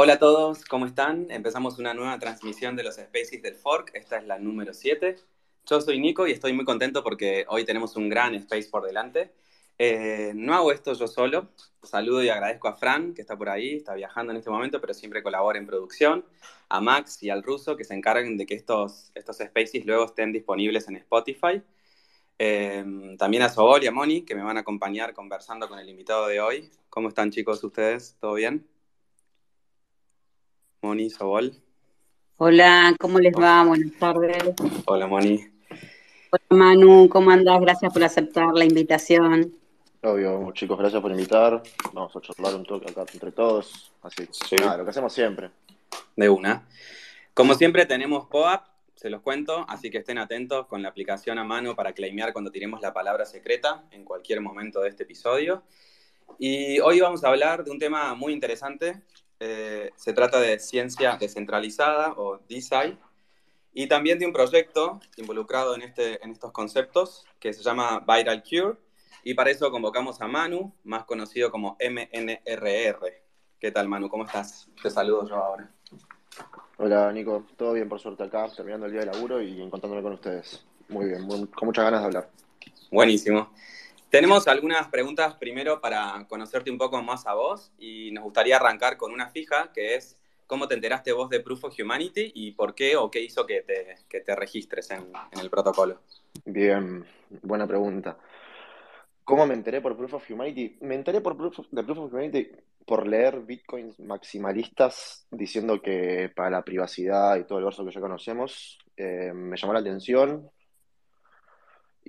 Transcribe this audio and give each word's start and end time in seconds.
Hola 0.00 0.12
a 0.12 0.18
todos, 0.20 0.64
¿cómo 0.64 0.86
están? 0.86 1.28
Empezamos 1.28 1.80
una 1.80 1.92
nueva 1.92 2.20
transmisión 2.20 2.76
de 2.76 2.84
los 2.84 2.94
Spaces 2.94 3.42
del 3.42 3.56
Fork. 3.56 3.90
Esta 3.94 4.18
es 4.18 4.26
la 4.28 4.38
número 4.38 4.72
7. 4.72 5.16
Yo 5.66 5.80
soy 5.80 5.98
Nico 5.98 6.28
y 6.28 6.30
estoy 6.30 6.52
muy 6.52 6.64
contento 6.64 7.02
porque 7.02 7.44
hoy 7.48 7.64
tenemos 7.64 7.96
un 7.96 8.08
gran 8.08 8.32
space 8.36 8.68
por 8.70 8.86
delante. 8.86 9.32
Eh, 9.76 10.30
no 10.36 10.54
hago 10.54 10.70
esto 10.70 10.92
yo 10.92 11.08
solo. 11.08 11.48
Saludo 11.82 12.22
y 12.22 12.28
agradezco 12.28 12.68
a 12.68 12.76
Fran, 12.76 13.12
que 13.12 13.22
está 13.22 13.36
por 13.36 13.48
ahí, 13.48 13.74
está 13.74 13.94
viajando 13.94 14.30
en 14.30 14.36
este 14.36 14.50
momento, 14.50 14.80
pero 14.80 14.94
siempre 14.94 15.20
colabora 15.20 15.58
en 15.58 15.66
producción. 15.66 16.24
A 16.68 16.80
Max 16.80 17.20
y 17.24 17.30
al 17.30 17.42
Ruso, 17.42 17.76
que 17.76 17.82
se 17.82 17.94
encargan 17.94 18.36
de 18.36 18.46
que 18.46 18.54
estos, 18.54 19.10
estos 19.16 19.38
spaces 19.38 19.84
luego 19.84 20.04
estén 20.04 20.30
disponibles 20.30 20.86
en 20.86 20.94
Spotify. 20.94 21.60
Eh, 22.38 23.16
también 23.18 23.42
a 23.42 23.48
Sobol 23.48 23.82
y 23.82 23.88
a 23.88 23.90
Moni, 23.90 24.22
que 24.22 24.36
me 24.36 24.44
van 24.44 24.58
a 24.58 24.60
acompañar 24.60 25.12
conversando 25.12 25.68
con 25.68 25.80
el 25.80 25.88
invitado 25.88 26.28
de 26.28 26.40
hoy. 26.40 26.70
¿Cómo 26.88 27.08
están 27.08 27.32
chicos 27.32 27.64
ustedes? 27.64 28.16
¿Todo 28.20 28.34
bien? 28.34 28.77
Moni, 30.82 31.10
Sobol. 31.10 31.52
Hola, 32.36 32.94
¿cómo 33.00 33.18
les 33.18 33.34
va? 33.34 33.64
Buenas 33.64 33.92
tardes. 33.98 34.54
Hola, 34.86 35.08
Moni. 35.08 35.44
Hola, 36.30 36.44
Manu, 36.50 37.08
¿cómo 37.08 37.30
andás? 37.30 37.60
Gracias 37.60 37.92
por 37.92 38.04
aceptar 38.04 38.54
la 38.54 38.64
invitación. 38.64 39.52
Obvio, 40.02 40.52
chicos, 40.52 40.78
gracias 40.78 41.02
por 41.02 41.10
invitar. 41.10 41.62
Vamos 41.92 42.14
a 42.14 42.20
charlar 42.20 42.54
un 42.54 42.64
toque 42.64 42.90
acá 42.90 43.04
entre 43.12 43.32
todos. 43.32 43.92
Así 44.02 44.28
Sí. 44.30 44.54
nada, 44.60 44.76
lo 44.76 44.84
que 44.84 44.90
hacemos 44.90 45.12
siempre. 45.12 45.50
De 46.14 46.28
una. 46.28 46.68
Como 47.34 47.54
siempre 47.54 47.84
tenemos 47.86 48.26
POAP, 48.28 48.64
se 48.94 49.10
los 49.10 49.20
cuento, 49.22 49.64
así 49.68 49.90
que 49.90 49.98
estén 49.98 50.18
atentos 50.18 50.66
con 50.66 50.80
la 50.82 50.90
aplicación 50.90 51.38
a 51.38 51.44
mano 51.44 51.74
para 51.74 51.92
claimear 51.92 52.32
cuando 52.32 52.52
tiremos 52.52 52.80
la 52.80 52.92
palabra 52.92 53.24
secreta 53.26 53.84
en 53.90 54.04
cualquier 54.04 54.40
momento 54.40 54.80
de 54.80 54.90
este 54.90 55.02
episodio. 55.02 55.64
Y 56.38 56.78
hoy 56.80 57.00
vamos 57.00 57.24
a 57.24 57.28
hablar 57.28 57.64
de 57.64 57.70
un 57.72 57.78
tema 57.80 58.14
muy 58.14 58.32
interesante. 58.32 59.02
Eh, 59.40 59.92
se 59.94 60.12
trata 60.12 60.40
de 60.40 60.58
ciencia 60.58 61.16
descentralizada 61.16 62.12
o 62.16 62.38
DeSci 62.48 62.98
y 63.72 63.86
también 63.86 64.18
de 64.18 64.26
un 64.26 64.32
proyecto 64.32 64.98
involucrado 65.16 65.76
en, 65.76 65.82
este, 65.82 66.22
en 66.24 66.32
estos 66.32 66.50
conceptos 66.50 67.24
que 67.38 67.52
se 67.52 67.62
llama 67.62 68.00
Viral 68.00 68.42
Cure 68.42 68.76
y 69.22 69.34
para 69.34 69.50
eso 69.50 69.70
convocamos 69.70 70.20
a 70.20 70.26
Manu, 70.26 70.74
más 70.84 71.04
conocido 71.04 71.50
como 71.52 71.76
MNRR. 71.78 73.22
¿Qué 73.60 73.70
tal 73.70 73.88
Manu? 73.88 74.08
¿Cómo 74.08 74.24
estás? 74.24 74.68
Te 74.82 74.90
saludo 74.90 75.28
yo 75.28 75.36
ahora. 75.36 75.70
Hola, 76.78 77.12
Nico. 77.12 77.44
Todo 77.56 77.72
bien, 77.72 77.88
por 77.88 78.00
suerte, 78.00 78.22
acá, 78.24 78.48
terminando 78.54 78.86
el 78.86 78.92
día 78.92 79.00
de 79.00 79.06
laburo 79.06 79.42
y 79.42 79.60
encontrándome 79.60 80.02
con 80.02 80.12
ustedes. 80.14 80.64
Muy 80.88 81.06
bien, 81.06 81.22
muy- 81.22 81.46
con 81.48 81.66
muchas 81.66 81.84
ganas 81.84 82.00
de 82.00 82.06
hablar. 82.06 82.30
Buenísimo. 82.90 83.52
Tenemos 84.10 84.48
algunas 84.48 84.88
preguntas 84.88 85.34
primero 85.34 85.80
para 85.80 86.26
conocerte 86.28 86.70
un 86.70 86.78
poco 86.78 87.02
más 87.02 87.26
a 87.26 87.34
vos 87.34 87.72
y 87.78 88.10
nos 88.12 88.24
gustaría 88.24 88.56
arrancar 88.56 88.96
con 88.96 89.12
una 89.12 89.28
fija 89.28 89.70
que 89.72 89.96
es 89.96 90.16
¿cómo 90.46 90.66
te 90.66 90.74
enteraste 90.74 91.12
vos 91.12 91.28
de 91.28 91.40
Proof 91.40 91.64
of 91.64 91.74
Humanity 91.78 92.32
y 92.34 92.52
por 92.52 92.74
qué 92.74 92.96
o 92.96 93.10
qué 93.10 93.22
hizo 93.22 93.44
que 93.46 93.62
te, 93.62 93.96
que 94.08 94.20
te 94.20 94.34
registres 94.34 94.90
en, 94.90 95.12
el 95.38 95.50
protocolo? 95.50 96.00
Bien, 96.46 97.04
buena 97.42 97.66
pregunta. 97.66 98.16
¿Cómo 99.24 99.46
me 99.46 99.52
enteré 99.52 99.82
por 99.82 99.94
Proof 99.94 100.14
of 100.14 100.30
Humanity? 100.30 100.78
Me 100.80 100.94
enteré 100.94 101.20
por 101.20 101.36
Proof 101.36 101.58
of- 101.58 101.68
de 101.70 101.84
Proof 101.84 101.98
of 101.98 102.12
Humanity 102.12 102.50
por 102.86 103.06
leer 103.06 103.40
bitcoins 103.40 104.00
maximalistas 104.00 105.26
diciendo 105.30 105.82
que 105.82 106.32
para 106.34 106.48
la 106.48 106.64
privacidad 106.64 107.36
y 107.36 107.44
todo 107.44 107.58
el 107.58 107.66
verso 107.66 107.84
que 107.84 107.92
ya 107.92 108.00
conocemos, 108.00 108.78
eh, 108.96 109.30
me 109.34 109.58
llamó 109.58 109.74
la 109.74 109.80
atención 109.80 110.50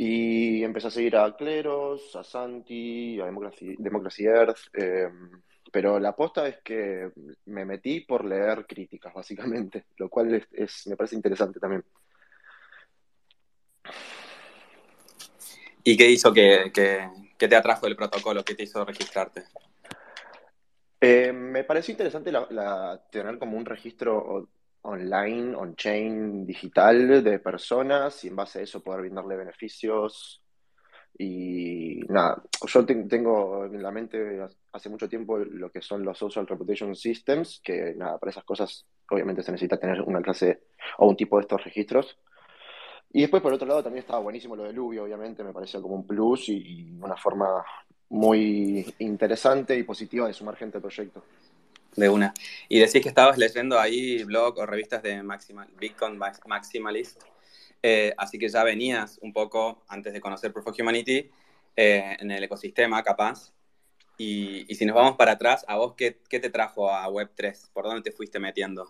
y 0.01 0.63
empecé 0.63 0.87
a 0.87 0.91
seguir 0.91 1.17
a 1.17 1.35
Cleros, 1.35 2.15
a 2.15 2.23
Santi, 2.23 3.19
a 3.19 3.25
Democracy, 3.25 3.75
Democracy 3.77 4.23
Earth, 4.27 4.59
eh, 4.71 5.09
pero 5.73 5.99
la 5.99 6.09
aposta 6.09 6.47
es 6.47 6.59
que 6.63 7.11
me 7.47 7.65
metí 7.65 7.99
por 7.99 8.23
leer 8.23 8.65
críticas, 8.65 9.13
básicamente, 9.13 9.87
lo 9.97 10.07
cual 10.07 10.33
es, 10.35 10.47
es- 10.53 10.87
me 10.87 10.95
parece 10.95 11.17
interesante 11.17 11.59
también. 11.59 11.83
¿Y 15.83 15.97
qué 15.97 16.09
hizo 16.09 16.31
que, 16.31 16.71
que- 16.73 17.09
que 17.37 17.47
te 17.49 17.55
atrajo 17.57 17.85
el 17.85 17.97
protocolo? 17.97 18.45
¿Qué 18.45 18.55
te 18.55 18.63
hizo 18.63 18.85
registrarte? 18.85 19.43
Eh, 21.01 21.33
me 21.33 21.65
pareció 21.65 21.91
interesante 21.91 22.31
la- 22.31 22.47
la- 22.51 23.03
tener 23.11 23.37
como 23.37 23.57
un 23.57 23.65
registro 23.65 24.47
online, 24.83 25.55
on-chain, 25.55 26.45
digital 26.45 27.23
de 27.23 27.39
personas 27.39 28.23
y 28.23 28.27
en 28.29 28.35
base 28.35 28.59
a 28.59 28.61
eso 28.63 28.81
poder 28.83 29.01
brindarle 29.01 29.35
beneficios. 29.35 30.41
Y 31.17 31.99
nada, 32.07 32.41
yo 32.65 32.85
te- 32.85 32.95
tengo 33.03 33.65
en 33.65 33.83
la 33.83 33.91
mente 33.91 34.39
hace 34.71 34.89
mucho 34.89 35.09
tiempo 35.09 35.37
lo 35.37 35.69
que 35.69 35.81
son 35.81 36.03
los 36.03 36.17
Social 36.17 36.47
Reputation 36.47 36.95
Systems, 36.95 37.59
que 37.63 37.93
nada, 37.95 38.17
para 38.17 38.31
esas 38.31 38.43
cosas 38.45 38.85
obviamente 39.09 39.43
se 39.43 39.51
necesita 39.51 39.77
tener 39.77 40.01
una 40.01 40.21
clase 40.21 40.61
o 40.99 41.07
un 41.09 41.17
tipo 41.17 41.37
de 41.37 41.41
estos 41.41 41.63
registros. 41.63 42.17
Y 43.11 43.21
después, 43.21 43.41
por 43.41 43.51
otro 43.53 43.67
lado, 43.67 43.83
también 43.83 44.03
estaba 44.03 44.19
buenísimo 44.19 44.55
lo 44.55 44.63
de 44.63 44.71
Luby, 44.73 44.99
obviamente, 44.99 45.43
me 45.43 45.51
parecía 45.51 45.81
como 45.81 45.95
un 45.95 46.05
plus 46.07 46.49
y, 46.49 46.57
y 46.57 46.99
una 47.01 47.17
forma 47.17 47.65
muy 48.09 48.93
interesante 48.99 49.75
y 49.77 49.83
positiva 49.83 50.27
de 50.27 50.33
sumar 50.33 50.55
gente 50.55 50.77
al 50.77 50.81
proyecto. 50.83 51.23
De 51.99 52.09
una. 52.09 52.33
Y 52.69 52.79
decís 52.79 53.01
que 53.01 53.09
estabas 53.09 53.37
leyendo 53.37 53.79
ahí 53.79 54.23
blog 54.23 54.57
o 54.59 54.65
revistas 54.65 55.03
de 55.03 55.21
Maximal, 55.21 55.67
Bitcoin 55.77 56.17
Max- 56.17 56.41
Maximalist. 56.47 57.21
Eh, 57.83 58.13
así 58.17 58.37
que 58.39 58.49
ya 58.49 58.63
venías 58.63 59.19
un 59.21 59.33
poco, 59.33 59.83
antes 59.87 60.13
de 60.13 60.21
conocer 60.21 60.51
Proof 60.53 60.67
of 60.67 60.79
Humanity, 60.79 61.29
eh, 61.75 62.17
en 62.19 62.31
el 62.31 62.43
ecosistema, 62.43 63.03
capaz. 63.03 63.53
Y, 64.17 64.65
y 64.71 64.75
si 64.75 64.85
nos 64.85 64.95
vamos 64.95 65.15
para 65.17 65.33
atrás, 65.33 65.65
¿a 65.67 65.77
vos 65.77 65.95
qué, 65.95 66.19
qué 66.29 66.39
te 66.39 66.49
trajo 66.49 66.89
a 66.91 67.07
Web3? 67.09 67.69
¿Por 67.73 67.85
dónde 67.85 68.01
te 68.01 68.11
fuiste 68.11 68.39
metiendo? 68.39 68.87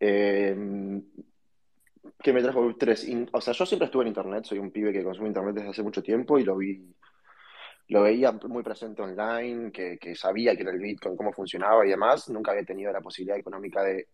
Eh, 0.00 0.54
¿qué 2.22 2.32
me 2.32 2.42
trajo 2.42 2.60
Web3? 2.62 3.28
o 3.32 3.40
sea, 3.40 3.54
yo 3.54 3.66
siempre 3.66 3.86
estuve 3.86 4.02
en 4.02 4.08
Internet, 4.08 4.44
soy 4.44 4.58
un 4.58 4.70
pibe 4.70 4.92
que 4.92 5.02
consume 5.04 5.28
Internet 5.28 5.54
desde 5.56 5.70
hace 5.70 5.82
mucho 5.82 6.02
tiempo 6.02 6.38
y 6.38 6.44
lo 6.44 6.56
vi, 6.56 6.94
lo 7.88 8.02
veía 8.02 8.32
muy 8.32 8.62
presente 8.62 9.02
online, 9.02 9.70
que, 9.72 9.98
que 9.98 10.14
sabía 10.14 10.56
que 10.56 10.62
era 10.62 10.72
el 10.72 10.78
Bitcoin, 10.80 11.16
cómo 11.16 11.32
funcionaba 11.32 11.86
y 11.86 11.90
demás. 11.90 12.28
Nunca 12.30 12.50
había 12.52 12.64
tenido 12.64 12.92
la 12.92 13.00
posibilidad 13.00 13.38
económica 13.38 13.82
de 13.82 14.08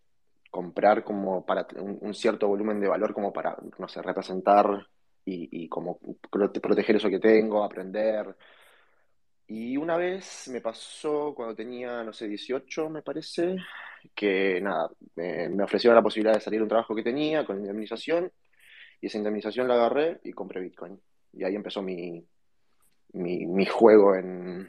comprar 0.50 1.04
como 1.04 1.44
para 1.46 1.66
un, 1.80 2.14
cierto 2.14 2.48
volumen 2.48 2.80
de 2.80 2.88
valor 2.88 3.14
como 3.14 3.32
para, 3.32 3.56
no 3.78 3.88
sé, 3.88 4.02
representar 4.02 4.86
y, 5.24 5.64
y 5.64 5.68
como 5.68 5.98
prote- 6.00 6.60
proteger 6.60 6.96
eso 6.96 7.08
que 7.10 7.18
tengo, 7.20 7.64
aprender. 7.64 8.36
Y 9.46 9.76
una 9.76 9.96
vez 9.96 10.48
me 10.48 10.60
pasó 10.60 11.34
cuando 11.34 11.54
tenía, 11.54 12.02
no 12.04 12.12
sé, 12.12 12.26
18, 12.28 12.88
me 12.88 13.02
parece, 13.02 13.56
que 14.14 14.60
nada, 14.62 14.90
me 15.16 15.62
ofrecieron 15.62 15.96
la 15.96 16.02
posibilidad 16.02 16.34
de 16.34 16.40
salir 16.40 16.60
de 16.60 16.64
un 16.64 16.68
trabajo 16.68 16.94
que 16.94 17.02
tenía 17.02 17.44
con 17.44 17.58
indemnización 17.58 18.32
y 19.00 19.06
esa 19.06 19.18
indemnización 19.18 19.68
la 19.68 19.74
agarré 19.74 20.20
y 20.24 20.32
compré 20.32 20.60
Bitcoin. 20.60 21.00
Y 21.32 21.44
ahí 21.44 21.54
empezó 21.56 21.82
mi, 21.82 22.24
mi, 23.12 23.46
mi 23.46 23.66
juego 23.66 24.14
en, 24.14 24.68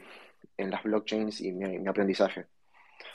en 0.57 0.69
las 0.71 0.83
blockchains 0.83 1.41
y 1.41 1.51
mi, 1.51 1.79
mi 1.79 1.87
aprendizaje. 1.87 2.47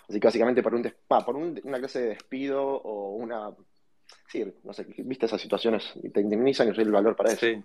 Así 0.09 0.21
que 0.21 0.27
básicamente 0.27 0.62
por, 0.62 0.75
un 0.75 0.91
pa, 1.06 1.25
por 1.25 1.37
un- 1.37 1.61
una 1.65 1.78
clase 1.78 2.00
de 2.00 2.09
despido 2.09 2.65
o 2.65 3.16
una... 3.16 3.50
Sí, 4.28 4.44
no 4.65 4.72
sé, 4.72 4.87
viste 4.99 5.27
esas 5.27 5.41
situaciones 5.41 5.93
y 6.03 6.09
te 6.11 6.21
indemnizan 6.21 6.69
y 6.71 6.75
soy 6.75 6.84
el 6.84 6.93
valor 6.93 7.15
para 7.15 7.31
eso. 7.31 7.41
Sí, 7.41 7.62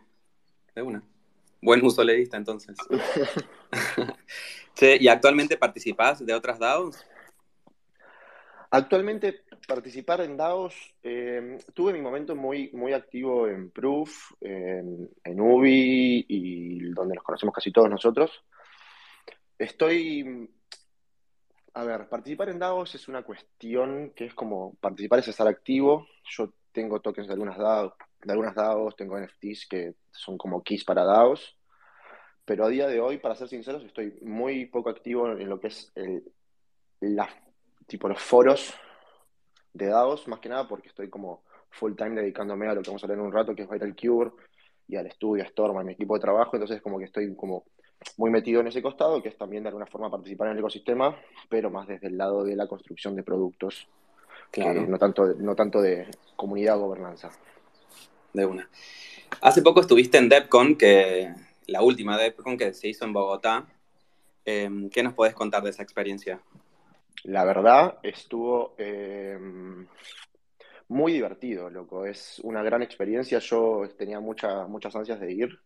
de 0.76 0.82
una. 0.82 1.02
Buen 1.62 1.84
uso 1.86 2.04
le 2.04 2.16
diste 2.16 2.36
entonces. 2.36 2.76
Che, 4.76 4.98
¿y 5.00 5.08
actualmente 5.08 5.56
participás 5.58 6.26
de 6.26 6.34
otras 6.34 6.60
DAOs? 6.60 7.06
Actualmente 8.76 9.44
participar 9.68 10.22
en 10.22 10.36
DAOs, 10.36 10.96
eh, 11.04 11.60
tuve 11.76 11.94
mi 11.94 12.02
momento 12.02 12.36
muy, 12.36 12.72
muy 12.74 12.92
activo 12.92 13.48
en 13.48 13.70
Proof, 13.70 14.32
en, 14.42 15.12
en 15.24 15.40
Ubi 15.40 16.26
y 16.28 16.80
donde 16.90 17.14
nos 17.14 17.24
conocemos 17.24 17.54
casi 17.54 17.72
todos 17.72 17.88
nosotros. 17.88 18.32
Estoy, 19.60 20.50
a 21.76 21.84
ver, 21.84 22.10
participar 22.10 22.50
en 22.50 22.58
DAOs 22.58 22.96
es 22.96 23.08
una 23.08 23.22
cuestión 23.22 24.12
que 24.16 24.26
es 24.26 24.34
como, 24.34 24.74
participar 24.82 25.20
es 25.20 25.28
estar 25.28 25.48
activo. 25.48 26.08
Yo 26.28 26.52
tengo 26.72 27.00
tokens 27.00 27.28
de 27.28 27.34
algunas 27.34 27.60
DAOs, 27.60 27.94
de 28.24 28.32
algunas 28.32 28.56
DAOs, 28.56 28.96
tengo 28.96 29.20
NFTs 29.20 29.68
que 29.70 29.94
son 30.10 30.36
como 30.36 30.64
keys 30.64 30.84
para 30.84 31.04
DAOs, 31.04 31.60
pero 32.44 32.66
a 32.66 32.70
día 32.70 32.88
de 32.88 33.00
hoy, 33.00 33.20
para 33.20 33.36
ser 33.36 33.50
sinceros, 33.50 33.84
estoy 33.84 34.18
muy 34.24 34.66
poco 34.66 34.90
activo 34.90 35.30
en 35.30 35.48
lo 35.48 35.60
que 35.60 35.68
es 35.68 35.92
el, 35.94 36.24
la, 37.02 37.30
tipo 37.94 38.08
los 38.08 38.20
foros 38.20 38.74
de 39.72 39.86
DAOs, 39.86 40.28
más 40.28 40.40
que 40.40 40.50
nada 40.50 40.68
porque 40.68 40.88
estoy 40.88 41.12
como 41.12 41.44
full 41.70 41.94
time 41.94 42.20
dedicándome 42.20 42.68
a 42.68 42.74
lo 42.74 42.82
que 42.82 42.90
vamos 42.90 43.04
a 43.04 43.06
hablar 43.06 43.20
en 43.20 43.26
un 43.26 43.32
rato, 43.32 43.54
que 43.54 43.62
es 43.62 43.70
Viral 43.70 43.96
Cure, 43.96 44.32
y 44.88 44.96
al 44.96 45.06
estudio, 45.06 45.44
a 45.44 45.46
Storm, 45.46 45.78
a 45.78 45.84
mi 45.84 45.94
equipo 45.94 46.16
de 46.16 46.22
trabajo, 46.22 46.56
entonces 46.56 46.82
como 46.82 46.98
que 46.98 47.06
estoy 47.06 47.36
como 47.36 47.66
muy 48.18 48.32
metido 48.32 48.62
en 48.62 48.68
ese 48.68 48.82
costado, 48.82 49.22
que 49.22 49.30
es 49.30 49.38
también 49.38 49.62
de 49.62 49.70
alguna 49.70 49.86
forma 49.86 50.10
participar 50.10 50.48
en 50.48 50.54
el 50.54 50.60
ecosistema, 50.60 51.16
pero 51.50 51.70
más 51.70 51.88
desde 51.88 52.08
el 52.08 52.18
lado 52.18 52.44
de 52.44 52.56
la 52.56 52.66
construcción 52.66 53.16
de 53.16 53.22
productos, 53.22 53.88
Claro. 54.50 54.82
que 54.82 54.88
no 54.88 54.98
tanto, 54.98 55.34
no 55.38 55.56
tanto 55.56 55.80
de 55.80 56.08
comunidad 56.36 56.78
o 56.78 56.88
gobernanza. 56.88 57.30
De 58.34 58.46
una. 58.46 58.68
Hace 59.42 59.62
poco 59.62 59.82
estuviste 59.82 60.18
en 60.18 60.30
DevCon, 60.30 60.76
que 60.76 61.32
la 61.68 61.84
última 61.84 62.18
DevCon 62.18 62.58
que 62.58 62.74
se 62.74 62.88
hizo 62.88 63.06
en 63.06 63.14
Bogotá. 63.14 63.68
Eh, 64.46 64.90
¿Qué 64.92 65.04
nos 65.04 65.14
podés 65.14 65.34
contar 65.34 65.64
de 65.64 65.70
esa 65.70 65.84
experiencia? 65.84 66.42
La 67.24 67.46
verdad 67.46 68.00
estuvo 68.04 68.76
eh, 68.78 69.38
muy 70.90 71.14
divertido, 71.14 71.70
loco. 71.70 72.06
Es 72.06 72.40
una 72.44 72.62
gran 72.62 72.82
experiencia. 72.82 73.40
Yo 73.40 73.84
tenía 73.98 74.20
mucha, 74.20 74.68
muchas 74.68 74.96
ansias 74.96 75.20
de 75.20 75.32
ir. 75.32 75.60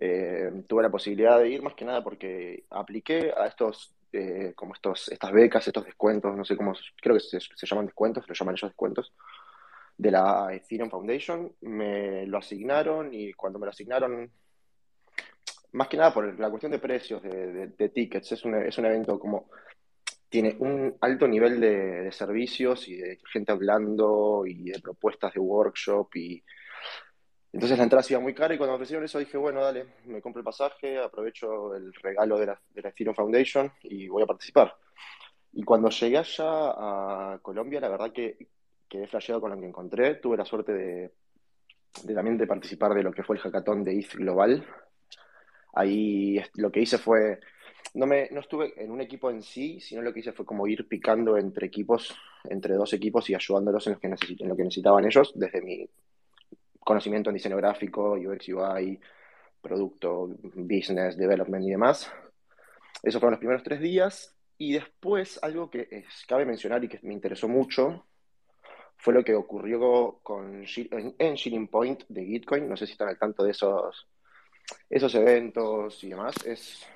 Eh, 0.00 0.64
tuve 0.66 0.82
la 0.82 0.90
posibilidad 0.90 1.38
de 1.38 1.48
ir 1.48 1.62
más 1.62 1.74
que 1.74 1.84
nada 1.84 2.02
porque 2.02 2.64
apliqué 2.70 3.32
a 3.36 3.46
estos, 3.46 3.94
eh, 4.12 4.52
como 4.56 4.74
estos, 4.74 5.08
estas 5.08 5.32
becas, 5.32 5.66
estos 5.66 5.84
descuentos, 5.84 6.36
no 6.36 6.44
sé 6.44 6.56
cómo, 6.56 6.74
creo 7.00 7.14
que 7.14 7.20
se, 7.20 7.66
llaman 7.66 7.86
descuentos, 7.86 8.26
lo 8.26 8.34
llaman 8.34 8.54
ellos 8.54 8.70
descuentos, 8.70 9.12
de 9.96 10.10
la 10.10 10.52
Ethereum 10.52 10.90
Foundation. 10.90 11.52
Me 11.62 12.26
lo 12.26 12.38
asignaron 12.38 13.14
y 13.14 13.32
cuando 13.32 13.58
me 13.58 13.66
lo 13.66 13.70
asignaron, 13.70 14.30
más 15.72 15.88
que 15.88 15.96
nada 15.96 16.12
por 16.12 16.38
la 16.38 16.50
cuestión 16.50 16.72
de 16.72 16.78
precios, 16.78 17.22
de, 17.22 17.68
de, 17.68 17.88
tickets, 17.88 18.32
es 18.32 18.44
un, 18.44 18.54
es 18.56 18.76
un 18.78 18.86
evento 18.86 19.18
como 19.18 19.48
tiene 20.32 20.56
un 20.60 20.96
alto 21.02 21.28
nivel 21.28 21.60
de, 21.60 22.04
de, 22.04 22.10
servicios 22.10 22.88
y 22.88 22.96
de 22.96 23.18
gente 23.30 23.52
hablando 23.52 24.44
y 24.46 24.70
de 24.70 24.80
propuestas 24.80 25.34
de 25.34 25.40
workshop 25.40 26.08
y 26.16 26.42
entonces 27.52 27.76
la 27.76 27.84
entrada 27.84 28.02
se 28.02 28.14
iba 28.14 28.22
muy 28.22 28.34
cara 28.34 28.54
y 28.54 28.56
cuando 28.56 28.72
me 28.72 28.76
ofrecieron 28.76 29.04
eso 29.04 29.18
dije, 29.18 29.36
bueno, 29.36 29.62
dale, 29.62 29.84
me 30.06 30.22
compro 30.22 30.40
el 30.40 30.44
pasaje, 30.44 30.98
aprovecho 30.98 31.74
el 31.74 31.92
regalo 31.92 32.38
de 32.38 32.46
la, 32.46 32.60
de 32.70 32.80
la 32.80 32.88
Ethereum 32.88 33.14
Foundation 33.14 33.70
y 33.82 34.08
voy 34.08 34.22
a 34.22 34.26
participar. 34.26 34.74
Y 35.52 35.62
cuando 35.62 35.90
llegué 35.90 36.16
allá 36.16 36.46
a 36.46 37.38
Colombia, 37.42 37.78
la 37.78 37.90
verdad 37.90 38.10
que 38.10 38.38
quedé 38.88 39.06
flasheado 39.06 39.42
con 39.42 39.50
lo 39.50 39.60
que 39.60 39.66
encontré. 39.66 40.14
Tuve 40.14 40.38
la 40.38 40.46
suerte 40.46 40.72
de, 40.72 41.12
de 42.04 42.14
también 42.14 42.38
de 42.38 42.46
participar 42.46 42.94
de 42.94 43.02
lo 43.02 43.12
que 43.12 43.22
fue 43.22 43.36
el 43.36 43.42
hackathon 43.42 43.84
de 43.84 43.98
ETH 43.98 44.14
Global. 44.14 44.66
Ahí 45.74 46.42
lo 46.54 46.72
que 46.72 46.80
hice 46.80 46.96
fue 46.96 47.38
no, 47.94 48.06
me, 48.06 48.28
no 48.30 48.40
estuve 48.40 48.72
en 48.82 48.90
un 48.90 49.00
equipo 49.00 49.30
en 49.30 49.42
sí, 49.42 49.80
sino 49.80 50.02
lo 50.02 50.12
que 50.12 50.20
hice 50.20 50.32
fue 50.32 50.46
como 50.46 50.66
ir 50.66 50.88
picando 50.88 51.36
entre 51.36 51.66
equipos, 51.66 52.16
entre 52.44 52.74
dos 52.74 52.92
equipos 52.92 53.28
y 53.28 53.34
ayudándolos 53.34 53.86
en, 53.86 53.92
los 53.92 54.00
que 54.00 54.44
lo 54.46 54.56
que 54.56 54.64
necesitaban 54.64 55.04
ellos, 55.04 55.32
desde 55.34 55.60
mi 55.60 55.88
conocimiento 56.80 57.30
en 57.30 57.34
diseño 57.34 57.56
gráfico, 57.56 58.12
UX, 58.12 58.48
UI, 58.48 58.98
producto, 59.60 60.28
business, 60.54 61.16
development 61.16 61.66
y 61.66 61.70
demás. 61.70 62.10
Esos 63.02 63.20
fueron 63.20 63.32
los 63.32 63.40
primeros 63.40 63.62
tres 63.62 63.80
días. 63.80 64.34
Y 64.58 64.74
después, 64.74 65.38
algo 65.42 65.70
que 65.70 65.88
es, 65.90 66.24
cabe 66.26 66.44
mencionar 66.44 66.84
y 66.84 66.88
que 66.88 67.00
me 67.02 67.12
interesó 67.12 67.48
mucho, 67.48 68.06
fue 68.96 69.12
lo 69.12 69.24
que 69.24 69.34
ocurrió 69.34 70.20
con, 70.22 70.64
en 70.64 71.34
Shilling 71.34 71.68
Point 71.68 72.04
de 72.08 72.24
Gitcoin. 72.24 72.68
No 72.68 72.76
sé 72.76 72.86
si 72.86 72.92
están 72.92 73.08
al 73.08 73.18
tanto 73.18 73.42
de 73.42 73.50
esos, 73.50 74.06
esos 74.88 75.14
eventos 75.14 76.02
y 76.04 76.10
demás. 76.10 76.34
Es, 76.46 76.86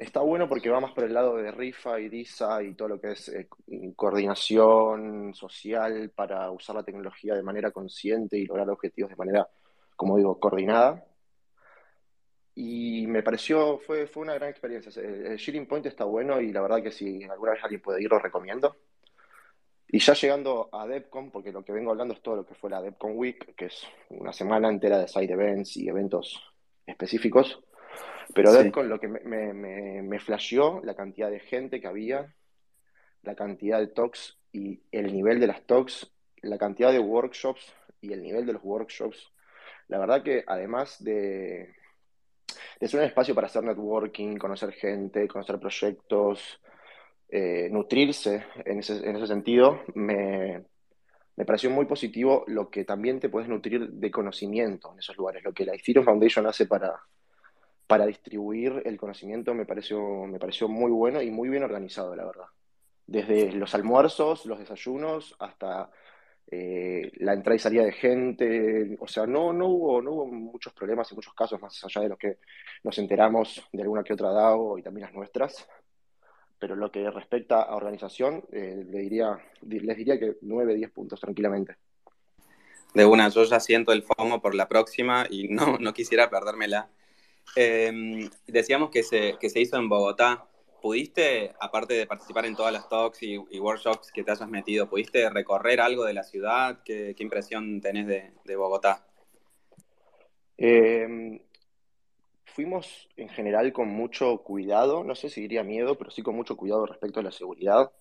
está 0.00 0.20
bueno 0.20 0.48
porque 0.48 0.70
va 0.70 0.80
más 0.80 0.92
por 0.92 1.04
el 1.04 1.12
lado 1.12 1.36
de 1.36 1.52
rifa 1.52 2.00
y 2.00 2.08
DISA 2.08 2.62
y 2.62 2.74
todo 2.74 2.88
lo 2.88 3.00
que 3.00 3.12
es 3.12 3.28
eh, 3.28 3.48
coordinación 3.94 5.34
social 5.34 6.10
para 6.14 6.50
usar 6.50 6.76
la 6.76 6.82
tecnología 6.82 7.34
de 7.34 7.42
manera 7.42 7.70
consciente 7.70 8.38
y 8.38 8.46
lograr 8.46 8.70
objetivos 8.70 9.10
de 9.10 9.16
manera, 9.16 9.46
como 9.96 10.16
digo, 10.16 10.40
coordinada. 10.40 11.04
Y 12.54 13.06
me 13.06 13.22
pareció, 13.22 13.78
fue, 13.78 14.06
fue 14.06 14.22
una 14.22 14.34
gran 14.34 14.48
experiencia. 14.48 14.90
El 15.02 15.36
Shilling 15.36 15.66
Point 15.66 15.86
está 15.86 16.04
bueno 16.04 16.40
y 16.40 16.50
la 16.50 16.62
verdad 16.62 16.82
que 16.82 16.90
si 16.90 17.22
alguna 17.24 17.52
vez 17.52 17.62
alguien 17.62 17.82
puede 17.82 18.02
ir, 18.02 18.10
lo 18.10 18.18
recomiendo. 18.18 18.76
Y 19.86 19.98
ya 19.98 20.14
llegando 20.14 20.68
a 20.72 20.86
DevCon, 20.86 21.30
porque 21.30 21.52
lo 21.52 21.64
que 21.64 21.72
vengo 21.72 21.90
hablando 21.90 22.14
es 22.14 22.22
todo 22.22 22.36
lo 22.36 22.46
que 22.46 22.54
fue 22.54 22.70
la 22.70 22.80
DevCon 22.80 23.12
Week, 23.16 23.54
que 23.54 23.66
es 23.66 23.82
una 24.08 24.32
semana 24.32 24.68
entera 24.68 24.98
de 24.98 25.08
side 25.08 25.32
events 25.32 25.76
y 25.76 25.88
eventos 25.88 26.42
específicos. 26.86 27.60
Pero 28.34 28.52
sí. 28.52 28.70
con 28.70 28.88
lo 28.88 29.00
que 29.00 29.08
me, 29.08 29.52
me, 29.52 30.02
me 30.02 30.18
flasheó, 30.18 30.80
la 30.84 30.94
cantidad 30.94 31.30
de 31.30 31.40
gente 31.40 31.80
que 31.80 31.86
había, 31.86 32.34
la 33.22 33.34
cantidad 33.34 33.78
de 33.78 33.88
talks 33.88 34.38
y 34.52 34.82
el 34.92 35.12
nivel 35.12 35.40
de 35.40 35.46
las 35.46 35.64
talks, 35.66 36.10
la 36.42 36.58
cantidad 36.58 36.92
de 36.92 36.98
workshops 36.98 37.72
y 38.00 38.12
el 38.12 38.22
nivel 38.22 38.46
de 38.46 38.54
los 38.54 38.62
workshops. 38.64 39.32
La 39.88 39.98
verdad 39.98 40.22
que 40.22 40.44
además 40.46 41.02
de, 41.02 41.74
de 42.80 42.88
ser 42.88 43.00
un 43.00 43.06
espacio 43.06 43.34
para 43.34 43.46
hacer 43.46 43.62
networking, 43.62 44.36
conocer 44.36 44.72
gente, 44.72 45.28
conocer 45.28 45.58
proyectos, 45.58 46.60
eh, 47.28 47.68
nutrirse 47.70 48.44
en 48.64 48.78
ese, 48.78 49.06
en 49.08 49.16
ese 49.16 49.26
sentido, 49.26 49.82
me, 49.94 50.64
me, 51.36 51.44
pareció 51.44 51.70
muy 51.70 51.86
positivo 51.86 52.44
lo 52.46 52.70
que 52.70 52.84
también 52.84 53.20
te 53.20 53.28
puedes 53.28 53.48
nutrir 53.48 53.88
de 53.88 54.10
conocimiento 54.10 54.92
en 54.92 54.98
esos 54.98 55.16
lugares, 55.16 55.44
lo 55.44 55.52
que 55.52 55.64
la 55.64 55.74
Ethereum 55.74 56.04
Foundation 56.04 56.46
hace 56.46 56.66
para, 56.66 57.00
para 57.90 58.06
distribuir 58.06 58.82
el 58.84 58.96
conocimiento 58.96 59.52
me 59.52 59.66
pareció, 59.66 60.00
me 60.24 60.38
pareció 60.38 60.68
muy 60.68 60.92
bueno 60.92 61.20
y 61.20 61.28
muy 61.32 61.48
bien 61.48 61.64
organizado, 61.64 62.14
la 62.14 62.24
verdad. 62.24 62.44
Desde 63.04 63.50
los 63.50 63.74
almuerzos, 63.74 64.46
los 64.46 64.60
desayunos, 64.60 65.34
hasta 65.40 65.90
eh, 66.52 67.10
la 67.16 67.32
entrada 67.32 67.56
y 67.56 67.58
salida 67.58 67.82
de 67.82 67.90
gente. 67.90 68.96
O 69.00 69.08
sea, 69.08 69.26
no, 69.26 69.52
no, 69.52 69.66
hubo, 69.66 70.00
no 70.00 70.12
hubo 70.12 70.26
muchos 70.26 70.72
problemas 70.72 71.10
en 71.10 71.16
muchos 71.16 71.34
casos, 71.34 71.60
más 71.60 71.84
allá 71.84 72.02
de 72.02 72.10
los 72.10 72.18
que 72.18 72.38
nos 72.84 72.96
enteramos 72.96 73.60
de 73.72 73.82
alguna 73.82 74.04
que 74.04 74.12
otra 74.12 74.30
DAO 74.30 74.78
y 74.78 74.82
también 74.84 75.06
las 75.06 75.14
nuestras. 75.14 75.66
Pero 76.60 76.76
lo 76.76 76.92
que 76.92 77.10
respecta 77.10 77.62
a 77.62 77.74
organización, 77.74 78.44
eh, 78.52 78.86
le 78.88 79.00
diría, 79.00 79.36
les 79.62 79.96
diría 79.96 80.16
que 80.16 80.36
9, 80.42 80.76
10 80.76 80.90
puntos 80.92 81.18
tranquilamente. 81.18 81.74
De 82.94 83.04
una, 83.04 83.30
yo 83.30 83.42
ya 83.42 83.58
siento 83.58 83.90
el 83.90 84.04
FOMO 84.04 84.40
por 84.40 84.54
la 84.54 84.68
próxima 84.68 85.26
y 85.28 85.48
no, 85.48 85.76
no 85.80 85.92
quisiera 85.92 86.30
perdérmela. 86.30 86.88
Eh, 87.56 88.28
decíamos 88.46 88.90
que 88.90 89.02
se, 89.02 89.36
que 89.38 89.50
se 89.50 89.60
hizo 89.60 89.76
en 89.76 89.88
Bogotá. 89.88 90.46
¿Pudiste, 90.80 91.54
aparte 91.60 91.92
de 91.92 92.06
participar 92.06 92.46
en 92.46 92.56
todas 92.56 92.72
las 92.72 92.88
talks 92.88 93.22
y, 93.22 93.36
workshops 93.36 94.10
que 94.10 94.24
te 94.24 94.30
hayas 94.30 94.48
metido, 94.48 94.88
pudiste 94.88 95.28
recorrer 95.28 95.78
algo 95.78 96.04
de 96.04 96.14
la 96.14 96.22
ciudad? 96.22 96.80
¿Qué, 96.84 97.14
qué 97.14 97.22
impresión 97.22 97.82
tenés 97.82 98.06
de, 98.06 98.56
Bogotá? 98.56 99.04
Eh, 100.56 101.42
fuimos 102.46 103.08
en 103.16 103.28
general 103.28 103.72
con 103.74 103.88
mucho 103.88 104.38
cuidado, 104.38 105.04
no 105.04 105.14
sé 105.14 105.28
si 105.28 105.42
diría 105.42 105.62
miedo, 105.62 105.98
pero 105.98 106.10
sí 106.10 106.22
con 106.22 106.34
mucho 106.34 106.56
cuidado 106.56 106.86
respecto 106.86 107.20
a 107.20 107.24
la 107.24 107.30
seguridad. 107.30 107.92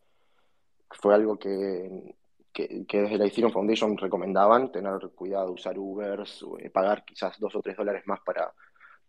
Fue 0.89 1.13
algo 1.13 1.37
que, 1.37 2.15
que, 2.53 2.85
que 2.87 3.01
desde 3.01 3.17
la 3.17 3.25
Ethereum 3.25 3.51
Foundation 3.51 3.97
recomendaban, 3.97 4.71
tener 4.71 4.99
cuidado, 5.15 5.51
usar 5.51 5.77
Ubers, 5.77 6.45
eh, 6.59 6.69
pagar 6.69 7.03
quizás 7.03 7.37
dos 7.39 7.55
o 7.55 7.61
tres 7.61 7.75
dólares 7.75 8.03
más 8.05 8.21
para 8.21 8.53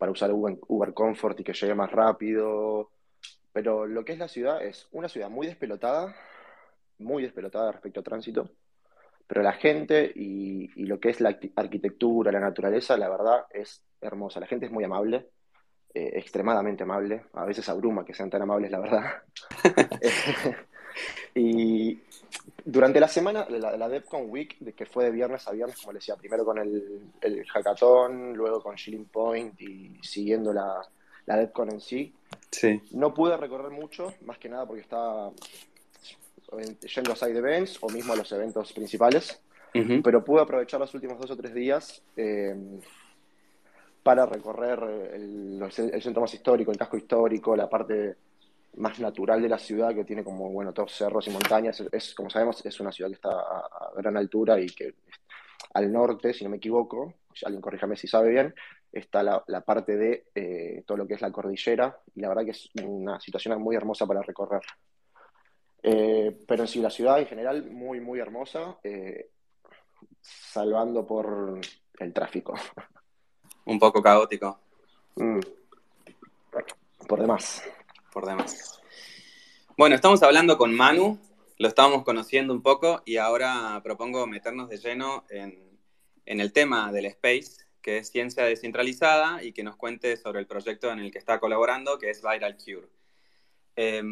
para 0.00 0.12
usar 0.12 0.32
Uber, 0.32 0.56
Uber 0.66 0.94
Comfort 0.94 1.38
y 1.40 1.44
que 1.44 1.52
llegue 1.52 1.74
más 1.74 1.92
rápido. 1.92 2.90
Pero 3.52 3.84
lo 3.84 4.02
que 4.02 4.12
es 4.12 4.18
la 4.18 4.28
ciudad 4.28 4.64
es 4.64 4.88
una 4.92 5.10
ciudad 5.10 5.28
muy 5.28 5.46
despelotada, 5.46 6.16
muy 6.96 7.22
despelotada 7.22 7.72
respecto 7.72 8.00
a 8.00 8.02
tránsito, 8.02 8.50
pero 9.26 9.42
la 9.42 9.52
gente 9.52 10.10
y, 10.14 10.70
y, 10.74 10.86
lo 10.86 10.98
que 10.98 11.10
es 11.10 11.20
la 11.20 11.38
arquitectura, 11.54 12.32
la 12.32 12.40
naturaleza, 12.40 12.96
la 12.96 13.10
verdad 13.10 13.44
es 13.50 13.82
hermosa. 14.00 14.40
La 14.40 14.46
gente 14.46 14.64
es 14.64 14.72
muy 14.72 14.84
amable, 14.84 15.28
eh, 15.92 16.12
extremadamente 16.14 16.84
amable. 16.84 17.26
A 17.34 17.44
veces 17.44 17.68
abruma 17.68 18.02
que 18.02 18.14
sean 18.14 18.30
tan 18.30 18.40
amables, 18.40 18.70
la 18.70 18.80
verdad. 18.80 19.22
y 21.34 21.98
durante 22.64 23.00
la 23.00 23.08
semana, 23.08 23.46
la, 23.48 23.76
la 23.76 23.88
DevCon 23.88 24.30
Week, 24.30 24.56
de 24.60 24.72
que 24.72 24.86
fue 24.86 25.04
de 25.04 25.10
viernes 25.10 25.46
a 25.46 25.52
viernes, 25.52 25.76
como 25.80 25.92
les 25.92 26.02
decía, 26.02 26.16
primero 26.16 26.44
con 26.44 26.58
el, 26.58 27.00
el 27.20 27.46
hackathon, 27.46 28.34
luego 28.34 28.62
con 28.62 28.76
Shilling 28.76 29.06
Point 29.06 29.60
y 29.60 29.98
siguiendo 30.02 30.52
la, 30.52 30.80
la 31.26 31.36
DevCon 31.36 31.72
en 31.72 31.80
sí, 31.80 32.12
sí, 32.50 32.80
no 32.92 33.14
pude 33.14 33.36
recorrer 33.36 33.70
mucho, 33.70 34.14
más 34.22 34.38
que 34.38 34.48
nada 34.48 34.66
porque 34.66 34.82
estaba 34.82 35.32
yendo 36.94 37.12
a 37.12 37.16
side 37.16 37.38
events 37.38 37.78
o 37.80 37.88
mismo 37.88 38.12
a 38.12 38.16
los 38.16 38.30
eventos 38.32 38.72
principales, 38.72 39.40
uh 39.74 39.78
-huh. 39.78 40.02
pero 40.02 40.24
pude 40.24 40.42
aprovechar 40.42 40.80
los 40.80 40.92
últimos 40.94 41.18
dos 41.18 41.30
o 41.30 41.36
tres 41.36 41.54
días 41.54 42.02
eh, 42.16 42.56
para 44.02 44.26
recorrer 44.26 45.12
el, 45.14 45.62
el, 45.92 46.02
centro 46.02 46.22
más 46.22 46.34
histórico, 46.34 46.72
el 46.72 46.78
casco 46.78 46.96
histórico, 46.96 47.54
la 47.54 47.68
parte 47.68 48.16
más 48.76 49.00
natural 49.00 49.42
de 49.42 49.48
la 49.48 49.58
ciudad, 49.58 49.94
que 49.94 50.04
tiene 50.04 50.24
como, 50.24 50.50
bueno, 50.50 50.72
todos 50.72 50.92
cerros 50.92 51.26
y 51.26 51.30
montañas. 51.30 51.82
Es, 51.92 52.14
como 52.14 52.30
sabemos, 52.30 52.64
es 52.64 52.80
una 52.80 52.92
ciudad 52.92 53.10
que 53.10 53.16
está 53.16 53.30
a, 53.30 53.58
a 53.58 53.92
gran 53.96 54.16
altura 54.16 54.60
y 54.60 54.66
que 54.66 54.94
al 55.74 55.92
norte, 55.92 56.32
si 56.32 56.44
no 56.44 56.50
me 56.50 56.56
equivoco, 56.56 57.14
alguien 57.44 57.60
corríjame 57.60 57.96
si 57.96 58.08
sabe 58.08 58.30
bien, 58.30 58.54
está 58.92 59.22
la, 59.22 59.42
la 59.46 59.60
parte 59.60 59.96
de 59.96 60.26
eh, 60.34 60.82
todo 60.86 60.98
lo 60.98 61.06
que 61.06 61.14
es 61.14 61.20
la 61.20 61.30
cordillera, 61.30 61.98
y 62.14 62.20
la 62.20 62.28
verdad 62.28 62.44
que 62.44 62.50
es 62.50 62.70
una 62.82 63.20
situación 63.20 63.60
muy 63.60 63.76
hermosa 63.76 64.06
para 64.06 64.22
recorrer. 64.22 64.62
Eh, 65.82 66.44
pero 66.46 66.62
en 66.62 66.68
sí, 66.68 66.80
la 66.80 66.90
ciudad 66.90 67.20
en 67.20 67.26
general 67.26 67.70
muy, 67.70 68.00
muy 68.00 68.18
hermosa, 68.18 68.78
eh, 68.82 69.30
salvando 70.20 71.06
por 71.06 71.60
el 71.98 72.12
tráfico. 72.12 72.54
Un 73.66 73.78
poco 73.78 74.02
caótico. 74.02 74.58
Mm. 75.16 75.40
Por 77.06 77.20
demás 77.20 77.62
por 78.12 78.26
demás. 78.26 78.80
Bueno, 79.76 79.94
estamos 79.94 80.22
hablando 80.22 80.58
con 80.58 80.74
Manu, 80.74 81.18
lo 81.58 81.68
estábamos 81.68 82.04
conociendo 82.04 82.52
un 82.52 82.62
poco 82.62 83.02
y 83.04 83.16
ahora 83.16 83.80
propongo 83.82 84.26
meternos 84.26 84.68
de 84.68 84.78
lleno 84.78 85.24
en, 85.30 85.78
en, 86.26 86.40
el 86.40 86.52
tema 86.52 86.92
del 86.92 87.06
space, 87.06 87.66
que 87.80 87.98
es 87.98 88.10
ciencia 88.10 88.44
descentralizada 88.44 89.42
y 89.42 89.52
que 89.52 89.62
nos 89.62 89.76
cuente 89.76 90.16
sobre 90.16 90.40
el 90.40 90.46
proyecto 90.46 90.90
en 90.90 90.98
el 91.00 91.10
que 91.10 91.18
está 91.18 91.40
colaborando, 91.40 91.98
que 91.98 92.10
es 92.10 92.22
Viral 92.22 92.56
Cure. 92.56 92.88
Eh, 93.76 94.02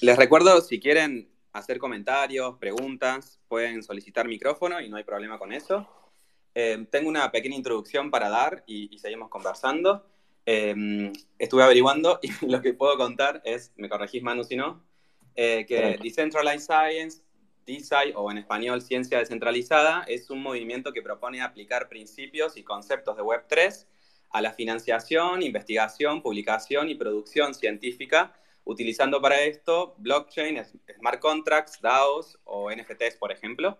Les 0.00 0.16
recuerdo, 0.16 0.60
si 0.60 0.80
quieren 0.80 1.30
hacer 1.52 1.78
comentarios, 1.78 2.58
preguntas, 2.58 3.40
pueden 3.48 3.82
solicitar 3.82 4.26
micrófono 4.26 4.80
y 4.80 4.88
no 4.88 4.96
hay 4.96 5.04
problema 5.04 5.38
con 5.38 5.52
eso. 5.52 5.88
Eh, 6.54 6.86
tengo 6.90 7.08
una 7.08 7.30
pequeña 7.30 7.56
introducción 7.56 8.10
para 8.10 8.28
dar 8.28 8.64
y, 8.66 8.98
seguimos 8.98 9.28
conversando. 9.28 10.06
Eh, 10.44 11.12
estuve 11.38 11.62
averiguando 11.62 12.18
y 12.22 12.30
lo 12.46 12.60
que 12.60 12.74
puedo 12.74 12.96
contar 12.96 13.42
es, 13.44 13.72
me 13.76 13.88
corregís 13.88 14.22
Manu 14.22 14.44
si 14.44 14.56
no, 14.56 14.84
eh, 15.34 15.64
que 15.66 15.98
Decentralized 16.02 16.66
Science, 16.66 17.22
DeSci 17.64 18.12
o 18.14 18.30
en 18.30 18.38
español 18.38 18.82
Ciencia 18.82 19.18
Descentralizada, 19.18 20.04
es 20.08 20.30
un 20.30 20.42
movimiento 20.42 20.92
que 20.92 21.02
propone 21.02 21.40
aplicar 21.40 21.88
principios 21.88 22.56
y 22.56 22.64
conceptos 22.64 23.16
de 23.16 23.22
Web3 23.22 23.86
a 24.30 24.40
la 24.40 24.52
financiación, 24.52 25.42
investigación, 25.42 26.22
publicación 26.22 26.88
y 26.88 26.94
producción 26.94 27.54
científica, 27.54 28.34
utilizando 28.64 29.20
para 29.20 29.40
esto 29.42 29.94
blockchain, 29.98 30.62
smart 30.98 31.20
contracts, 31.20 31.80
DAOs 31.80 32.38
o 32.44 32.70
NFTs, 32.70 33.16
por 33.16 33.30
ejemplo. 33.30 33.78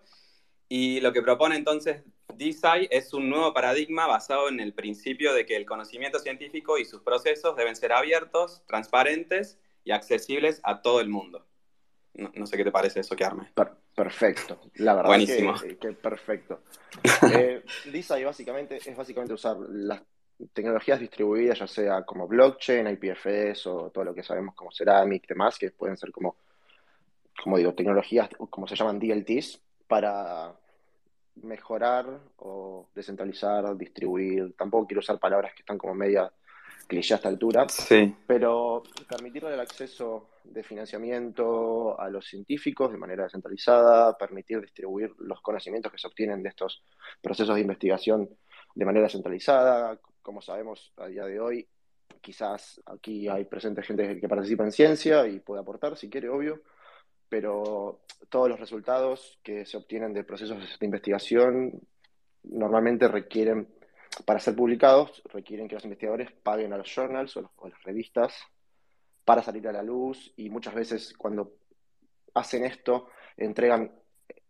Y 0.75 1.01
lo 1.01 1.13
que 1.13 1.21
propone 1.21 1.55
entonces 1.55 2.01
DeSci 2.33 2.87
es 2.89 3.13
un 3.13 3.29
nuevo 3.29 3.53
paradigma 3.53 4.07
basado 4.07 4.49
en 4.49 4.59
el 4.59 4.73
principio 4.73 5.31
de 5.31 5.45
que 5.45 5.55
el 5.55 5.67
conocimiento 5.67 6.17
científico 6.17 6.79
y 6.79 6.85
sus 6.85 7.03
procesos 7.03 7.55
deben 7.55 7.75
ser 7.75 7.93
abiertos, 7.93 8.63
transparentes 8.65 9.59
y 9.83 9.91
accesibles 9.91 10.61
a 10.63 10.81
todo 10.81 10.99
el 10.99 11.09
mundo. 11.09 11.45
No, 12.15 12.47
sé 12.47 12.57
qué 12.57 12.63
te 12.63 12.71
parece 12.71 13.01
eso, 13.01 13.15
que 13.15 13.23
arme. 13.23 13.51
perfecto, 13.93 14.61
la 14.77 14.95
verdad 14.95 15.09
Buenísimo. 15.09 15.53
Que, 15.79 15.91
perfecto. 15.91 16.63
Eh, 17.31 17.63
DeSci 17.85 18.23
básicamente 18.23 18.77
es 18.77 18.97
básicamente 18.97 19.35
usar 19.35 19.55
las 19.69 20.01
tecnologías 20.53 20.99
distribuidas, 20.99 21.59
ya 21.59 21.67
sea 21.67 22.03
como 22.03 22.27
blockchain, 22.27 22.87
IPFS 22.87 23.67
o 23.67 23.91
todo 23.91 24.05
lo 24.05 24.15
que 24.15 24.23
sabemos 24.23 24.55
como 24.55 24.71
Ceramic 24.71 25.25
y 25.25 25.27
demás, 25.27 25.59
que 25.59 25.69
pueden 25.69 25.97
ser 25.97 26.11
como, 26.11 26.35
como 27.43 27.59
digo, 27.59 27.75
tecnologías, 27.75 28.27
como 28.49 28.67
se 28.67 28.75
llaman 28.75 28.97
DLTs, 28.97 29.61
para 29.87 30.55
mejorar 31.35 32.19
o 32.37 32.89
descentralizar, 32.93 33.75
distribuir. 33.77 34.55
Tampoco 34.55 34.87
quiero 34.87 34.99
usar 34.99 35.19
palabras 35.19 35.53
que 35.53 35.61
están 35.61 35.77
como 35.77 35.93
media 35.93 36.31
cliché 36.87 37.13
a 37.13 37.17
esta 37.17 37.29
altura, 37.29 37.67
sí. 37.69 38.13
pero 38.27 38.83
permitirle 39.07 39.53
el 39.53 39.59
acceso 39.59 40.29
de 40.43 40.63
financiamiento 40.63 41.99
a 41.99 42.09
los 42.09 42.27
científicos 42.27 42.91
de 42.91 42.97
manera 42.97 43.23
descentralizada, 43.23 44.17
permitir 44.17 44.59
distribuir 44.59 45.13
los 45.19 45.41
conocimientos 45.41 45.91
que 45.91 45.97
se 45.97 46.07
obtienen 46.07 46.43
de 46.43 46.49
estos 46.49 46.83
procesos 47.21 47.55
de 47.55 47.61
investigación 47.61 48.29
de 48.75 48.85
manera 48.85 49.09
centralizada. 49.09 49.99
Como 50.21 50.41
sabemos 50.41 50.93
a 50.97 51.07
día 51.07 51.25
de 51.25 51.39
hoy, 51.39 51.67
quizás 52.21 52.81
aquí 52.85 53.27
hay 53.27 53.45
presente 53.45 53.83
gente 53.83 54.19
que 54.19 54.27
participa 54.29 54.63
en 54.63 54.71
ciencia 54.71 55.27
y 55.27 55.39
puede 55.39 55.61
aportar, 55.61 55.97
si 55.97 56.09
quiere, 56.09 56.29
obvio, 56.29 56.61
pero 57.33 58.01
todos 58.29 58.47
los 58.47 58.59
resultados 58.59 59.39
que 59.41 59.65
se 59.65 59.75
obtienen 59.75 60.13
de 60.13 60.23
procesos 60.23 60.77
de 60.79 60.85
investigación 60.85 61.81
normalmente 62.43 63.07
requieren, 63.07 63.69
para 64.23 64.39
ser 64.39 64.55
publicados, 64.55 65.19
requieren 65.33 65.67
que 65.67 65.73
los 65.73 65.83
investigadores 65.83 66.31
paguen 66.31 66.73
a 66.73 66.77
los 66.77 66.93
journals 66.93 67.35
o, 67.37 67.51
a 67.63 67.69
las 67.69 67.83
revistas 67.85 68.35
para 69.25 69.41
salir 69.41 69.67
a 69.67 69.71
la 69.71 69.81
luz 69.81 70.31
y 70.37 70.51
muchas 70.51 70.75
veces 70.75 71.11
cuando 71.17 71.53
hacen 72.35 72.65
esto 72.65 73.07
entregan 73.35 73.91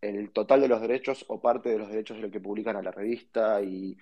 el 0.01 0.33
total 0.33 0.59
de 0.59 0.67
los 0.67 0.81
derechos 0.81 1.23
o 1.29 1.39
parte 1.39 1.69
de 1.69 1.77
los 1.77 1.87
derechos 1.87 2.17
de 2.17 2.23
lo 2.23 2.31
que 2.31 2.41
publican 2.41 2.75
a 2.75 2.81
la 2.81 2.91
revista 2.91 3.61
y, 3.61 3.97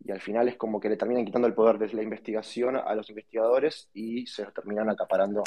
y 0.00 0.10
al 0.10 0.20
final 0.20 0.48
es 0.48 0.56
como 0.56 0.80
que 0.80 0.88
le 0.88 0.96
terminan 0.96 1.24
quitando 1.24 1.46
el 1.46 1.54
poder 1.54 1.78
de 1.78 1.94
la 1.94 2.02
investigación 2.02 2.74
a 2.74 2.92
los 2.96 3.08
investigadores 3.08 3.88
y 3.94 4.26
se 4.26 4.44
terminan 4.46 4.90
acaparando 4.90 5.44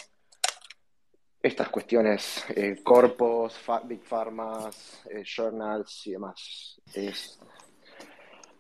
estas 1.42 1.70
cuestiones, 1.70 2.44
eh, 2.50 2.82
corpos, 2.84 3.60
big 3.86 4.04
pharmas, 4.04 5.04
eh, 5.10 5.24
journals 5.24 6.08
y 6.08 6.12
demás. 6.12 6.82
Es, 6.94 7.40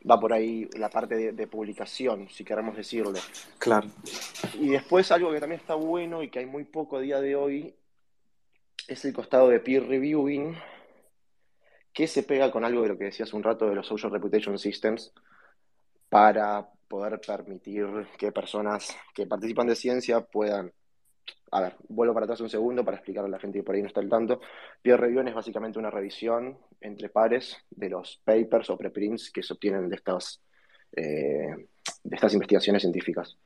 va 0.09 0.19
por 0.19 0.31
ahí 0.31 0.69
la 0.77 0.89
parte 0.89 1.33
de, 1.33 1.47
publicación, 1.47 2.29
si 2.29 2.43
queremos 2.45 2.75
decirlo. 2.75 3.19
Claro. 3.57 3.89
Y 4.53 4.69
después 4.69 5.11
algo 5.11 5.31
que 5.31 5.39
también 5.39 5.59
está 5.59 5.75
bueno 5.75 6.23
y 6.23 6.29
que 6.29 6.39
hay 6.39 6.45
muy 6.45 6.63
poco 6.63 6.97
a 6.97 7.01
día 7.01 7.19
de 7.19 7.35
hoy 7.35 7.75
es 8.87 9.03
el 9.05 9.13
costado 9.13 9.49
de 9.49 9.59
peer 9.59 9.85
reviewing, 9.87 10.55
que 11.93 12.07
se 12.07 12.23
pega 12.23 12.49
con 12.51 12.63
algo 12.63 12.81
de 12.81 12.89
lo 12.89 12.97
que 12.97 13.05
decías 13.05 13.33
un 13.33 13.43
rato 13.43 13.67
de 13.67 13.75
los 13.75 13.85
social 13.85 14.11
reputation 14.11 14.57
systems 14.57 15.13
para 16.07 16.67
poder 16.87 17.19
permitir 17.19 17.85
que 18.17 18.31
personas 18.31 18.95
que 19.13 19.27
participan 19.27 19.67
de 19.67 19.75
ciencia 19.75 20.21
puedan 20.21 20.71
a 21.51 21.61
ver, 21.61 21.75
vuelvo 21.87 22.13
para 22.13 22.25
atrás 22.25 22.41
un 22.41 22.49
segundo 22.49 22.83
para 22.83 22.97
explicarle 22.97 23.27
a 23.27 23.31
la 23.31 23.39
gente 23.39 23.59
que 23.59 23.63
por 23.63 23.75
ahí 23.75 23.81
no 23.81 23.87
está 23.87 23.99
al 23.99 24.09
tanto. 24.09 24.39
Peer 24.81 24.99
review 24.99 25.21
es 25.27 25.33
básicamente 25.33 25.79
una 25.79 25.89
revisión 25.89 26.57
entre 26.79 27.09
pares 27.09 27.57
de 27.69 27.89
los 27.89 28.21
papers 28.23 28.69
o 28.69 28.77
preprints 28.77 29.31
que 29.31 29.43
se 29.43 29.53
obtienen 29.53 29.89
de 29.89 29.95
estas, 29.95 30.41
eh, 30.91 31.67
de 32.03 32.15
estas 32.15 32.33
investigaciones 32.33 32.81
científicas, 32.81 33.37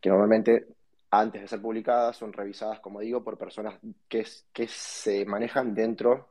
que 0.00 0.08
normalmente 0.08 0.66
antes 1.10 1.40
de 1.40 1.48
ser 1.48 1.62
publicadas 1.62 2.16
son 2.16 2.32
revisadas, 2.32 2.80
como 2.80 3.00
digo, 3.00 3.22
por 3.22 3.38
personas 3.38 3.78
que, 4.08 4.24
se 4.66 5.24
manejan 5.24 5.74
dentro 5.74 6.28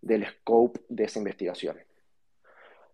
del 0.00 0.26
scope 0.26 0.80
de 0.88 1.04
esa 1.04 1.18
investigación. 1.18 1.78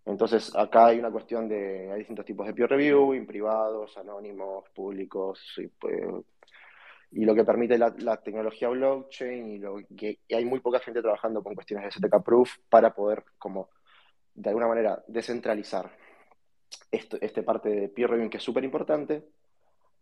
Entonces, 0.05 0.55
acá 0.55 0.87
hay 0.87 0.99
una 0.99 1.11
cuestión 1.11 1.47
de, 1.47 1.91
hay 1.91 1.99
distintos 1.99 2.25
tipos 2.25 2.47
de 2.47 2.53
peer 2.53 2.69
review, 2.69 3.25
privados, 3.27 3.97
anónimos, 3.97 4.67
públicos, 4.69 5.59
y, 7.11 7.25
lo 7.25 7.35
que 7.35 7.43
permite 7.43 7.77
la, 7.77 8.17
tecnología 8.17 8.69
blockchain 8.69 9.47
y, 9.49 9.57
lo, 9.57 9.77
que, 9.97 10.19
hay 10.29 10.45
muy 10.45 10.59
poca 10.59 10.79
gente 10.79 11.01
trabajando 11.01 11.43
con 11.43 11.55
cuestiones 11.55 11.85
de 11.85 11.91
STK 11.91 12.23
Proof 12.23 12.57
para 12.69 12.93
poder 12.93 13.23
como 13.37 13.69
de 14.33 14.49
alguna 14.49 14.67
manera 14.67 15.03
descentralizar 15.07 15.91
esto, 16.89 17.17
este 17.21 17.43
parte 17.43 17.69
de 17.69 17.89
peer 17.89 18.09
reviewing 18.09 18.29
que 18.29 18.37
es 18.37 18.43
súper 18.43 18.63
importante, 18.63 19.25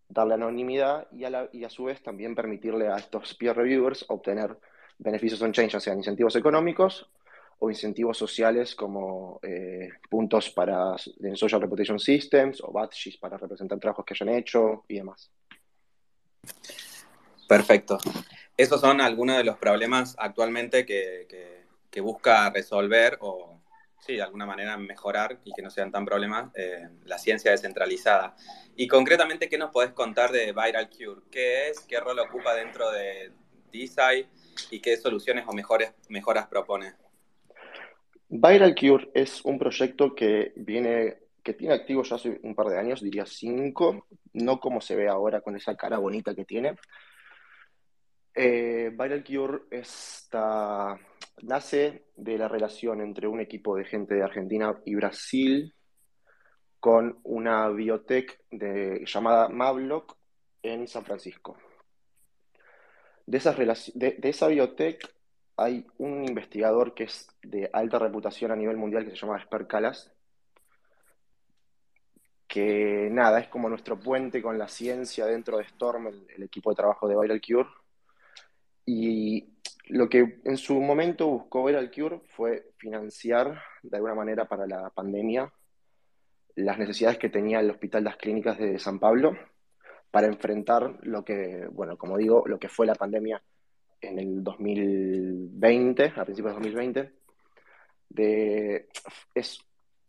darle 0.07 0.35
anonimidad 0.35 1.07
y 1.11 1.23
a, 1.25 1.49
a 1.65 1.69
su 1.69 1.85
vez 1.85 2.01
también 2.01 2.35
permitirle 2.35 2.87
a 2.87 2.97
estos 2.97 3.33
peer 3.35 3.55
reviewers 3.55 4.05
obtener 4.09 4.57
beneficios 4.97 5.41
on-chain, 5.41 5.69
ya 5.69 5.79
sean 5.79 5.97
incentivos 5.97 6.35
económicos 6.35 7.09
o 7.59 7.69
incentivos 7.69 8.17
sociales 8.17 8.73
como 8.75 9.39
eh, 9.43 9.89
puntos 10.09 10.49
para 10.49 10.95
en 11.21 11.35
Social 11.35 11.61
Reputation 11.61 11.99
Systems 11.99 12.61
o 12.63 12.71
badges 12.71 13.17
para 13.17 13.37
representar 13.37 13.79
trabajos 13.79 14.05
que 14.05 14.13
hayan 14.13 14.29
hecho 14.29 14.85
y 14.87 14.95
demás. 14.95 15.29
Perfecto. 17.49 17.97
Esos 18.55 18.79
son 18.79 19.01
algunos 19.01 19.35
de 19.35 19.43
los 19.43 19.57
problemas 19.57 20.15
actualmente 20.19 20.85
que, 20.85 21.65
busca 21.99 22.49
resolver 22.51 23.17
o, 23.21 23.59
sí, 23.99 24.13
de 24.17 24.21
alguna 24.21 24.45
manera 24.45 24.77
mejorar 24.77 25.39
y 25.43 25.51
que 25.51 25.63
no 25.63 25.71
sean 25.71 25.91
tan 25.91 26.05
problemas 26.05 26.51
eh, 26.55 26.87
la 27.05 27.17
ciencia 27.17 27.49
descentralizada. 27.49 28.35
Y 28.75 28.87
concretamente, 28.87 29.49
¿qué 29.49 29.57
nos 29.57 29.71
podés 29.71 29.93
contar 29.93 30.31
de 30.31 30.53
Viral 30.53 30.89
Cure? 30.91 31.23
¿Qué 31.31 31.69
es? 31.69 31.79
¿Qué 31.81 31.99
rol 31.99 32.19
ocupa 32.19 32.53
dentro 32.53 32.91
de 32.91 33.31
DeSci? 33.73 34.27
¿Y 34.69 34.79
qué 34.79 34.95
soluciones 34.97 35.45
o 35.47 35.53
mejores, 35.53 35.91
mejoras 36.07 36.45
propone? 36.45 36.93
Viral 38.29 38.75
Cure 38.75 39.09
es 39.15 39.43
un 39.43 39.57
proyecto 39.57 40.13
que 40.13 40.53
viene 40.55 41.17
que 41.43 41.55
tiene 41.55 41.73
activo 41.73 42.03
ya 42.03 42.15
hace 42.15 42.39
un 42.43 42.53
par 42.53 42.67
de 42.67 42.77
años, 42.77 43.01
diría 43.01 43.25
cinco, 43.25 44.05
no 44.33 44.59
como 44.59 44.81
se 44.81 44.95
ve 44.95 45.07
ahora 45.07 45.41
con 45.41 45.55
esa 45.55 45.75
cara 45.75 45.97
bonita 45.97 46.35
que 46.35 46.45
tiene, 46.45 46.75
eh, 48.33 48.91
Viral 48.91 49.23
Cure 49.23 49.63
está, 49.71 50.97
nace 51.41 52.05
de 52.15 52.37
la 52.37 52.47
relación 52.47 53.01
entre 53.01 53.27
un 53.27 53.39
equipo 53.39 53.75
de 53.75 53.85
gente 53.85 54.15
de 54.15 54.23
Argentina 54.23 54.79
y 54.85 54.95
Brasil 54.95 55.73
con 56.79 57.19
una 57.23 57.67
biotech 57.69 58.39
llamada 59.05 59.49
Mablock 59.49 60.15
en 60.63 60.87
San 60.87 61.03
Francisco. 61.03 61.57
De, 63.25 63.37
esa 63.37 64.47
biotech 64.47 65.13
hay 65.57 65.85
un 65.97 66.23
investigador 66.23 66.93
que 66.93 67.03
es 67.03 67.27
de 67.43 67.69
alta 67.73 67.99
reputación 67.99 68.51
a 68.51 68.55
nivel 68.55 68.77
mundial 68.77 69.03
que 69.03 69.11
se 69.11 69.17
llama 69.17 69.37
Esper 69.37 69.67
Calas, 69.67 70.11
que 72.47 73.09
nada, 73.11 73.39
es 73.39 73.47
como 73.49 73.69
nuestro 73.69 73.99
puente 73.99 74.41
con 74.41 74.57
la 74.57 74.67
ciencia 74.67 75.25
dentro 75.25 75.57
de 75.57 75.65
Storm, 75.65 76.07
el 76.07 76.43
equipo 76.43 76.71
de 76.71 76.77
trabajo 76.77 77.07
de 77.07 77.19
Viral 77.19 77.41
Cure 77.41 77.69
y 78.91 79.47
lo 79.89 80.09
que 80.09 80.39
en 80.43 80.57
su 80.57 80.81
momento 80.81 81.27
buscó 81.27 81.63
ver 81.63 81.75
al 81.75 81.91
Cure 81.91 82.21
fue 82.25 82.71
financiar 82.77 83.61
de 83.83 83.97
alguna 83.97 84.15
manera 84.15 84.47
para 84.47 84.65
la 84.65 84.89
pandemia 84.89 85.53
las 86.55 86.79
necesidades 86.79 87.19
que 87.19 87.29
tenía 87.29 87.59
el 87.59 87.69
Hospital 87.69 88.03
las 88.03 88.17
Clínicas 88.17 88.57
de 88.57 88.79
San 88.79 88.97
Pablo 88.97 89.37
para 90.09 90.25
enfrentar 90.25 90.97
lo 91.03 91.23
que, 91.23 91.67
bueno, 91.71 91.97
como 91.99 92.17
digo, 92.17 92.43
lo 92.47 92.57
que 92.57 92.67
fue 92.67 92.87
la 92.87 92.95
pandemia 92.95 93.39
en 94.01 94.17
el 94.17 94.43
2020, 94.43 96.13
a 96.15 96.25
principios 96.25 96.55
de 96.55 96.59
2020. 96.59 97.13
De, 98.09 98.89
es, 99.35 99.59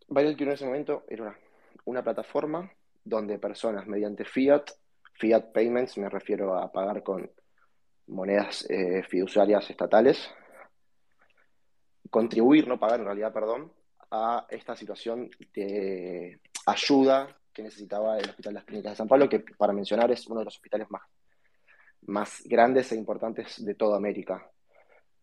Viral 0.09 0.39
Cure 0.39 0.47
en 0.47 0.55
ese 0.55 0.65
momento 0.65 1.05
era 1.07 1.25
una, 1.25 1.39
una 1.85 2.03
plataforma 2.03 2.73
donde 3.05 3.39
personas 3.39 3.87
mediante 3.87 4.25
fiat, 4.25 4.71
fiat 5.13 5.53
payments, 5.53 5.99
me 5.99 6.09
refiero 6.09 6.57
a 6.57 6.73
pagar 6.73 7.03
con 7.03 7.31
monedas 8.11 8.67
eh, 8.69 9.03
fiduciarias 9.09 9.71
estatales, 9.71 10.31
contribuir, 12.11 12.67
no 12.67 12.79
pagar 12.79 13.01
en 13.01 13.07
realidad, 13.07 13.33
perdón, 13.33 13.73
a 14.11 14.47
esta 14.51 14.77
situación 14.77 15.31
de 15.55 16.41
ayuda 16.67 17.37
que 17.53 17.63
necesitaba 17.63 18.19
el 18.19 18.29
Hospital 18.29 18.53
de 18.53 18.59
las 18.59 18.65
Clínicas 18.65 18.93
de 18.93 18.97
San 18.97 19.09
Pablo, 19.09 19.29
que 19.29 19.41
para 19.41 19.73
mencionar 19.73 20.11
es 20.11 20.27
uno 20.27 20.41
de 20.41 20.45
los 20.45 20.57
hospitales 20.57 20.91
más, 20.91 21.03
más 22.03 22.43
grandes 22.45 22.91
e 22.93 22.97
importantes 22.97 23.65
de 23.65 23.75
toda 23.75 23.97
América. 23.97 24.51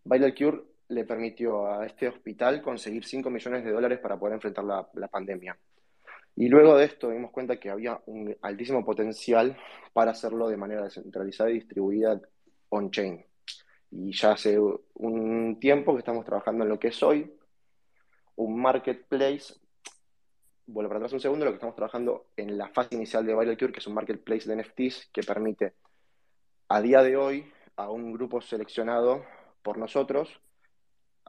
Vital 0.03 0.35
Cure 0.35 0.61
le 0.89 1.03
permitió 1.03 1.67
a 1.67 1.85
este 1.85 2.07
hospital 2.07 2.61
conseguir 2.61 3.05
5 3.05 3.29
millones 3.29 3.65
de 3.65 3.71
dólares 3.71 3.99
para 3.99 4.17
poder 4.17 4.35
enfrentar 4.35 4.63
la, 4.63 4.87
la 4.93 5.07
pandemia. 5.09 5.57
Y 6.35 6.49
luego 6.49 6.77
de 6.77 6.85
esto 6.85 7.09
dimos 7.09 7.31
cuenta 7.31 7.59
que 7.59 7.69
había 7.69 7.99
un 8.05 8.35
altísimo 8.41 8.85
potencial 8.85 9.57
para 9.91 10.11
hacerlo 10.11 10.47
de 10.47 10.55
manera 10.55 10.83
descentralizada 10.83 11.49
y 11.49 11.55
distribuida 11.55 12.21
on-chain. 12.69 13.25
Y 13.91 14.11
ya 14.11 14.31
hace 14.31 14.59
un 14.59 15.59
tiempo 15.59 15.93
que 15.93 15.99
estamos 15.99 16.25
trabajando 16.25 16.63
en 16.63 16.69
lo 16.69 16.79
que 16.79 16.89
es 16.89 17.01
hoy 17.03 17.33
un 18.37 18.59
marketplace. 18.61 19.55
Vuelvo 20.65 20.89
para 20.89 20.99
atrás 20.99 21.13
un 21.13 21.19
segundo, 21.19 21.45
lo 21.45 21.51
que 21.51 21.55
estamos 21.55 21.75
trabajando 21.75 22.27
en 22.35 22.57
la 22.57 22.69
fase 22.69 22.95
inicial 22.95 23.25
de 23.25 23.35
Viral 23.35 23.57
que 23.57 23.79
es 23.79 23.87
un 23.87 23.93
marketplace 23.93 24.49
de 24.49 24.61
NFTs 24.61 25.09
que 25.13 25.23
permite 25.23 25.73
a 26.69 26.81
día 26.81 27.01
de 27.01 27.15
hoy 27.15 27.51
a 27.77 27.89
un 27.89 28.11
grupo 28.11 28.41
seleccionado 28.41 29.23
por 29.61 29.77
nosotros, 29.77 30.41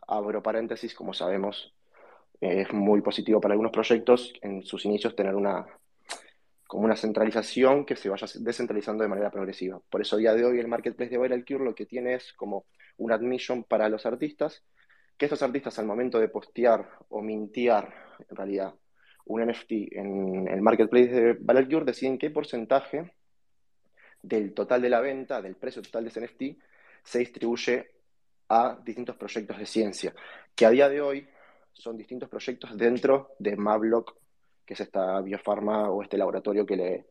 abro 0.06 0.42
paréntesis, 0.42 0.94
como 0.94 1.12
sabemos, 1.12 1.72
es 2.40 2.72
muy 2.72 3.00
positivo 3.00 3.40
para 3.40 3.52
algunos 3.52 3.72
proyectos 3.72 4.32
en 4.42 4.62
sus 4.62 4.84
inicios 4.84 5.14
tener 5.14 5.34
una 5.34 5.66
como 6.68 6.84
una 6.84 6.96
centralización 6.96 7.86
que 7.86 7.96
se 7.96 8.10
vaya 8.10 8.26
descentralizando 8.40 9.02
de 9.02 9.08
manera 9.08 9.30
progresiva. 9.30 9.80
Por 9.88 10.02
eso, 10.02 10.16
a 10.16 10.18
día 10.18 10.34
de 10.34 10.44
hoy, 10.44 10.60
el 10.60 10.68
marketplace 10.68 11.10
de 11.10 11.18
Viral 11.18 11.44
Cure 11.46 11.64
lo 11.64 11.74
que 11.74 11.86
tiene 11.86 12.14
es 12.14 12.34
como 12.34 12.66
una 12.98 13.14
admission 13.14 13.64
para 13.64 13.88
los 13.88 14.04
artistas, 14.04 14.62
que 15.16 15.24
estos 15.24 15.42
artistas 15.42 15.78
al 15.78 15.86
momento 15.86 16.20
de 16.20 16.28
postear 16.28 16.86
o 17.08 17.22
mintear, 17.22 17.90
en 18.28 18.36
realidad, 18.36 18.74
un 19.24 19.46
NFT 19.46 19.72
en 19.92 20.46
el 20.46 20.60
marketplace 20.60 21.08
de 21.08 21.32
Viral 21.40 21.68
Cure, 21.68 21.84
deciden 21.86 22.18
qué 22.18 22.28
porcentaje 22.28 23.14
del 24.22 24.52
total 24.52 24.82
de 24.82 24.90
la 24.90 25.00
venta, 25.00 25.40
del 25.40 25.56
precio 25.56 25.80
total 25.80 26.04
de 26.04 26.10
ese 26.10 26.20
NFT, 26.20 26.42
se 27.02 27.20
distribuye 27.20 27.92
a 28.50 28.78
distintos 28.84 29.16
proyectos 29.16 29.56
de 29.56 29.64
ciencia, 29.64 30.14
que 30.54 30.66
a 30.66 30.70
día 30.70 30.90
de 30.90 31.00
hoy 31.00 31.26
son 31.72 31.96
distintos 31.96 32.28
proyectos 32.28 32.76
dentro 32.76 33.30
de 33.38 33.56
Mablock, 33.56 34.18
que 34.68 34.74
es 34.74 34.80
esta 34.80 35.22
biofarma 35.22 35.88
o 35.88 36.02
este 36.02 36.18
laboratorio 36.18 36.66
que, 36.66 36.76
le, 36.76 37.06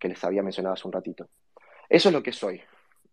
les 0.00 0.24
había 0.24 0.42
mencionado 0.42 0.74
hace 0.74 0.88
un 0.88 0.92
ratito. 0.92 1.28
Eso 1.88 2.08
es 2.08 2.12
lo 2.12 2.24
que 2.24 2.32
soy, 2.32 2.60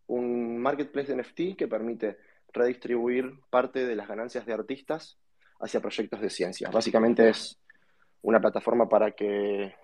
un 0.07 0.57
marketplace 0.57 1.13
de 1.13 1.21
NFT 1.21 1.55
que 1.55 1.67
permite 1.67 2.17
redistribuir 2.51 3.31
parte 3.51 3.85
de 3.85 3.95
las 3.95 4.07
ganancias 4.07 4.43
de 4.47 4.53
artistas 4.53 5.19
hacia 5.59 5.81
proyectos 5.81 6.19
de 6.19 6.31
ciencia. 6.31 6.71
Básicamente 6.71 7.29
es 7.29 7.61
una 8.23 8.41
plataforma 8.41 8.89
para 8.89 9.11
que 9.11 9.75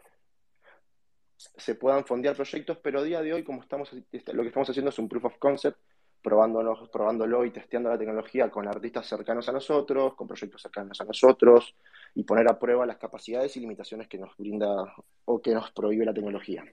se 1.38 1.76
puedan 1.76 2.06
fondear 2.06 2.36
proyectos, 2.36 2.80
pero 2.82 3.02
a 3.02 3.04
día 3.04 3.22
de 3.22 3.34
hoy, 3.34 3.44
como 3.44 3.62
estamos, 3.62 3.94
lo 3.94 4.42
que 4.42 4.48
estamos 4.48 4.68
haciendo 4.68 4.90
es 4.90 4.98
un 4.98 5.08
proof 5.08 5.26
of 5.26 5.38
concept, 5.38 5.78
probándolo, 6.26 6.90
probándolo 6.92 7.46
y 7.46 7.52
testeando 7.52 7.88
la 7.88 8.00
tecnología 8.00 8.50
con 8.50 8.68
artistas 8.68 9.08
cercanos 9.08 9.48
a 9.48 9.52
nosotros, 9.52 10.16
con 10.16 10.28
proyectos 10.28 10.60
cercanos 10.60 11.00
a 11.00 11.06
nosotros, 11.06 11.76
y 12.16 12.24
poner 12.24 12.50
a 12.50 12.58
prueba 12.58 12.84
las 12.88 12.98
capacidades 12.98 13.56
y 13.56 13.60
limitaciones 13.60 14.08
que 14.08 14.18
nos 14.18 14.36
brinda 14.36 14.92
o 15.26 15.40
que 15.40 15.54
nos 15.54 15.70
prohíbe 15.72 16.04
la 16.04 16.16
tecnología. 16.16 16.66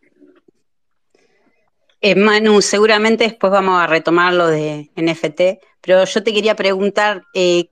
Eh, 2.00 2.14
Manu, 2.14 2.62
seguramente 2.62 3.25
después 3.25 3.52
vamos 3.52 3.78
a 3.78 3.87
retomar 3.87 4.32
lo 4.32 4.47
de 4.47 4.90
NFT, 4.97 5.62
pero 5.82 6.02
yo 6.02 6.23
te 6.25 6.32
quería 6.32 6.56
preguntar, 6.56 7.23
eh, 7.35 7.68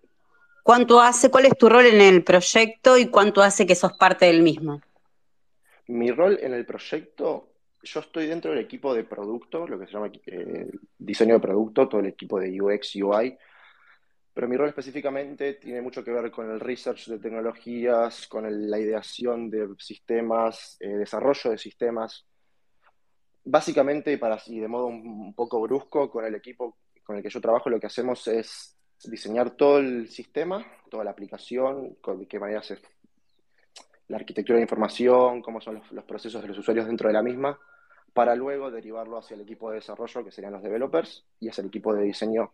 ¿cuánto 0.62 1.00
hace, 1.00 1.30
cuál 1.30 1.46
es 1.46 1.56
tu 1.56 1.70
rol 1.70 1.86
en 1.86 2.02
el 2.02 2.22
proyecto 2.22 2.98
y 2.98 3.06
cuánto 3.06 3.40
hace 3.40 3.66
que 3.66 3.74
sos 3.74 3.94
parte 3.94 4.26
del 4.26 4.42
mismo? 4.42 4.82
Mi 5.86 6.10
rol 6.10 6.38
en 6.42 6.52
el 6.52 6.66
proyecto 6.66 7.49
yo 7.82 8.00
estoy 8.00 8.26
dentro 8.26 8.50
del 8.50 8.60
equipo 8.60 8.94
de 8.94 9.04
producto, 9.04 9.66
lo 9.66 9.78
que 9.78 9.86
se 9.86 9.92
llama 9.92 10.10
eh, 10.26 10.70
diseño 10.98 11.34
de 11.34 11.40
producto, 11.40 11.88
todo 11.88 12.00
el 12.00 12.08
equipo 12.08 12.38
de 12.38 12.60
UX, 12.60 12.96
UI, 12.96 13.36
pero 14.32 14.48
mi 14.48 14.56
rol 14.56 14.68
específicamente 14.68 15.54
tiene 15.54 15.82
mucho 15.82 16.04
que 16.04 16.12
ver 16.12 16.30
con 16.30 16.50
el 16.50 16.60
research 16.60 17.08
de 17.08 17.18
tecnologías, 17.18 18.26
con 18.28 18.70
la 18.70 18.78
ideación 18.78 19.50
de 19.50 19.68
sistemas, 19.78 20.76
eh, 20.80 20.88
desarrollo 20.88 21.50
de 21.50 21.58
sistemas. 21.58 22.26
Básicamente, 23.44 24.16
para, 24.18 24.40
y 24.46 24.60
de 24.60 24.68
modo 24.68 24.86
un, 24.86 25.34
poco 25.34 25.60
brusco, 25.60 26.10
con 26.10 26.24
el 26.24 26.34
equipo 26.34 26.78
con 27.02 27.16
el 27.16 27.22
que 27.22 27.30
yo 27.30 27.40
trabajo, 27.40 27.68
lo 27.70 27.80
que 27.80 27.88
hacemos 27.88 28.28
es 28.28 28.76
diseñar 29.04 29.50
todo 29.56 29.78
el 29.78 30.08
sistema, 30.08 30.64
toda 30.88 31.02
la 31.02 31.10
aplicación, 31.10 31.96
con 32.00 32.20
de 32.20 32.28
qué 32.28 32.38
manera 32.38 32.62
se 32.62 32.78
la 34.10 34.16
arquitectura 34.16 34.56
de 34.56 34.62
información, 34.62 35.40
cómo 35.40 35.60
son 35.60 35.80
los, 35.92 36.04
procesos 36.04 36.42
de 36.42 36.48
los 36.48 36.58
usuarios 36.58 36.86
dentro 36.86 37.06
de 37.06 37.14
la 37.14 37.22
misma, 37.22 37.56
para 38.12 38.34
luego 38.34 38.68
derivarlo 38.68 39.16
hacia 39.16 39.36
el 39.36 39.42
equipo 39.42 39.70
de 39.70 39.76
desarrollo, 39.76 40.24
que 40.24 40.32
serían 40.32 40.52
los 40.52 40.64
developers, 40.64 41.24
y 41.38 41.48
hacia 41.48 41.62
el 41.62 41.68
equipo 41.68 41.94
de 41.94 42.02
diseño 42.02 42.52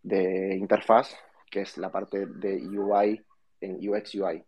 de 0.00 0.54
interfaz, 0.54 1.12
que 1.50 1.62
es 1.62 1.76
la 1.76 1.90
parte 1.90 2.26
de 2.26 2.56
UI 2.68 3.20
en 3.60 3.88
UX 3.88 4.14
UI. 4.14 4.44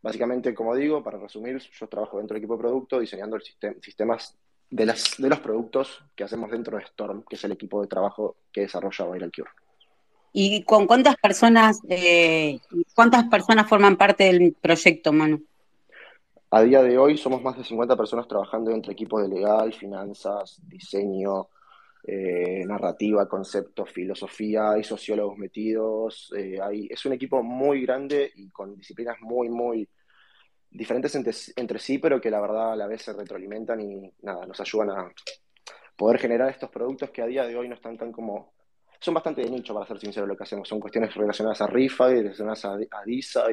Básicamente, 0.00 0.54
como 0.54 0.72
digo, 0.76 1.02
para 1.02 1.18
resumir, 1.18 1.58
yo 1.58 1.88
trabajo 1.88 2.18
dentro 2.18 2.34
del 2.34 2.44
equipo 2.44 2.56
de 2.56 2.62
producto 2.62 3.00
diseñando 3.00 3.34
el 3.34 3.42
sistemas 3.82 4.38
de, 4.70 4.86
las, 4.86 5.16
de 5.18 5.28
los 5.28 5.40
productos 5.40 6.04
que 6.14 6.22
hacemos 6.22 6.48
dentro 6.48 6.76
de 6.76 6.84
Storm, 6.84 7.24
que 7.28 7.34
es 7.34 7.42
el 7.42 7.50
equipo 7.50 7.82
de 7.82 7.88
trabajo 7.88 8.36
que 8.52 8.60
desarrolla 8.60 9.10
Viral 9.10 9.32
Cure. 9.34 9.50
¿Y 10.32 10.62
con 10.62 10.86
cuántas 10.86 11.16
personas, 11.16 11.80
eh, 11.88 12.60
cuántas 12.94 13.24
personas 13.24 13.68
forman 13.68 13.96
parte 13.96 14.32
del 14.32 14.54
proyecto, 14.60 15.12
Manu? 15.12 15.42
A 16.50 16.62
día 16.62 16.80
de 16.80 16.96
hoy 16.96 17.16
somos 17.16 17.42
más 17.42 17.56
de 17.56 17.64
50 17.64 17.96
personas 17.96 18.28
trabajando 18.28 18.70
entre 18.70 18.92
equipos 18.92 19.20
de 19.20 19.28
legal, 19.28 19.72
finanzas, 19.72 20.60
diseño, 20.62 21.48
eh, 22.04 22.64
narrativa, 22.64 23.28
conceptos, 23.28 23.90
filosofía, 23.90 24.70
hay 24.70 24.84
sociólogos 24.84 25.36
metidos, 25.38 26.32
eh, 26.36 26.60
hay, 26.62 26.86
es 26.88 27.04
un 27.04 27.14
equipo 27.14 27.42
muy 27.42 27.82
grande 27.82 28.30
y 28.36 28.48
con 28.50 28.76
disciplinas 28.76 29.16
muy, 29.22 29.48
muy 29.48 29.88
diferentes 30.70 31.16
entre, 31.16 31.78
sí, 31.80 31.98
pero 31.98 32.20
que 32.20 32.30
la 32.30 32.40
verdad 32.40 32.72
a 32.74 32.76
la 32.76 32.86
vez 32.86 33.02
se 33.02 33.12
retroalimentan 33.12 33.80
y 33.80 34.12
nada, 34.22 34.46
nos 34.46 34.60
ayudan 34.60 34.90
a 34.90 35.12
poder 35.96 36.20
generar 36.20 36.50
estos 36.50 36.70
productos 36.70 37.10
que 37.10 37.22
a 37.22 37.26
día 37.26 37.44
de 37.44 37.56
hoy 37.56 37.68
no 37.68 37.74
están 37.74 37.96
tan 37.96 38.12
como... 38.12 38.54
Son 39.00 39.14
bastante 39.14 39.42
de 39.42 39.50
nicho, 39.50 39.74
para 39.74 39.86
ser 39.86 39.98
sincero, 39.98 40.26
lo 40.26 40.36
que 40.36 40.44
hacemos. 40.44 40.68
Son 40.68 40.80
cuestiones 40.80 41.12
relacionadas 41.14 41.60
a 41.60 41.66
RIFA 41.66 42.12
y 42.12 42.22
relacionadas 42.22 42.64
a, 42.64 42.74
a 42.74 43.04
DISA 43.04 43.46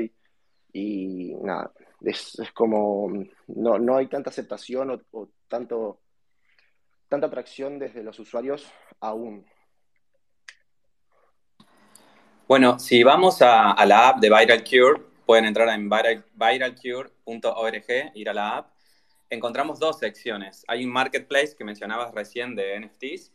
y 0.74 1.36
nada, 1.42 1.72
es, 2.04 2.36
como, 2.54 3.10
no, 3.48 3.80
no, 3.80 3.98
hay 3.98 4.08
tanta 4.08 4.30
aceptación 4.30 5.02
o, 5.12 5.30
tanto, 5.48 6.02
tanta 7.08 7.28
atracción 7.28 7.80
desde 7.80 8.04
los 8.04 8.20
usuarios 8.20 8.70
aún. 9.00 9.46
Bueno, 12.48 12.78
si 12.78 13.04
vamos 13.04 13.42
a, 13.42 13.74
la 13.86 14.10
app 14.10 14.20
de 14.20 14.30
Viral 14.30 14.64
Cure, 14.64 15.02
pueden 15.26 15.46
entrar 15.46 15.70
en 15.70 15.90
viralcure.org, 15.90 17.86
ir 18.16 18.30
a 18.30 18.34
la 18.34 18.58
app. 18.58 18.74
Encontramos 19.30 19.80
dos 19.80 19.98
secciones. 20.00 20.66
Hay 20.68 20.84
un 20.86 20.92
marketplace 20.92 21.56
que 21.58 21.64
mencionabas 21.64 22.14
recién 22.14 22.56
de 22.56 22.80
NFTs 22.80 23.32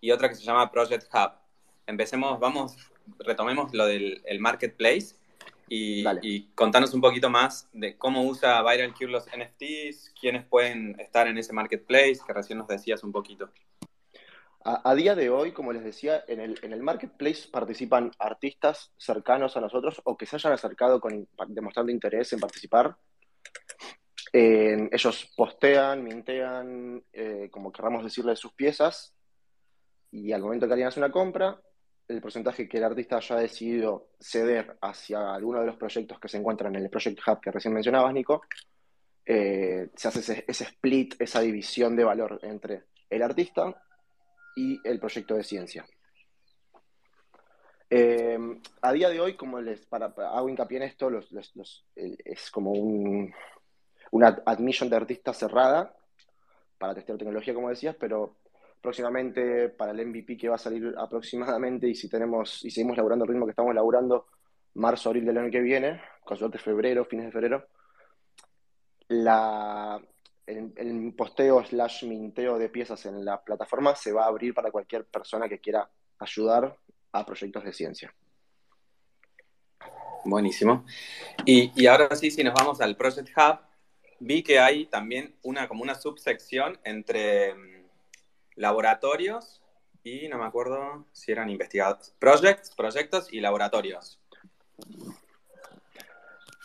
y 0.00 0.10
otra 0.10 0.28
que 0.28 0.34
se 0.34 0.44
llama 0.44 0.70
Project 0.70 1.08
Hub. 1.12 1.32
Empecemos, 1.86 2.38
vamos, 2.38 2.76
retomemos 3.18 3.72
lo 3.72 3.86
del 3.86 4.22
marketplace 4.38 5.19
y, 5.72 6.48
contanos 6.56 6.92
un 6.94 7.00
poquito 7.00 7.30
más 7.30 7.68
de 7.72 7.96
cómo 7.96 8.24
usa 8.24 8.60
Viral 8.62 8.92
Cure 8.92 9.12
los 9.12 9.26
NFTs, 9.26 10.12
quiénes 10.20 10.44
pueden 10.44 10.98
estar 10.98 11.28
en 11.28 11.38
ese 11.38 11.52
marketplace, 11.52 12.18
que 12.26 12.32
recién 12.32 12.58
nos 12.58 12.66
decías 12.66 13.04
un 13.04 13.12
poquito. 13.12 13.50
A, 14.64 14.94
día 14.94 15.14
de 15.14 15.30
hoy, 15.30 15.52
como 15.52 15.72
les 15.72 15.84
decía, 15.84 16.24
en 16.26 16.40
el, 16.40 16.58
en 16.62 16.72
el, 16.72 16.82
marketplace 16.82 17.48
participan 17.50 18.10
artistas 18.18 18.92
cercanos 18.98 19.56
a 19.56 19.60
nosotros 19.60 20.02
o 20.04 20.16
que 20.16 20.26
se 20.26 20.36
hayan 20.36 20.52
acercado 20.52 21.00
con, 21.00 21.28
demostrando 21.48 21.92
interés 21.92 22.32
en 22.32 22.40
participar. 22.40 22.96
ellos 24.32 25.32
postean, 25.36 26.02
mintean, 26.02 27.02
eh, 27.12 27.48
como 27.50 27.72
querramos 27.72 28.04
decirle, 28.04 28.34
sus 28.36 28.52
piezas 28.52 29.14
y 30.10 30.32
al 30.32 30.42
momento 30.42 30.66
que 30.66 30.72
alguien 30.72 30.88
hace 30.88 31.00
una 31.00 31.12
compra, 31.12 31.58
el 32.10 32.20
porcentaje 32.20 32.68
que 32.68 32.78
el 32.78 32.84
artista 32.84 33.16
haya 33.16 33.36
decidido 33.36 34.08
ceder 34.18 34.76
hacia 34.80 35.32
alguno 35.32 35.60
de 35.60 35.66
los 35.66 35.76
proyectos 35.76 36.18
que 36.18 36.28
se 36.28 36.38
encuentran 36.38 36.74
en 36.74 36.82
el 36.82 36.90
Project 36.90 37.20
Hub 37.26 37.40
que 37.40 37.52
recién 37.52 37.72
mencionabas, 37.72 38.12
Nico, 38.12 38.42
eh, 39.24 39.90
se 39.94 40.08
hace 40.08 40.44
ese, 40.46 40.64
split, 40.64 41.14
esa 41.20 41.40
división 41.40 41.94
de 41.94 42.04
valor 42.04 42.40
entre 42.42 42.84
el 43.08 43.22
artista 43.22 43.74
y 44.56 44.80
el 44.84 44.98
proyecto 44.98 45.36
de 45.36 45.44
ciencia. 45.44 45.86
Eh, 47.88 48.38
a 48.82 48.92
día 48.92 49.08
de 49.08 49.20
hoy, 49.20 49.36
como 49.36 49.60
les 49.60 49.86
para, 49.86 50.06
hago 50.06 50.48
hincapié 50.48 50.78
en 50.78 50.84
esto, 50.84 51.10
es 51.96 52.50
como 52.50 52.72
una 54.10 54.42
admission 54.46 54.90
de 54.90 54.96
artista 54.96 55.32
cerrada 55.32 55.94
para 56.78 56.94
testear 56.94 57.18
tecnología, 57.18 57.54
como 57.54 57.68
decías, 57.68 57.96
pero 57.98 58.36
próximamente 58.80 59.68
para 59.68 59.92
el 59.92 60.06
MVP 60.06 60.36
que 60.36 60.48
va 60.48 60.56
a 60.56 60.58
salir 60.58 60.94
aproximadamente 60.96 61.88
y 61.88 61.94
si 61.94 62.08
tenemos 62.08 62.64
y 62.64 62.70
seguimos 62.70 62.96
laburando 62.96 63.24
el 63.24 63.30
ritmo 63.30 63.46
que 63.46 63.50
estamos 63.50 63.74
laburando 63.74 64.26
marzo, 64.74 65.10
abril 65.10 65.26
del 65.26 65.38
año 65.38 65.50
que 65.50 65.60
viene, 65.60 66.00
con 66.24 66.36
suerte 66.36 66.58
febrero, 66.58 67.04
fines 67.04 67.26
de 67.26 67.32
febrero, 67.32 67.66
la, 69.08 70.00
el, 70.46 70.72
el, 70.76 71.14
posteo 71.14 71.64
slash 71.64 72.04
minteo 72.04 72.58
de 72.58 72.68
piezas 72.68 73.04
en 73.06 73.24
la 73.24 73.42
plataforma 73.42 73.94
se 73.96 74.12
va 74.12 74.24
a 74.24 74.28
abrir 74.28 74.54
para 74.54 74.70
cualquier 74.70 75.04
persona 75.06 75.48
que 75.48 75.58
quiera 75.58 75.90
ayudar 76.18 76.76
a 77.12 77.26
proyectos 77.26 77.64
de 77.64 77.72
ciencia. 77.72 78.14
Buenísimo. 80.24 80.84
Y, 81.44 81.72
y 81.74 81.86
ahora 81.86 82.14
sí, 82.14 82.30
si 82.30 82.44
nos 82.44 82.54
vamos 82.54 82.80
al 82.80 82.96
Project 82.96 83.30
Hub, 83.36 83.58
vi 84.20 84.42
que 84.42 84.58
hay 84.58 84.86
también 84.86 85.34
una, 85.42 85.66
como 85.66 85.82
una 85.82 85.94
subsección 85.94 86.78
entre 86.84 87.54
laboratorios 88.60 89.60
y 90.04 90.28
no 90.28 90.38
me 90.38 90.44
acuerdo 90.44 91.06
si 91.12 91.32
eran 91.32 91.50
investigados. 91.50 92.14
Projects, 92.18 92.72
proyectos 92.76 93.32
y 93.32 93.40
laboratorios. 93.40 94.20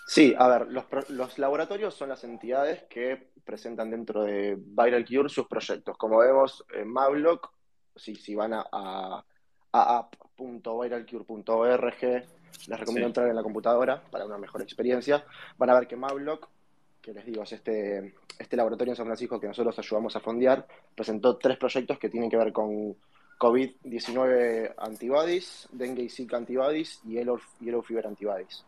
Sí, 0.05 0.35
a 0.37 0.47
ver, 0.47 0.67
los, 0.67 0.85
los, 1.09 1.39
laboratorios 1.39 1.95
son 1.95 2.09
las 2.09 2.23
entidades 2.23 2.83
que 2.83 3.31
presentan 3.43 3.89
dentro 3.89 4.21
de 4.23 4.55
Viral 4.57 5.03
Cure 5.05 5.29
sus 5.29 5.47
proyectos. 5.47 5.97
Como 5.97 6.19
vemos 6.19 6.63
en 6.73 6.87
Mablock, 6.87 7.51
si, 7.95 8.15
si 8.15 8.35
van 8.35 8.53
a, 8.53 8.63
a, 8.71 9.25
a 9.71 9.97
app.viralcure.org, 9.97 12.01
les 12.01 12.79
recomiendo 12.79 13.07
sí. 13.07 13.09
entrar 13.09 13.27
en 13.27 13.35
la 13.35 13.43
computadora 13.43 14.01
para 14.11 14.25
una 14.25 14.37
mejor 14.37 14.61
experiencia. 14.61 15.25
Van 15.57 15.69
a 15.69 15.79
ver 15.79 15.87
que 15.87 15.95
Mablock 15.95 16.49
que 17.05 17.13
les 17.13 17.25
digo, 17.25 17.43
es 17.43 17.51
este, 17.51 18.15
este 18.39 18.57
laboratorio 18.57 18.93
en 18.93 18.97
San 18.97 19.05
Francisco 19.05 19.39
que 19.39 19.47
nosotros 19.47 19.77
ayudamos 19.77 20.15
a 20.15 20.19
fondear, 20.19 20.65
presentó 20.95 21.37
tres 21.37 21.57
proyectos 21.57 21.99
que 21.99 22.09
tienen 22.09 22.31
que 22.31 22.37
ver 22.37 22.51
con 22.51 22.95
COVID-19 23.37 24.73
antibodies, 24.75 25.67
dengue 25.71 26.01
y 26.01 26.09
Zika 26.09 26.37
antibodies 26.37 27.01
y 27.05 27.13
yellow, 27.13 27.39
yellow 27.59 27.83
fever 27.83 28.07
antibodies. 28.07 28.65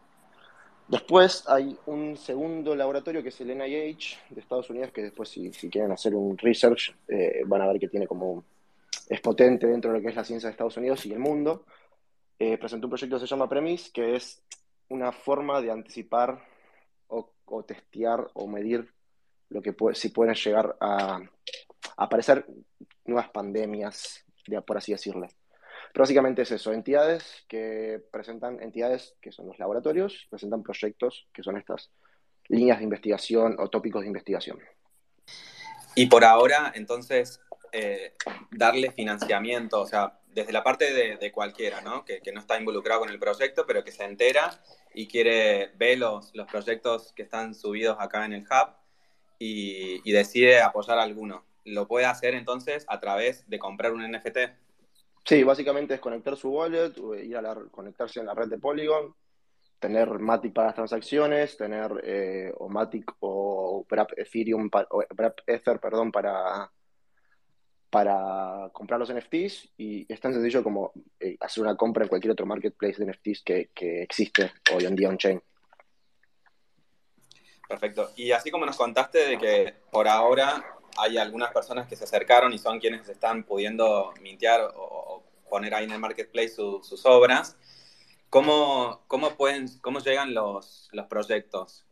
Después 0.88 1.44
hay 1.48 1.76
un 1.88 2.16
segundo 2.16 2.76
laboratorio 2.76 3.24
que 3.24 3.30
es 3.30 3.42
el 3.42 3.58
NIH 3.58 4.20
de 4.30 4.40
Estados 4.40 4.70
Unidos, 4.70 4.92
que 4.92 5.02
después 5.02 5.30
si, 5.30 5.52
si 5.52 5.68
quieren 5.68 5.92
hacer 5.92 6.14
un 6.14 6.38
research 6.38 6.96
eh, 7.08 7.42
van 7.46 7.62
a 7.62 7.68
ver 7.68 7.80
que 7.80 7.88
tiene 7.88 8.06
como 8.06 8.44
es 9.10 9.20
potente 9.20 9.66
dentro 9.66 9.92
de 9.92 9.98
lo 9.98 10.04
que 10.04 10.10
es 10.10 10.16
la 10.16 10.24
ciencia 10.24 10.48
de 10.48 10.52
Estados 10.52 10.78
Unidos 10.78 11.06
y 11.08 11.12
el 11.12 11.20
mundo. 11.20 11.66
Eh, 12.38 12.58
presentó 12.60 12.86
un 12.86 12.92
proyecto 12.92 13.16
que 13.16 13.22
se 13.22 13.28
llama 13.28 13.50
Premis, 13.50 13.90
que 13.90 14.16
es 14.16 14.44
una 14.90 15.12
forma 15.12 15.60
de 15.60 15.72
anticipar 15.72 16.40
o, 17.48 17.64
testear 17.64 18.30
o 18.34 18.48
medir 18.48 18.94
lo 19.50 19.62
que 19.62 19.74
puede, 19.74 19.96
si 19.96 20.10
pueden 20.10 20.36
llegar 20.36 20.76
a, 20.80 21.16
a 21.18 21.22
aparecer 21.98 22.46
nuevas 23.06 23.30
pandemias, 23.30 24.24
de, 24.46 24.62
por 24.62 24.78
así 24.78 24.92
decirlo. 24.92 25.28
Pero 25.94 26.04
básicamente 26.04 26.42
es 26.42 26.52
eso, 26.52 26.74
entidades 26.74 27.46
que 27.48 28.04
presentan, 28.12 28.62
entidades 28.62 29.16
que 29.22 29.32
son 29.32 29.48
los 29.48 29.58
laboratorios, 29.58 30.28
presentan 30.30 30.64
proyectos 30.64 31.28
que 31.34 31.44
son 31.44 31.58
estas 31.58 31.92
líneas 32.50 32.78
de 32.78 32.84
investigación 32.84 33.56
o 33.60 33.70
tópicos 33.70 34.02
de 34.02 34.08
investigación. 34.08 34.60
Y 35.96 36.06
por 36.08 36.24
ahora, 36.24 36.72
entonces, 36.76 37.42
eh, 37.72 38.14
darle 38.52 38.92
financiamiento, 38.92 39.82
o 39.82 39.88
sea, 39.88 40.20
desde 40.38 40.54
la 40.54 40.64
parte 40.64 40.94
de, 40.94 41.32
cualquiera, 41.32 41.82
¿no? 41.82 42.06
Que, 42.06 42.22
no 42.32 42.40
está 42.40 42.60
involucrado 42.60 43.00
con 43.00 43.10
el 43.10 43.18
proyecto, 43.18 43.66
pero 43.66 43.84
que 43.84 43.92
se 43.92 44.04
entera 44.04 44.52
y 44.94 45.08
quiere 45.08 45.72
ver 45.78 45.98
los, 45.98 46.30
los 46.36 46.46
proyectos 46.46 47.12
que 47.14 47.24
están 47.24 47.56
subidos 47.56 47.98
acá 48.00 48.24
en 48.24 48.34
el 48.34 48.42
hub 48.44 48.76
y, 49.40 50.12
decide 50.12 50.62
apoyar 50.62 51.00
alguno. 51.00 51.44
¿Lo 51.66 51.88
puede 51.88 52.06
hacer 52.06 52.36
entonces 52.36 52.86
a 52.88 53.00
través 53.00 53.50
de 53.50 53.58
comprar 53.58 53.94
un 53.94 54.04
NFT? 54.12 54.38
Sí, 55.26 55.44
básicamente 55.44 55.96
es 55.96 56.00
conectar 56.00 56.38
su 56.38 56.50
wallet, 56.50 56.94
ir 57.24 57.36
a 57.36 57.42
la, 57.42 57.56
conectarse 57.72 58.20
en 58.20 58.28
la 58.28 58.36
red 58.36 58.48
de 58.48 58.60
Polygon, 58.60 59.16
tener 59.80 60.08
Matic 60.20 60.54
para 60.54 60.68
las 60.68 60.76
transacciones, 60.76 61.58
tener 61.58 62.00
eh, 62.04 62.54
o 62.58 62.70
Matic 62.70 63.12
o 63.22 63.88
Wrap 63.90 64.12
Ethereum, 64.16 64.70
o 64.92 65.04
Ether, 65.48 65.80
perdón, 65.80 66.12
para, 66.12 66.72
para 67.90 68.70
comprar 68.74 69.00
los 69.00 69.14
NFTs 69.14 69.70
y 69.78 70.12
es 70.12 70.20
tan 70.20 70.34
sencillo 70.34 70.64
como 70.64 70.92
eh, 71.20 71.38
hacer 71.40 71.64
una 71.64 71.76
compra 71.76 72.04
en 72.04 72.10
cualquier 72.10 72.32
otro 72.32 72.46
marketplace 72.46 73.04
de 73.04 73.12
NFTs 73.12 73.44
que, 73.44 73.70
que 73.74 74.02
existe 74.02 74.52
hoy 74.74 74.86
en 74.86 74.96
día 74.96 75.10
on-chain. 75.10 75.42
Perfecto. 77.68 78.12
Y 78.16 78.32
así 78.32 78.50
como 78.52 78.66
nos 78.66 78.78
contaste 78.78 79.20
de 79.28 79.38
que 79.38 79.74
por 79.92 80.08
ahora 80.08 80.64
hay 80.98 81.18
algunas 81.18 81.52
personas 81.52 81.88
que 81.88 81.96
se 81.96 82.06
acercaron 82.06 82.54
y 82.54 82.58
son 82.58 82.80
quienes 82.80 83.08
están 83.08 83.44
pudiendo 83.44 84.14
mintear 84.22 84.74
o, 84.76 85.24
poner 85.50 85.74
ahí 85.74 85.86
en 85.86 85.92
el 85.92 86.00
marketplace 86.00 86.50
su, 86.50 86.82
sus 86.84 87.06
obras, 87.06 87.56
¿cómo, 88.30 89.02
cómo, 89.08 89.38
pueden, 89.38 89.70
cómo 89.80 90.00
llegan 90.00 90.34
los, 90.34 90.90
los 90.92 91.08
proyectos? 91.08 91.87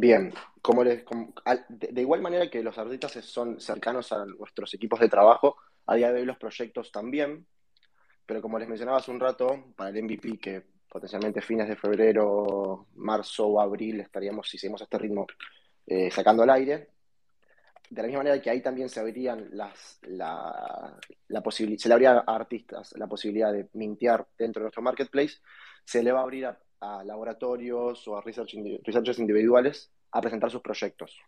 Bien, 0.00 0.32
como 0.62 0.84
les, 0.84 1.02
como, 1.02 1.34
de, 1.68 1.88
de, 1.88 2.00
igual 2.02 2.22
manera 2.22 2.48
que 2.48 2.62
los 2.62 2.78
artistas 2.78 3.12
son 3.24 3.60
cercanos 3.60 4.12
a 4.12 4.24
nuestros 4.26 4.72
equipos 4.74 5.00
de 5.00 5.08
trabajo, 5.08 5.56
a 5.86 5.96
día 5.96 6.12
de 6.12 6.20
hoy 6.20 6.24
los 6.24 6.38
proyectos 6.38 6.92
también, 6.92 7.44
pero 8.24 8.40
como 8.40 8.60
les 8.60 8.68
mencionaba 8.68 8.98
hace 8.98 9.10
un 9.10 9.18
rato, 9.18 9.72
para 9.74 9.90
el 9.90 10.04
MVP, 10.04 10.38
que 10.38 10.62
potencialmente 10.88 11.40
fines 11.40 11.66
de 11.66 11.74
febrero, 11.74 12.86
marzo 12.94 13.48
o 13.48 13.60
abril 13.60 13.98
estaríamos, 13.98 14.48
si 14.48 14.56
seguimos 14.56 14.82
este 14.82 14.98
ritmo, 14.98 15.26
eh, 15.84 16.12
sacando 16.12 16.44
al 16.44 16.50
aire, 16.50 16.90
de 17.90 18.00
la 18.00 18.06
misma 18.06 18.20
manera 18.20 18.40
que 18.40 18.50
ahí 18.50 18.62
también 18.62 18.88
se 18.88 19.00
abrirían 19.00 19.48
las, 19.50 19.98
la, 20.02 20.96
la 21.26 21.42
se 21.50 21.88
le 21.88 21.94
abría 21.94 22.22
a 22.24 22.36
artistas 22.36 22.94
la 22.96 23.08
posibilidad 23.08 23.52
de 23.52 23.68
mintear 23.72 24.28
dentro 24.38 24.60
de 24.60 24.66
nuestro 24.66 24.82
marketplace, 24.82 25.38
se 25.84 26.04
le 26.04 26.12
va 26.12 26.20
a 26.20 26.22
abrir 26.22 26.46
a, 26.46 26.56
a 26.80 27.04
laboratorios 27.04 28.06
o 28.08 28.16
a 28.16 28.20
research, 28.20 28.54
researchers 28.84 29.18
individuales 29.18 29.90
a 30.12 30.20
presentar 30.20 30.50
sus 30.50 30.62
proyectos 30.62 31.18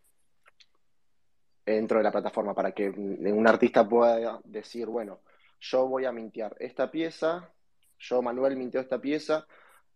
dentro 1.65 1.99
de 1.99 2.05
la 2.05 2.13
plataforma 2.13 2.55
para 2.55 2.73
que 2.73 2.89
un 2.89 3.47
artista 3.47 3.89
pueda 3.89 4.41
decir, 4.45 4.87
bueno, 4.87 5.21
yo 5.61 5.87
voy 5.87 6.05
a 6.05 6.13
mintear 6.13 6.57
esta 6.59 6.91
pieza, 6.91 7.53
yo 7.99 8.23
Manuel 8.23 8.57
minteo 8.57 8.81
esta 8.81 9.01
pieza 9.01 9.47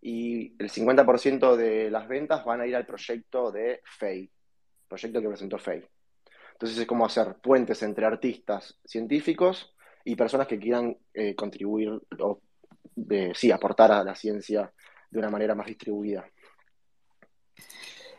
y 0.01 0.55
el 0.63 0.71
50% 0.71 1.57
de 1.57 1.91
las 1.91 2.07
ventas 2.07 2.45
van 2.45 2.61
a 2.61 2.67
ir 2.67 2.77
al 2.77 2.85
proyecto 2.85 3.51
de 3.51 3.81
Fey, 3.85 4.31
proyecto 4.87 5.21
que 5.21 5.29
presentó 5.29 5.59
Fey. 5.59 5.83
Entonces 6.53 6.79
es 6.79 6.87
como 6.87 7.07
hacer 7.07 7.37
puentes 7.43 7.83
entre 7.83 8.05
artistas 8.05 8.79
científicos 8.85 9.75
y 10.05 10.15
personas 10.15 10.47
que 10.47 10.59
quieran 10.59 10.97
eh, 11.15 11.35
contribuir 11.35 11.99
o 12.21 12.41
de, 12.95 13.35
sí, 13.35 13.51
aportar 13.51 13.91
a 13.91 14.05
la 14.05 14.15
ciencia 14.15 14.73
de 15.15 15.21
una 15.21 15.31
manera 15.31 15.55
más 15.55 15.67
distribuida. 15.67 16.29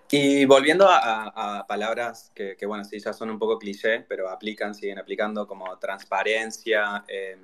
Y 0.10 0.46
volviendo 0.46 0.88
a, 0.90 1.66
palabras 1.68 2.32
que, 2.34 2.56
que, 2.56 2.66
bueno, 2.66 2.86
sí, 2.86 3.00
ya 3.00 3.12
son 3.12 3.30
un 3.30 3.38
poco 3.38 3.60
cliché, 3.60 4.02
pero 4.02 4.30
aplican, 4.30 4.74
siguen 4.74 4.98
aplicando 4.98 5.46
como 5.46 5.78
transparencia, 5.78 7.04
eh, 7.08 7.38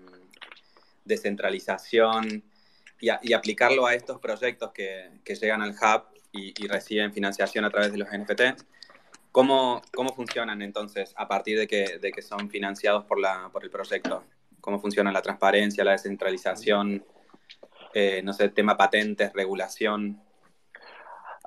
descentralización, 1.03 2.43
y, 3.01 3.33
aplicarlo 3.33 3.87
a 3.87 3.95
estos 3.95 4.19
proyectos 4.19 4.71
que, 4.71 5.09
que 5.23 5.35
llegan 5.35 5.61
al 5.61 5.71
hub 5.71 6.03
y, 6.31 6.53
y, 6.63 6.67
reciben 6.67 7.11
financiación 7.11 7.65
a 7.65 7.69
través 7.69 7.91
de 7.91 7.97
los 7.97 8.07
NFT. 8.09 8.63
¿Cómo, 9.31 9.81
cómo 9.93 10.13
funcionan 10.13 10.61
entonces 10.61 11.13
a 11.17 11.27
partir 11.27 11.57
de 11.57 11.67
que, 11.67 11.97
de 11.97 12.11
que 12.11 12.21
son 12.21 12.49
financiados 12.49 13.05
por, 13.05 13.19
la, 13.19 13.49
por 13.51 13.63
el 13.63 13.71
proyecto? 13.71 14.23
¿Cómo 14.61 14.79
funciona 14.79 15.11
la 15.11 15.23
transparencia, 15.23 15.83
la 15.83 15.93
descentralización? 15.93 17.03
Eh, 17.93 18.21
no 18.23 18.33
sé, 18.33 18.49
tema 18.49 18.77
patentes, 18.77 19.33
regulación. 19.33 20.21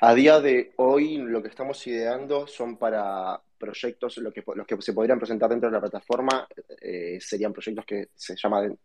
A 0.01 0.13
día 0.15 0.41
de 0.41 0.73
hoy, 0.77 1.19
lo 1.19 1.43
que 1.43 1.49
estamos 1.49 1.87
ideando 1.87 2.47
son 2.47 2.77
para 2.77 3.41
proyectos, 3.57 4.19
lo 4.19 4.33
que, 4.33 4.43
los 4.55 4.67
que 4.67 4.83
se 4.83 4.93
podrían 4.93 5.19
presentar 5.19 5.49
dentro 5.49 5.71
de 5.71 5.75
la 5.75 5.81
plataforma 5.81 6.47
eh, 6.81 7.19
serían 7.21 7.53
proyectos 7.53 7.87
que 7.87 8.09
se 8.15 8.37
llaman 8.37 8.77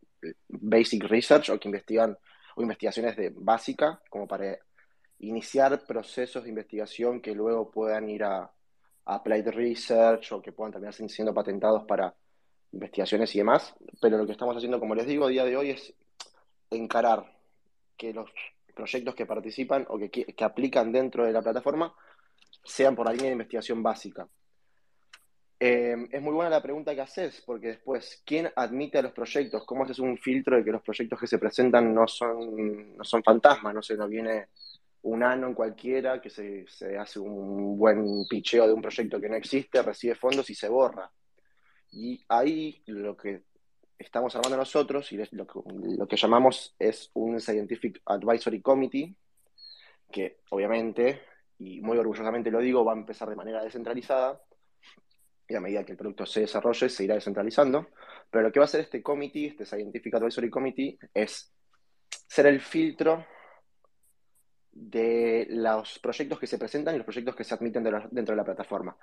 Basic 0.47 1.03
Research 1.03 1.49
o 1.49 1.59
que 1.59 1.67
investigan, 1.67 2.17
o 2.55 2.61
investigaciones 2.61 3.17
de 3.17 3.33
básica, 3.35 4.01
como 4.09 4.27
para 4.27 4.57
iniciar 5.19 5.85
procesos 5.85 6.43
de 6.43 6.49
investigación 6.49 7.21
que 7.21 7.35
luego 7.35 7.69
puedan 7.69 8.09
ir 8.09 8.23
a, 8.23 8.43
a 8.43 9.15
Applied 9.15 9.49
Research 9.49 10.31
o 10.31 10.41
que 10.41 10.53
puedan 10.53 10.71
terminar 10.71 10.93
siendo 10.93 11.33
patentados 11.33 11.83
para 11.85 12.13
investigaciones 12.71 13.35
y 13.35 13.39
demás. 13.39 13.75
Pero 13.99 14.17
lo 14.17 14.25
que 14.25 14.31
estamos 14.31 14.55
haciendo, 14.55 14.79
como 14.79 14.95
les 14.95 15.07
digo, 15.07 15.25
a 15.25 15.29
día 15.29 15.43
de 15.43 15.57
hoy 15.57 15.71
es 15.71 15.93
encarar 16.69 17.38
que 17.99 18.13
los 18.13 18.31
proyectos 18.73 19.13
que 19.13 19.25
participan 19.25 19.85
o 19.89 19.99
que, 19.99 20.09
que, 20.09 20.43
aplican 20.43 20.91
dentro 20.91 21.25
de 21.25 21.33
la 21.33 21.41
plataforma 21.41 21.93
sean 22.63 22.95
por 22.95 23.05
la 23.05 23.11
línea 23.11 23.27
de 23.27 23.33
investigación 23.33 23.83
básica. 23.83 24.27
Eh, 25.59 26.07
es 26.09 26.21
muy 26.21 26.33
buena 26.33 26.49
la 26.49 26.63
pregunta 26.63 26.95
que 26.95 27.01
haces, 27.01 27.43
porque 27.45 27.67
después, 27.67 28.23
¿quién 28.25 28.49
admite 28.55 28.97
a 28.97 29.01
los 29.01 29.11
proyectos? 29.11 29.65
¿Cómo 29.65 29.83
haces 29.83 29.99
un 29.99 30.17
filtro 30.17 30.55
de 30.55 30.63
que 30.63 30.71
los 30.71 30.81
proyectos 30.81 31.19
que 31.19 31.27
se 31.27 31.37
presentan 31.37 31.93
no 31.93 32.07
son, 32.07 32.95
no 32.95 33.03
son 33.03 33.21
fantasmas? 33.21 33.73
No 33.75 33.81
sé, 33.81 33.97
no 33.97 34.07
viene 34.07 34.47
un 35.01 35.21
ano 35.21 35.47
en 35.47 35.53
cualquiera 35.53 36.21
que 36.21 36.29
se, 36.29 36.65
se 36.69 36.97
hace 36.97 37.19
un 37.19 37.77
buen 37.77 38.25
picheo 38.29 38.65
de 38.65 38.73
un 38.73 38.81
proyecto 38.81 39.19
que 39.19 39.27
no 39.27 39.35
existe, 39.35 39.81
recibe 39.81 40.15
fondos 40.15 40.49
y 40.49 40.55
se 40.55 40.69
borra. 40.69 41.11
Y 41.91 42.23
ahí 42.29 42.81
lo 42.85 43.17
que 43.17 43.43
estamos 43.99 44.33
armando 44.35 44.57
nosotros 44.57 45.11
y 45.11 45.17
lo 45.31 46.07
que, 46.07 46.15
llamamos 46.15 46.75
es 46.79 47.11
un 47.13 47.39
Scientific 47.39 48.01
Advisory 48.05 48.61
Committee, 48.61 49.13
que 50.09 50.39
obviamente, 50.49 51.21
y 51.59 51.81
muy 51.81 51.97
orgullosamente 51.97 52.49
lo 52.49 52.59
digo, 52.59 52.85
va 52.85 52.93
a 52.93 52.97
empezar 52.97 53.29
de 53.29 53.35
manera 53.35 53.61
descentralizada, 53.61 54.41
y 55.47 55.55
a 55.55 55.59
medida 55.59 55.83
que 55.83 55.91
el 55.91 55.97
producto 55.97 56.25
se 56.25 56.41
desarrolle 56.41 56.89
se 56.89 57.03
irá 57.03 57.15
descentralizando, 57.15 57.89
pero 58.29 58.43
lo 58.45 58.51
que 58.51 58.59
va 58.59 58.63
a 58.63 58.67
hacer 58.67 58.81
este 58.81 59.03
committee, 59.03 59.47
este 59.47 59.65
Scientific 59.65 60.13
Advisory 60.15 60.49
Committee, 60.49 60.97
es 61.13 61.51
ser 62.27 62.47
el 62.47 62.61
filtro 62.61 63.25
de 64.71 65.47
los 65.49 65.99
proyectos 65.99 66.39
que 66.39 66.47
se 66.47 66.57
presentan 66.57 66.95
y 66.95 66.99
los 66.99 67.05
proyectos 67.05 67.35
que 67.35 67.43
se 67.43 67.53
admiten 67.53 67.83
dentro 67.83 68.33
de 68.33 68.37
la 68.37 68.45
plataforma. 68.45 68.95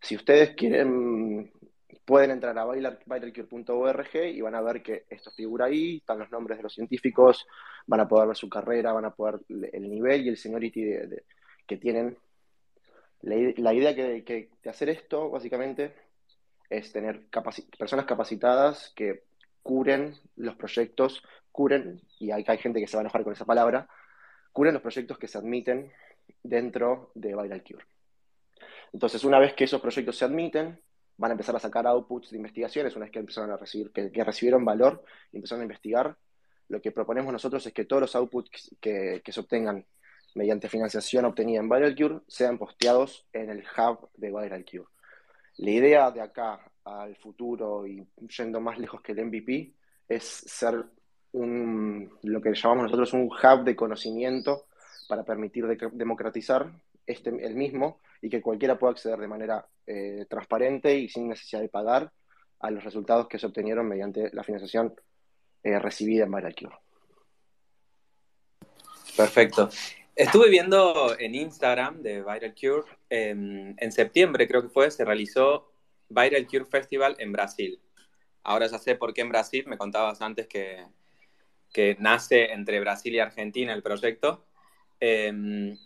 Si 0.00 0.16
ustedes 0.16 0.56
quieren, 0.56 1.52
pueden 2.04 2.30
entrar 2.30 2.58
a 2.58 2.64
bailarcure.org 2.64 4.14
y 4.14 4.40
van 4.40 4.54
a 4.54 4.60
ver 4.60 4.82
que 4.82 5.04
esto 5.08 5.30
figura 5.30 5.66
ahí, 5.66 5.98
están 5.98 6.18
los 6.18 6.30
nombres 6.30 6.58
de 6.58 6.62
los 6.64 6.74
científicos, 6.74 7.46
van 7.86 8.00
a 8.00 8.08
poder 8.08 8.28
ver 8.28 8.36
su 8.36 8.48
carrera, 8.48 8.92
van 8.92 9.04
a 9.04 9.14
poder 9.14 9.40
el 9.48 9.88
nivel 9.88 10.22
y 10.22 10.28
el 10.28 10.36
seniority 10.36 10.84
que 11.66 11.76
tienen. 11.76 12.16
La, 13.22 13.74
idea 13.74 13.94
que, 13.94 14.50
de 14.62 14.70
hacer 14.70 14.88
esto, 14.88 15.30
básicamente, 15.30 15.94
es 16.68 16.92
tener 16.92 17.26
personas 17.78 18.06
capacitadas 18.06 18.92
que 18.96 19.24
curen 19.62 20.14
los 20.36 20.56
proyectos, 20.56 21.22
curen, 21.52 22.00
y 22.18 22.30
hay, 22.30 22.44
hay 22.46 22.58
gente 22.58 22.80
que 22.80 22.86
se 22.86 22.96
va 22.96 23.00
a 23.00 23.04
enojar 23.04 23.24
con 23.24 23.32
esa 23.32 23.44
palabra, 23.44 23.88
curen 24.52 24.72
los 24.72 24.82
proyectos 24.82 25.18
que 25.18 25.28
se 25.28 25.38
admiten 25.38 25.92
dentro 26.42 27.12
de 27.14 27.36
Viral 27.36 27.62
Cure. 27.62 27.84
Entonces, 28.92 29.22
una 29.24 29.38
vez 29.38 29.54
que 29.54 29.64
esos 29.64 29.80
proyectos 29.80 30.16
se 30.16 30.24
admiten, 30.24 30.80
van 31.20 31.32
a 31.32 31.34
empezar 31.34 31.54
a 31.54 31.60
sacar 31.60 31.86
outputs 31.86 32.30
de 32.30 32.38
investigaciones, 32.38 32.96
una 32.96 33.04
vez 33.04 33.12
que 33.12 33.18
empezaron 33.18 33.50
a 33.50 33.58
recibir, 33.58 33.92
que, 33.92 34.24
recibieron 34.24 34.64
valor 34.64 35.04
y 35.30 35.36
empezaron 35.36 35.60
a 35.60 35.64
investigar, 35.64 36.16
lo 36.68 36.80
que 36.80 36.92
proponemos 36.92 37.30
nosotros 37.30 37.66
es 37.66 37.74
que 37.74 37.84
todos 37.84 38.00
los 38.00 38.16
outputs 38.16 38.74
que, 38.80 39.20
se 39.22 39.40
obtengan 39.40 39.84
mediante 40.34 40.70
financiación 40.70 41.26
obtenida 41.26 41.60
en 41.60 41.68
ViralCure 41.68 42.20
sean 42.26 42.56
posteados 42.56 43.26
en 43.34 43.50
el 43.50 43.62
hub 43.76 44.08
de 44.14 44.30
ViralCure. 44.30 44.88
La 45.58 45.70
idea 45.70 46.10
de 46.10 46.22
acá 46.22 46.58
al 46.84 47.14
futuro 47.16 47.86
y 47.86 48.02
yendo 48.38 48.58
más 48.62 48.78
lejos 48.78 49.02
que 49.02 49.12
el 49.12 49.26
MVP 49.26 49.74
es 50.08 50.24
ser 50.24 50.86
un, 51.32 52.10
lo 52.22 52.40
que 52.40 52.54
llamamos 52.54 52.84
nosotros 52.84 53.12
un 53.12 53.28
hub 53.28 53.64
de 53.64 53.76
conocimiento 53.76 54.68
para 55.06 55.22
permitir 55.22 55.66
democratizar 55.92 56.72
este, 57.10 57.30
el 57.30 57.54
mismo 57.54 58.00
y 58.22 58.28
que 58.28 58.42
cualquiera 58.42 58.78
pueda 58.78 58.92
acceder 58.92 59.18
de 59.18 59.28
manera 59.28 59.66
eh, 59.86 60.26
transparente 60.28 60.98
y 60.98 61.08
sin 61.08 61.28
necesidad 61.28 61.60
de 61.60 61.68
pagar 61.68 62.12
a 62.60 62.70
los 62.70 62.84
resultados 62.84 63.26
que 63.28 63.38
se 63.38 63.46
obtenieron 63.46 63.88
mediante 63.88 64.30
la 64.32 64.44
financiación 64.44 64.94
eh, 65.62 65.78
recibida 65.78 66.24
en 66.24 66.32
ViralCure. 66.32 66.76
Perfecto. 69.16 69.68
Estuve 70.14 70.50
viendo 70.50 71.18
en 71.18 71.34
Instagram 71.34 72.02
de 72.02 72.22
ViralCure, 72.22 72.84
em, 73.08 73.74
en 73.78 73.92
septiembre 73.92 74.46
creo 74.46 74.62
que 74.62 74.68
fue, 74.68 74.90
se 74.90 75.04
realizó 75.04 75.72
ViralCure 76.08 76.66
Festival 76.66 77.16
en 77.18 77.32
Brasil. 77.32 77.80
Ahora 78.42 78.66
ya 78.66 78.78
sé 78.78 78.96
por 78.96 79.14
qué 79.14 79.22
en 79.22 79.30
Brasil, 79.30 79.64
me 79.66 79.78
contabas 79.78 80.20
antes 80.20 80.46
que, 80.46 80.86
que 81.72 81.96
nace 81.98 82.52
entre 82.52 82.80
Brasil 82.80 83.14
y 83.14 83.18
Argentina 83.18 83.72
el 83.72 83.82
proyecto. 83.82 84.44
Em, 84.98 85.78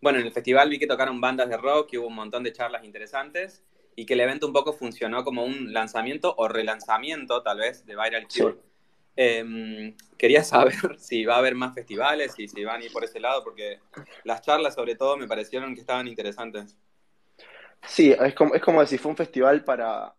bueno, 0.00 0.18
en 0.18 0.26
el 0.26 0.32
festival 0.32 0.70
vi 0.70 0.78
que 0.78 0.86
tocaron 0.86 1.20
bandas 1.20 1.48
de 1.48 1.56
rock, 1.56 1.92
y 1.92 1.98
hubo 1.98 2.08
un 2.08 2.14
montón 2.14 2.42
de 2.42 2.52
charlas 2.52 2.84
interesantes 2.84 3.62
y 3.96 4.06
que 4.06 4.14
el 4.14 4.20
evento 4.20 4.46
un 4.46 4.52
poco 4.52 4.72
funcionó 4.72 5.24
como 5.24 5.44
un 5.44 5.72
lanzamiento 5.72 6.34
o 6.38 6.48
relanzamiento 6.48 7.42
tal 7.42 7.58
vez 7.58 7.84
de 7.84 7.96
Viral 7.96 8.26
Cure. 8.28 8.56
Em, 9.16 9.94
quería 10.16 10.42
saber 10.42 10.74
si 10.98 11.24
va 11.24 11.34
a 11.34 11.38
haber 11.38 11.54
más 11.54 11.74
festivales 11.74 12.34
y 12.38 12.48
si 12.48 12.64
van 12.64 12.80
a 12.80 12.84
ir 12.84 12.92
por 12.92 13.04
ese 13.04 13.20
lado, 13.20 13.44
porque 13.44 13.80
las 14.24 14.40
charlas 14.40 14.74
sobre 14.74 14.94
todo 14.94 15.16
me 15.16 15.26
parecieron 15.26 15.74
que 15.74 15.80
estaban 15.80 16.08
interesantes. 16.08 16.76
Sí, 17.86 18.12
es 18.12 18.34
como, 18.34 18.54
es 18.54 18.62
como 18.62 18.80
decir, 18.80 18.98
fue 18.98 19.10
un 19.10 19.16
festival 19.16 19.64
para, 19.64 20.14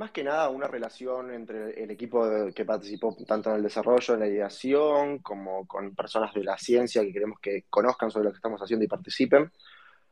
más 0.00 0.12
que 0.12 0.24
nada 0.24 0.48
una 0.48 0.66
relación 0.66 1.30
entre 1.30 1.84
el 1.84 1.90
equipo 1.90 2.26
que 2.54 2.64
participó 2.64 3.14
tanto 3.26 3.50
en 3.50 3.56
el 3.56 3.62
desarrollo, 3.62 4.14
en 4.14 4.20
la 4.20 4.28
ideación, 4.28 5.18
como 5.18 5.68
con 5.68 5.94
personas 5.94 6.32
de 6.32 6.42
la 6.42 6.56
ciencia 6.56 7.02
que 7.02 7.12
queremos 7.12 7.38
que 7.38 7.66
conozcan 7.68 8.10
sobre 8.10 8.24
lo 8.24 8.30
que 8.30 8.36
estamos 8.36 8.62
haciendo 8.62 8.82
y 8.82 8.88
participen. 8.88 9.52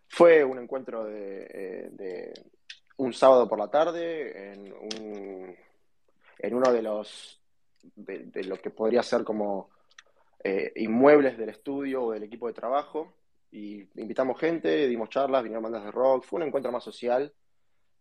Fue 0.07 0.45
un 0.45 0.59
encuentro 0.59 1.05
de, 1.05 1.91
eh, 1.99 2.35
un 2.99 3.15
sábado 3.15 3.49
por 3.49 3.59
la 3.59 3.71
tarde 3.71 4.53
en, 4.53 4.75
uno 6.55 6.71
de 6.71 6.83
los 6.83 7.41
de, 7.97 8.45
lo 8.45 8.57
que 8.57 8.69
podría 8.69 9.03
ser 9.03 9.25
como 9.25 9.71
eh, 10.45 10.71
inmuebles 10.77 11.39
del 11.39 11.49
estudio 11.49 12.05
o 12.05 12.13
del 12.13 12.25
equipo 12.25 12.47
de 12.47 12.53
trabajo 12.53 13.15
y 13.51 13.89
invitamos 13.99 14.39
gente, 14.39 14.87
dimos 14.87 15.09
charlas, 15.09 15.43
vinieron 15.43 15.65
bandas 15.65 15.85
de 15.85 15.91
rock, 15.93 16.25
fue 16.25 16.43
un 16.43 16.49
encuentro 16.49 16.71
más 16.71 16.85
social 16.85 17.33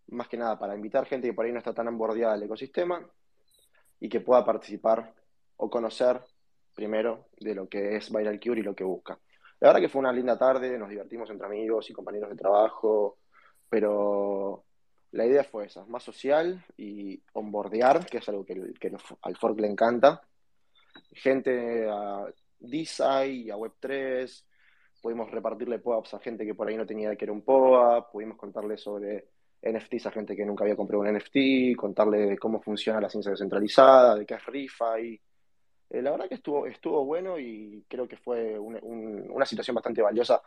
más 0.09 0.27
que 0.27 0.37
nada 0.37 0.57
para 0.57 0.75
invitar 0.75 1.05
gente 1.05 1.27
que 1.27 1.33
por 1.33 1.45
ahí 1.45 1.51
no 1.51 1.59
está 1.59 1.73
tan 1.73 1.87
embordeada 1.87 2.33
al 2.33 2.43
ecosistema 2.43 3.05
y 3.99 4.09
que 4.09 4.21
pueda 4.21 4.45
participar 4.45 5.13
o 5.57 5.69
conocer 5.69 6.21
primero 6.73 7.27
de 7.39 7.55
lo 7.55 7.67
que 7.67 7.95
es 7.95 8.11
Viral 8.11 8.39
Cure 8.39 8.59
y 8.59 8.63
lo 8.63 8.75
que 8.75 8.83
busca. 8.83 9.17
La 9.59 9.69
verdad 9.69 9.81
que 9.81 9.89
fue 9.89 9.99
una 9.99 10.13
linda 10.13 10.37
tarde, 10.37 10.77
nos 10.77 10.89
divertimos 10.89 11.29
entre 11.31 11.47
amigos 11.47 11.89
y 11.89 11.93
compañeros 11.93 12.29
de 12.29 12.35
trabajo, 12.35 13.17
pero 13.67 14.63
la 15.11 15.25
idea 15.25 15.43
fue 15.43 15.65
esa, 15.65 15.85
más 15.85 16.03
social 16.03 16.63
y 16.77 17.19
onboardear, 17.33 18.05
que 18.05 18.19
es 18.19 18.29
algo 18.29 18.45
que, 18.45 18.53
al 19.21 19.35
Fork 19.35 19.59
le 19.59 19.67
encanta. 19.67 20.21
Gente 21.13 21.89
a 21.89 22.27
DeSci 22.59 23.45
y 23.45 23.49
a 23.49 23.55
Web3, 23.55 24.43
pudimos 25.01 25.31
repartirle 25.31 25.79
POAPs 25.79 26.13
a 26.13 26.19
gente 26.19 26.45
que 26.45 26.53
por 26.53 26.67
ahí 26.67 26.77
no 26.77 26.85
tenía 26.85 27.15
que 27.15 27.25
era 27.25 27.31
un 27.31 27.41
POAP, 27.41 28.11
pudimos 28.11 28.37
contarle 28.37 28.77
sobre 28.77 29.29
NFTs 29.61 30.07
a 30.07 30.11
gente 30.11 30.35
que 30.35 30.45
nunca 30.45 30.63
había 30.63 30.75
comprado 30.75 31.01
un 31.01 31.15
NFT, 31.15 31.75
contarle 31.75 32.37
cómo 32.37 32.61
funciona 32.61 33.01
la 33.01 33.09
ciencia 33.09 33.31
descentralizada, 33.31 34.15
de 34.15 34.25
qué 34.25 34.35
es 34.35 34.45
ReFi. 34.45 35.21
Eh, 35.89 36.01
la 36.01 36.11
verdad 36.11 36.27
que 36.27 36.35
estuvo, 36.35 36.67
estuvo 36.67 37.05
bueno 37.05 37.39
y 37.39 37.85
creo 37.87 38.07
que 38.07 38.17
fue 38.17 38.57
una 38.59 39.45
situación 39.45 39.75
bastante 39.75 40.01
valiosa 40.01 40.41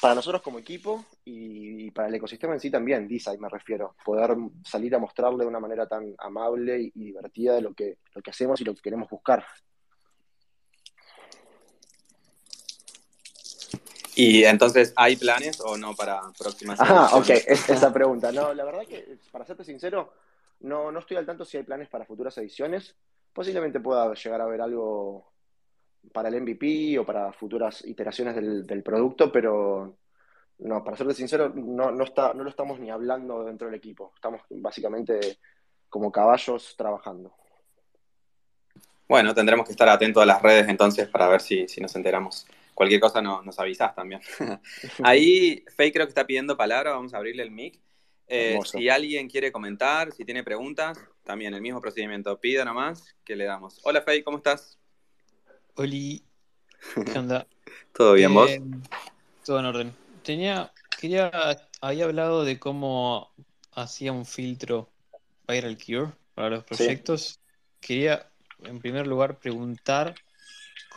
para 0.00 0.14
nosotros 0.14 0.42
como 0.42 0.58
equipo 0.58 1.04
y, 1.24 1.90
para 1.90 2.08
el 2.08 2.14
ecosistema 2.14 2.54
en 2.54 2.60
sí 2.60 2.70
también, 2.70 3.06
Design 3.06 3.40
me 3.40 3.48
refiero, 3.48 3.94
poder 4.04 4.36
salir 4.64 4.94
a 4.94 4.98
mostrarle 4.98 5.44
de 5.44 5.48
una 5.48 5.60
manera 5.60 5.86
tan 5.86 6.14
amable 6.18 6.90
y, 6.94 7.04
divertida 7.04 7.54
de 7.54 7.62
lo 7.62 7.74
que, 7.74 7.98
lo 8.14 8.22
que 8.22 8.30
hacemos 8.30 8.60
y 8.60 8.64
lo 8.64 8.74
que 8.74 8.82
queremos 8.82 9.08
buscar. 9.08 9.44
Y 14.20 14.42
entonces, 14.42 14.92
¿hay 14.96 15.14
planes 15.14 15.60
o 15.60 15.76
no 15.76 15.94
para 15.94 16.20
próximas 16.36 16.76
Ah, 16.80 17.10
ok, 17.12 17.28
esa 17.46 17.92
pregunta. 17.92 18.32
No, 18.32 18.52
la 18.52 18.64
verdad 18.64 18.84
que, 18.84 19.16
para 19.30 19.46
serte 19.46 19.62
sincero, 19.62 20.12
no, 20.58 20.90
no 20.90 20.98
estoy 20.98 21.18
al 21.18 21.24
tanto 21.24 21.44
si 21.44 21.56
hay 21.56 21.62
planes 21.62 21.88
para 21.88 22.04
futuras 22.04 22.36
ediciones. 22.38 22.96
Posiblemente 23.32 23.78
pueda 23.78 24.12
llegar 24.12 24.40
a 24.40 24.44
haber 24.44 24.60
algo 24.60 25.30
para 26.12 26.30
el 26.30 26.40
MVP 26.42 26.98
o 26.98 27.06
para 27.06 27.32
futuras 27.32 27.84
iteraciones 27.86 28.34
del, 28.34 28.82
producto, 28.82 29.30
pero 29.30 29.98
no, 30.58 30.82
para 30.82 30.96
serte 30.96 31.14
sincero, 31.14 31.52
no, 31.54 31.92
no, 31.92 32.02
está, 32.02 32.34
no 32.34 32.42
lo 32.42 32.50
estamos 32.50 32.80
ni 32.80 32.90
hablando 32.90 33.44
dentro 33.44 33.68
del 33.68 33.76
equipo. 33.76 34.10
Estamos 34.16 34.40
básicamente 34.50 35.38
como 35.88 36.10
caballos 36.10 36.74
trabajando. 36.76 37.34
Bueno, 39.06 39.32
tendremos 39.32 39.64
que 39.64 39.72
estar 39.72 39.88
atentos 39.88 40.20
a 40.20 40.26
las 40.26 40.42
redes 40.42 40.66
entonces 40.68 41.08
para 41.08 41.28
ver 41.28 41.40
si, 41.40 41.68
si 41.68 41.80
nos 41.80 41.94
enteramos 41.94 42.48
cualquier 42.78 43.00
cosa 43.00 43.20
nos 43.20 43.58
avisas 43.58 43.92
también. 43.92 44.20
Ahí 45.02 45.64
Faye 45.76 45.92
creo 45.92 46.06
que 46.06 46.10
está 46.10 46.24
pidiendo 46.24 46.56
palabra, 46.56 46.92
vamos 46.92 47.12
a 47.12 47.16
abrirle 47.16 47.42
el 47.42 47.50
mic. 47.50 47.80
Eh, 48.28 48.56
si 48.64 48.88
alguien 48.88 49.28
quiere 49.28 49.50
comentar, 49.50 50.12
si 50.12 50.24
tiene 50.24 50.44
preguntas, 50.44 50.96
también 51.24 51.52
el 51.54 51.60
mismo 51.60 51.80
procedimiento. 51.80 52.38
Pida 52.38 52.64
nomás 52.64 53.16
que 53.24 53.34
le 53.34 53.46
damos. 53.46 53.80
Hola 53.82 54.02
Faye, 54.02 54.22
¿cómo 54.22 54.36
estás? 54.36 54.78
Hola, 55.74 55.90
¿qué 55.90 57.18
onda? 57.18 57.48
¿Todo 57.92 58.12
bien, 58.12 58.32
vos? 58.32 58.48
Eh, 58.48 58.62
todo 59.44 59.58
en 59.58 59.66
orden. 59.66 59.92
Tenía, 60.22 60.72
quería, 61.00 61.32
había 61.80 62.04
hablado 62.04 62.44
de 62.44 62.60
cómo 62.60 63.32
hacía 63.72 64.12
un 64.12 64.24
filtro 64.24 64.88
Viral 65.48 65.76
Cure 65.84 66.12
para 66.32 66.50
los 66.50 66.62
proyectos. 66.62 67.40
Quería, 67.80 68.30
en 68.62 68.78
primer 68.78 69.08
lugar, 69.08 69.40
preguntar 69.40 70.14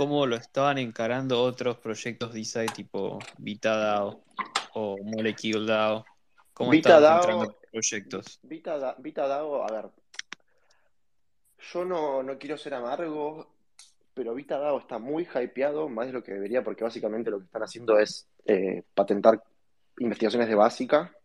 cómo 0.01 0.25
lo 0.25 0.35
estaban 0.35 0.79
encarando 0.79 1.43
otros 1.43 1.77
proyectos 1.77 2.33
DeSci 2.33 2.65
tipo 2.73 3.19
VitaDAO 3.37 4.23
o 4.73 4.97
MoleculeDAO. 5.03 6.03
¿Cómo 6.55 6.73
estaban 6.73 7.17
entrando 7.17 7.55
proyectos? 7.71 8.39
VitaDAO, 8.41 9.63
a 9.63 9.71
ver, 9.71 9.89
yo 11.71 11.85
no, 11.85 12.23
no 12.23 12.39
quiero 12.39 12.57
ser 12.57 12.73
amargo, 12.73 13.47
pero 14.15 14.33
VitaDAO 14.33 14.79
está 14.79 14.97
muy 14.97 15.27
hypeado, 15.35 15.87
más 15.87 16.07
de 16.07 16.13
lo 16.13 16.23
que 16.23 16.33
debería, 16.33 16.63
porque 16.63 16.83
básicamente 16.83 17.29
lo 17.29 17.37
que 17.37 17.45
están 17.45 17.61
haciendo 17.61 17.99
es 17.99 18.27
eh, 18.45 18.81
patentar 18.95 19.43
investigaciones 19.99 20.49
de 20.49 20.55
básica 20.55 21.15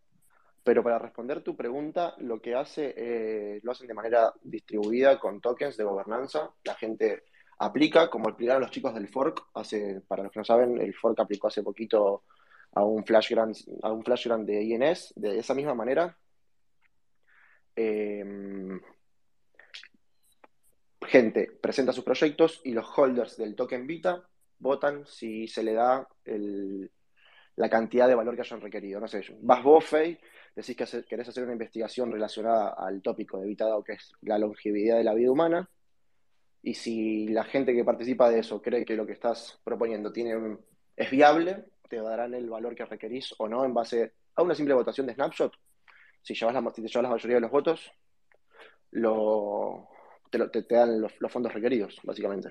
pero 0.63 0.83
para 0.83 0.99
responder 0.99 1.43
tu 1.43 1.55
pregunta, 1.55 2.17
lo 2.19 2.43
que 2.43 2.57
hace, 2.57 2.93
eh, 2.97 3.61
lo 3.63 3.71
hacen 3.71 3.87
de 3.87 3.95
manera 3.95 4.35
distribuida 4.43 5.17
con 5.17 5.41
tokens 5.41 5.77
de 5.77 5.85
gobernanza. 5.85 6.51
La 6.65 6.75
gente 6.75 7.23
aplica, 7.59 8.11
como 8.11 8.29
explicaron 8.29 8.63
los 8.63 8.71
chicos 8.71 8.95
del 8.95 9.09
fork, 9.09 9.49
hace, 9.55 10.01
para 10.07 10.23
los 10.23 10.33
que 10.33 10.41
no 10.41 10.45
saben, 10.45 10.81
el 10.81 10.95
fork 10.95 11.19
aplicó 11.21 11.49
hace 11.49 11.63
poquito 11.63 12.25
a 12.73 12.85
un 12.85 13.05
flash 13.05 13.31
grant, 13.31 13.57
a 13.83 13.93
un 13.93 14.05
flash 14.05 14.27
grant 14.27 14.47
de 14.47 14.63
INS, 14.63 15.15
de 15.17 15.39
esa 15.39 15.55
misma 15.55 15.75
manera. 15.75 16.17
Em, 17.75 18.81
gente 21.07 21.51
presenta 21.61 21.93
sus 21.93 22.05
proyectos 22.05 22.61
y 22.65 22.73
los 22.73 22.87
holders 22.97 23.37
del 23.37 23.55
token 23.55 23.87
Vita 23.87 24.29
votan 24.59 25.07
si 25.07 25.47
se 25.47 25.63
le 25.63 25.75
da 25.75 26.07
la 27.57 27.71
cantidad 27.71 28.09
de 28.09 28.15
valor 28.15 28.35
que 28.35 28.43
hayan 28.43 28.61
requerido. 28.61 29.01
No 29.01 29.09
sé, 29.09 29.25
vas 29.41 29.63
vos, 29.63 29.85
Fey, 29.85 30.19
decís 30.55 30.77
que 30.77 31.05
querés 31.05 31.29
hacer 31.29 31.45
una 31.45 31.53
investigación 31.53 32.11
relacionada 32.11 32.75
al 32.77 33.01
tópico 33.03 33.39
de 33.39 33.47
VitaDAO, 33.47 33.85
que 33.85 33.95
es 33.95 34.13
la 34.23 34.39
longevidad 34.39 34.97
de 34.97 35.05
la 35.05 35.15
vida 35.15 35.31
humana, 35.31 35.69
y 36.67 36.75
si 36.75 37.29
la 37.29 37.45
gente 37.45 37.73
que 37.73 37.85
participa 37.85 38.29
de 38.29 38.41
eso 38.41 38.61
cree 38.61 38.85
que 38.85 38.97
lo 38.97 39.07
que 39.07 39.13
estás 39.13 39.57
proponiendo 39.63 40.11
tiene, 40.11 40.59
es 40.97 41.11
viable, 41.13 41.67
te 41.89 42.01
darán 42.01 42.35
el 42.35 42.51
valor 42.51 42.75
que 42.75 42.85
requerís 42.85 43.33
o 43.39 43.47
no 43.47 43.65
en 43.65 43.73
base 43.73 44.15
a 44.35 44.43
una 44.43 44.53
simple 44.53 44.75
votación 44.75 45.07
de 45.07 45.15
snapshot. 45.15 45.53
Si, 46.21 46.35
llevas 46.35 46.55
la, 46.55 46.73
te 46.73 46.83
llevas 46.83 47.03
la 47.05 47.11
mayoría 47.11 47.37
de 47.37 47.41
los 47.43 47.53
votos, 47.53 47.89
te, 48.91 50.63
dan 50.69 51.01
los, 51.01 51.13
fondos 51.29 51.55
requeridos, 51.55 52.01
básicamente. 52.03 52.51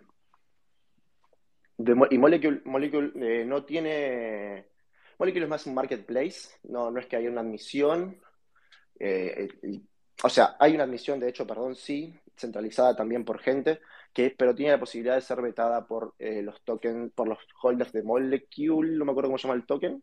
y 1.77 2.17
Molecule, 2.17 2.61
Molecule 2.63 3.11
eh, 3.15 3.43
no 3.43 3.65
tiene. 3.65 4.69
Molecule 5.19 5.43
es 5.43 5.49
más 5.49 5.67
un 5.67 5.73
marketplace, 5.73 6.51
no, 6.63 6.89
no 6.89 7.01
es 7.01 7.07
que 7.07 7.17
haya 7.17 7.29
una 7.29 7.41
admisión. 7.41 8.17
Eh, 8.97 9.49
o 10.23 10.29
sea, 10.29 10.55
hay 10.57 10.73
una 10.73 10.85
admisión, 10.85 11.19
de 11.19 11.27
hecho, 11.27 11.45
perdón, 11.45 11.75
sí, 11.75 12.17
centralizada 12.37 12.95
también 12.95 13.25
por 13.25 13.39
gente, 13.39 13.81
que, 14.15 14.33
pero 14.35 14.55
tiene 14.55 14.71
la 14.71 14.79
posibilidad 14.79 15.15
de 15.15 15.21
ser 15.21 15.41
vetada 15.41 15.85
por 15.85 16.15
eh, 16.17 16.41
los 16.41 16.63
tokens, 16.63 17.11
por 17.13 17.27
los 17.27 17.37
holders 17.61 17.91
de 17.91 18.01
Molecule, 18.01 18.97
no 18.97 19.05
me 19.05 19.11
acuerdo 19.11 19.29
cómo 19.29 19.37
se 19.37 19.47
llama 19.47 19.59
el 19.59 19.67
token. 19.67 20.01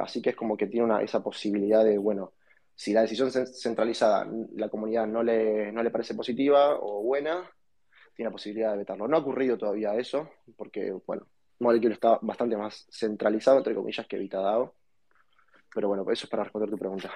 así 0.00 0.20
que 0.20 0.30
es 0.30 0.36
como 0.36 0.56
que 0.56 0.66
tiene 0.66 1.02
esa 1.04 1.22
posibilidad 1.22 1.84
de, 1.84 1.96
bueno, 1.98 2.34
si 2.74 2.92
la 2.92 3.02
decisión 3.02 3.30
centralizada 3.30 4.26
la 4.54 4.68
comunidad 4.68 5.06
no 5.06 5.22
le, 5.22 5.72
no 5.72 5.82
le 5.82 5.90
parece 5.90 6.14
positiva 6.14 6.76
o 6.78 7.02
buena, 7.02 7.50
tiene 8.14 8.30
la 8.30 8.32
posibilidad 8.32 8.72
de 8.72 8.78
vetarlo. 8.78 9.06
No 9.06 9.16
ha 9.16 9.20
ocurrido 9.20 9.56
todavía 9.56 9.94
eso, 9.94 10.28
porque, 10.56 10.92
bueno, 11.06 11.26
Molecule 11.60 11.94
está 11.94 12.18
bastante 12.22 12.56
más 12.56 12.86
centralizado, 12.90 13.58
entre 13.58 13.74
comillas, 13.74 14.06
que 14.06 14.18
Vitadao. 14.18 14.74
Pero 15.72 15.88
bueno, 15.88 16.04
eso 16.10 16.26
es 16.26 16.30
para 16.30 16.44
responder 16.44 16.70
tu 16.70 16.78
pregunta. 16.78 17.12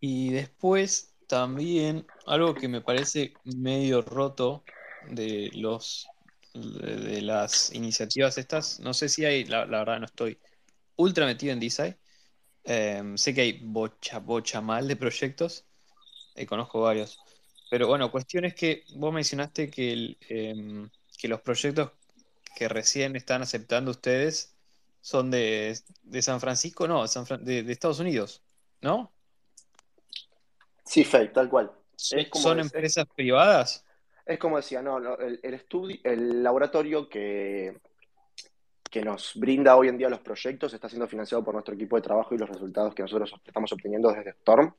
Y 0.00 0.32
después 0.32 1.15
también 1.26 2.06
algo 2.26 2.54
que 2.54 2.68
me 2.68 2.80
parece 2.80 3.34
medio 3.44 4.02
roto 4.02 4.64
de 5.10 5.50
los 5.54 6.06
de, 6.54 7.20
las 7.22 7.72
iniciativas 7.74 8.38
estas, 8.38 8.80
no 8.80 8.94
sé 8.94 9.08
si 9.08 9.24
hay, 9.24 9.44
la, 9.44 9.66
verdad 9.66 9.98
no 10.00 10.06
estoy 10.06 10.38
ultra 10.96 11.26
metido 11.26 11.52
en 11.52 11.60
Design, 11.60 11.96
Em, 12.66 13.16
sé 13.16 13.32
que 13.32 13.42
hay 13.42 13.52
bocha, 13.62 14.18
bocha 14.18 14.60
mal 14.60 14.88
de 14.88 14.96
proyectos, 14.96 15.64
y 16.36 16.46
conozco 16.46 16.80
varios. 16.80 17.18
Pero 17.70 17.86
bueno, 17.88 18.10
cuestión 18.10 18.44
es 18.44 18.54
que 18.54 18.84
vos 18.96 19.12
mencionaste 19.14 19.70
que, 19.70 20.16
em, 20.28 20.90
que 21.18 21.28
los 21.28 21.40
proyectos 21.42 21.92
que 22.56 22.68
recién 22.68 23.16
están 23.16 23.42
aceptando 23.42 23.90
ustedes 23.92 24.56
son 25.00 25.30
de, 25.30 25.76
San 26.20 26.40
Francisco, 26.40 26.88
no, 26.88 27.04
de, 27.06 27.72
Estados 27.72 28.00
Unidos, 28.00 28.42
¿no? 28.80 29.12
Sí, 30.86 31.04
Fake, 31.04 31.32
tal 31.32 31.50
cual. 31.50 31.70
¿Son 31.96 32.60
empresas 32.60 33.06
privadas? 33.14 33.84
Es 34.24 34.38
como 34.38 34.56
decía, 34.56 34.82
no, 34.82 35.18
el, 35.18 35.40
el 35.42 35.54
estudio, 35.54 35.98
el 36.04 36.42
laboratorio 36.42 37.08
que, 37.08 37.80
que 38.90 39.02
nos 39.02 39.32
brinda 39.34 39.76
hoy 39.76 39.88
en 39.88 39.98
día 39.98 40.08
los 40.08 40.20
proyectos 40.20 40.72
está 40.72 40.88
siendo 40.88 41.06
financiado 41.06 41.44
por 41.44 41.54
nuestro 41.54 41.74
equipo 41.74 41.96
de 41.96 42.02
trabajo 42.02 42.34
y 42.34 42.38
los 42.38 42.48
resultados 42.48 42.94
que 42.94 43.02
nosotros 43.02 43.34
estamos 43.44 43.72
obteniendo 43.72 44.10
desde 44.10 44.30
Storm. 44.30 44.74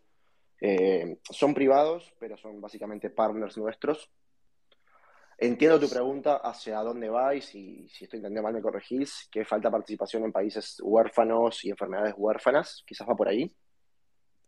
Eh, 0.60 1.20
son 1.30 1.54
privados, 1.54 2.13
pero 2.20 2.36
son 2.38 2.60
básicamente 2.60 3.10
partners 3.10 3.58
nuestros. 3.58 4.10
Entiendo 5.38 5.80
tu 5.80 5.88
pregunta 5.88 6.38
hacia 6.38 6.80
dónde 6.80 7.10
vais 7.10 7.54
y 7.54 7.88
si 7.89 8.06
estoy 8.06 8.17
entendiendo 8.17 8.41
mal 8.41 8.56
me 8.56 8.62
corregís, 8.62 9.28
que 9.32 9.46
falta 9.46 9.70
participación 9.70 10.24
en 10.24 10.32
países 10.32 10.78
huérfanos 10.82 11.63
y 11.63 11.70
enfermedades 11.70 12.15
huérfanas, 12.17 12.84
quizás 12.88 13.08
va 13.08 13.15
por 13.15 13.28
ahí. 13.28 13.56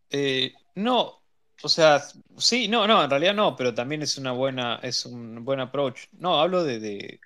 Eh, 0.10 0.52
no, 0.76 1.19
o 1.62 1.69
sea, 1.69 2.02
sí, 2.38 2.67
no, 2.67 2.88
no, 2.88 3.04
en 3.04 3.10
realidad 3.10 3.34
no, 3.34 3.56
pero 3.56 3.74
también 3.74 4.02
es 4.02 4.17
una 4.17 4.32
buena, 4.32 4.80
es 4.82 5.06
un 5.06 5.43
buen 5.43 5.60
approach. 5.60 6.08
No, 6.13 6.39
hablo 6.39 6.63
de 6.63 7.19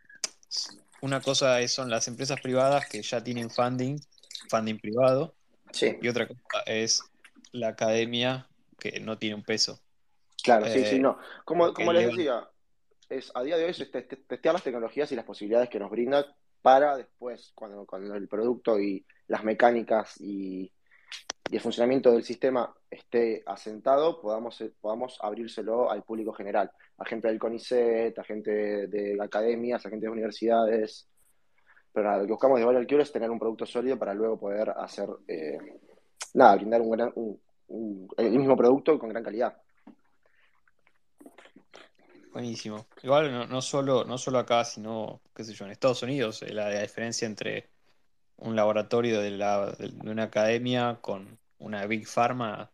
una 1.02 1.20
cosa 1.22 1.66
son 1.68 1.90
las 1.90 2.08
empresas 2.08 2.40
privadas 2.40 2.88
que 2.88 3.02
ya 3.02 3.24
tienen 3.24 3.50
funding, 3.50 4.00
funding 4.50 4.78
privado, 4.80 5.36
y 6.02 6.08
otra 6.08 6.28
cosa 6.28 6.64
es 6.66 7.04
la 7.52 7.70
academia 7.70 8.48
que 8.80 9.00
no 9.00 9.18
tiene 9.18 9.36
un 9.36 9.44
peso. 9.44 9.80
Claro, 10.44 10.66
sí, 10.68 10.86
sí, 10.86 10.96
eh, 10.96 11.00
no. 11.00 11.18
Como, 11.46 11.74
como 11.74 11.94
les 11.94 12.08
decía, 12.08 12.48
es, 13.10 13.32
a 13.36 13.44
día 13.44 13.58
de 13.58 13.66
hoy 13.66 13.72
es 13.72 13.92
testear 13.92 14.54
las 14.54 14.64
tecnologías 14.64 15.12
y 15.12 15.16
las 15.16 15.26
posibilidades 15.26 15.70
que 15.70 15.80
nos 15.80 15.92
brindan 15.92 16.26
para 16.62 16.96
después, 16.96 17.52
cuando, 17.54 17.86
cuando 17.86 18.16
el 18.16 18.28
producto 18.28 18.80
y 18.80 19.06
las 19.28 19.44
mecánicas 19.44 20.20
y, 20.20 20.72
y, 21.50 21.56
el 21.56 21.62
funcionamiento 21.62 22.12
del 22.12 22.24
sistema 22.24 22.74
esté 22.90 23.44
asentado, 23.46 24.22
podamos, 24.22 24.64
podamos 24.82 25.18
abrírselo 25.22 25.90
al 25.92 26.04
público 26.04 26.34
general 26.34 26.72
a 26.98 27.06
gente 27.06 27.28
del 27.28 27.40
CONICET, 27.40 28.18
a 28.18 28.24
gente 28.24 28.88
de 28.88 29.18
academias, 29.22 29.86
a 29.86 29.90
gente 29.90 30.06
de 30.06 30.12
universidades. 30.12 31.08
Pero 31.92 32.08
nada, 32.08 32.20
lo 32.20 32.26
que 32.26 32.32
buscamos 32.34 32.60
de 32.60 32.66
Viral 32.66 32.88
Cure 32.88 33.04
es 33.04 33.12
tener 33.12 33.30
un 33.30 33.40
producto 33.40 33.66
sólido 33.66 34.00
para 34.00 34.14
luego 34.14 34.40
poder 34.40 34.70
hacer, 34.72 35.10
eh, 35.28 35.58
nada, 36.34 36.56
brindar 36.56 36.82
un 36.82 37.40
el 38.18 38.32
mismo 38.32 38.56
producto 38.56 38.98
con 39.00 39.10
gran 39.10 39.24
calidad. 39.24 39.56
Buenísimo. 42.32 42.88
Igual 43.04 43.32
no, 43.32 43.46
no, 43.46 43.62
solo, 43.62 44.06
no 44.06 44.18
solo 44.18 44.40
acá, 44.40 44.64
sino, 44.64 45.22
qué 45.36 45.44
sé 45.44 45.54
yo, 45.54 45.66
en 45.66 45.72
Estados 45.72 46.02
Unidos, 46.02 46.42
eh, 46.42 46.52
la, 46.52 46.82
diferencia 46.82 47.28
entre 47.28 47.70
un 48.38 48.56
laboratorio 48.56 49.22
de, 49.22 49.32
la, 49.32 49.72
de, 49.72 50.10
una 50.10 50.24
academia 50.24 51.00
con 51.02 51.40
una 51.60 51.86
Big 51.88 52.08
Pharma 52.08 52.72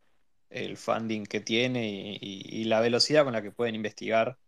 el 0.49 0.77
funding 0.77 1.25
que 1.25 1.41
tiene 1.41 2.17
y, 2.21 2.63
la 2.65 2.81
velocidad 2.81 3.23
con 3.23 3.33
la 3.33 3.41
que 3.41 3.51
pueden 3.51 3.75
investigar 3.75 4.39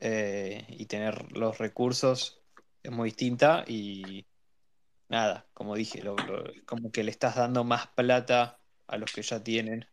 eh, 0.00 0.64
y 0.68 0.86
tener 0.86 1.32
los 1.32 1.58
recursos 1.58 2.42
es 2.82 2.90
muy 2.90 3.10
distinta 3.10 3.64
y 3.66 4.26
nada, 5.08 5.46
como 5.54 5.74
dije, 5.76 6.02
como 6.66 6.90
que 6.92 7.04
le 7.04 7.10
estás 7.10 7.36
dando 7.36 7.64
más 7.64 7.88
plata 7.88 8.60
a 8.86 8.96
los 8.98 9.12
que 9.12 9.22
ya 9.22 9.42
tienen 9.42 9.86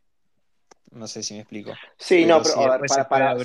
no 0.92 1.08
sé 1.08 1.22
si 1.22 1.36
me 1.36 1.42
explico. 1.42 1.72
Sí, 1.98 2.26
no, 2.26 2.42
pero 2.42 2.72
a 2.72 2.78
ver, 2.78 2.90
para, 3.08 3.36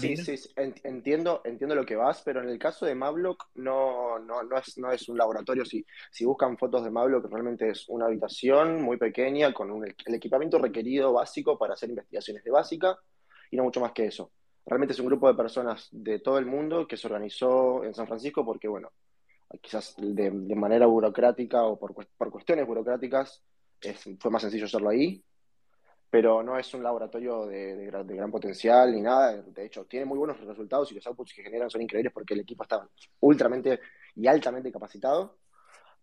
entiendo, 0.57 1.42
entiendo 1.44 1.74
lo 1.74 1.85
que 1.85 1.96
vas, 1.96 2.22
pero 2.22 2.42
en 2.42 2.48
el 2.48 2.59
caso 2.59 2.87
de 2.87 2.94
Mablock 2.94 3.48
no, 3.57 4.18
no, 4.18 4.42
no, 4.42 4.59
es, 4.59 4.78
no 4.78 4.90
es 4.90 5.09
un 5.09 5.18
laboratorio. 5.18 5.64
Si, 5.64 5.85
si 6.11 6.24
buscan 6.24 6.57
fotos 6.57 6.85
de 6.85 6.90
Mablock, 6.90 7.30
realmente 7.30 7.68
es 7.70 7.88
una 7.88 8.07
habitación 8.07 8.80
muy 8.83 8.96
pequeña 8.96 9.52
con 9.52 9.85
el 9.85 10.14
equipamiento 10.14 10.59
requerido 10.59 11.12
básico 11.12 11.59
para 11.59 11.74
hacer 11.74 11.90
investigaciones 11.90 12.44
de 12.44 12.50
básica 12.50 12.98
y 13.50 13.57
no 13.57 13.64
mucho 13.64 13.80
más 13.80 13.92
que 13.92 14.07
eso. 14.07 14.30
Realmente 14.66 14.94
es 14.94 15.00
un 15.00 15.07
grupo 15.07 15.28
de 15.28 15.35
personas 15.35 15.88
de 15.92 16.20
todo 16.20 16.38
el 16.38 16.46
mundo 16.46 16.87
que 16.87 16.96
se 16.96 17.07
organizó 17.07 17.85
en 17.85 17.94
San 17.94 18.07
Francisco 18.07 18.44
porque, 18.44 18.68
bueno, 18.68 18.92
quizás 19.61 19.94
de, 19.98 20.30
manera 20.30 20.87
burocrática 20.87 21.64
o 21.64 21.78
por, 21.78 21.94
por 21.94 22.30
cuestiones 22.30 22.66
burocráticas 22.66 23.42
fue 24.18 24.30
más 24.30 24.40
sencillo 24.40 24.64
hacerlo 24.64 24.88
ahí 24.88 25.22
pero 26.15 26.45
no 26.45 26.57
es 26.57 26.73
un 26.75 26.85
laboratorio 26.85 27.45
de, 27.45 27.91
gran 27.91 28.31
potencial 28.31 28.95
ni 28.95 29.01
nada. 29.01 29.43
De 29.43 29.67
hecho, 29.67 29.85
tiene 29.87 30.07
muy 30.07 30.17
buenos 30.17 30.39
resultados 30.39 30.93
y 30.93 30.95
los 30.95 31.05
outputs 31.09 31.35
que 31.35 31.43
generan 31.43 31.69
son 31.69 31.83
increíbles 31.83 32.12
porque 32.12 32.35
el 32.35 32.41
equipo 32.43 32.62
está 32.62 32.89
ultramente 33.19 33.81
y 34.15 34.29
altamente 34.29 34.71
capacitado, 34.71 35.39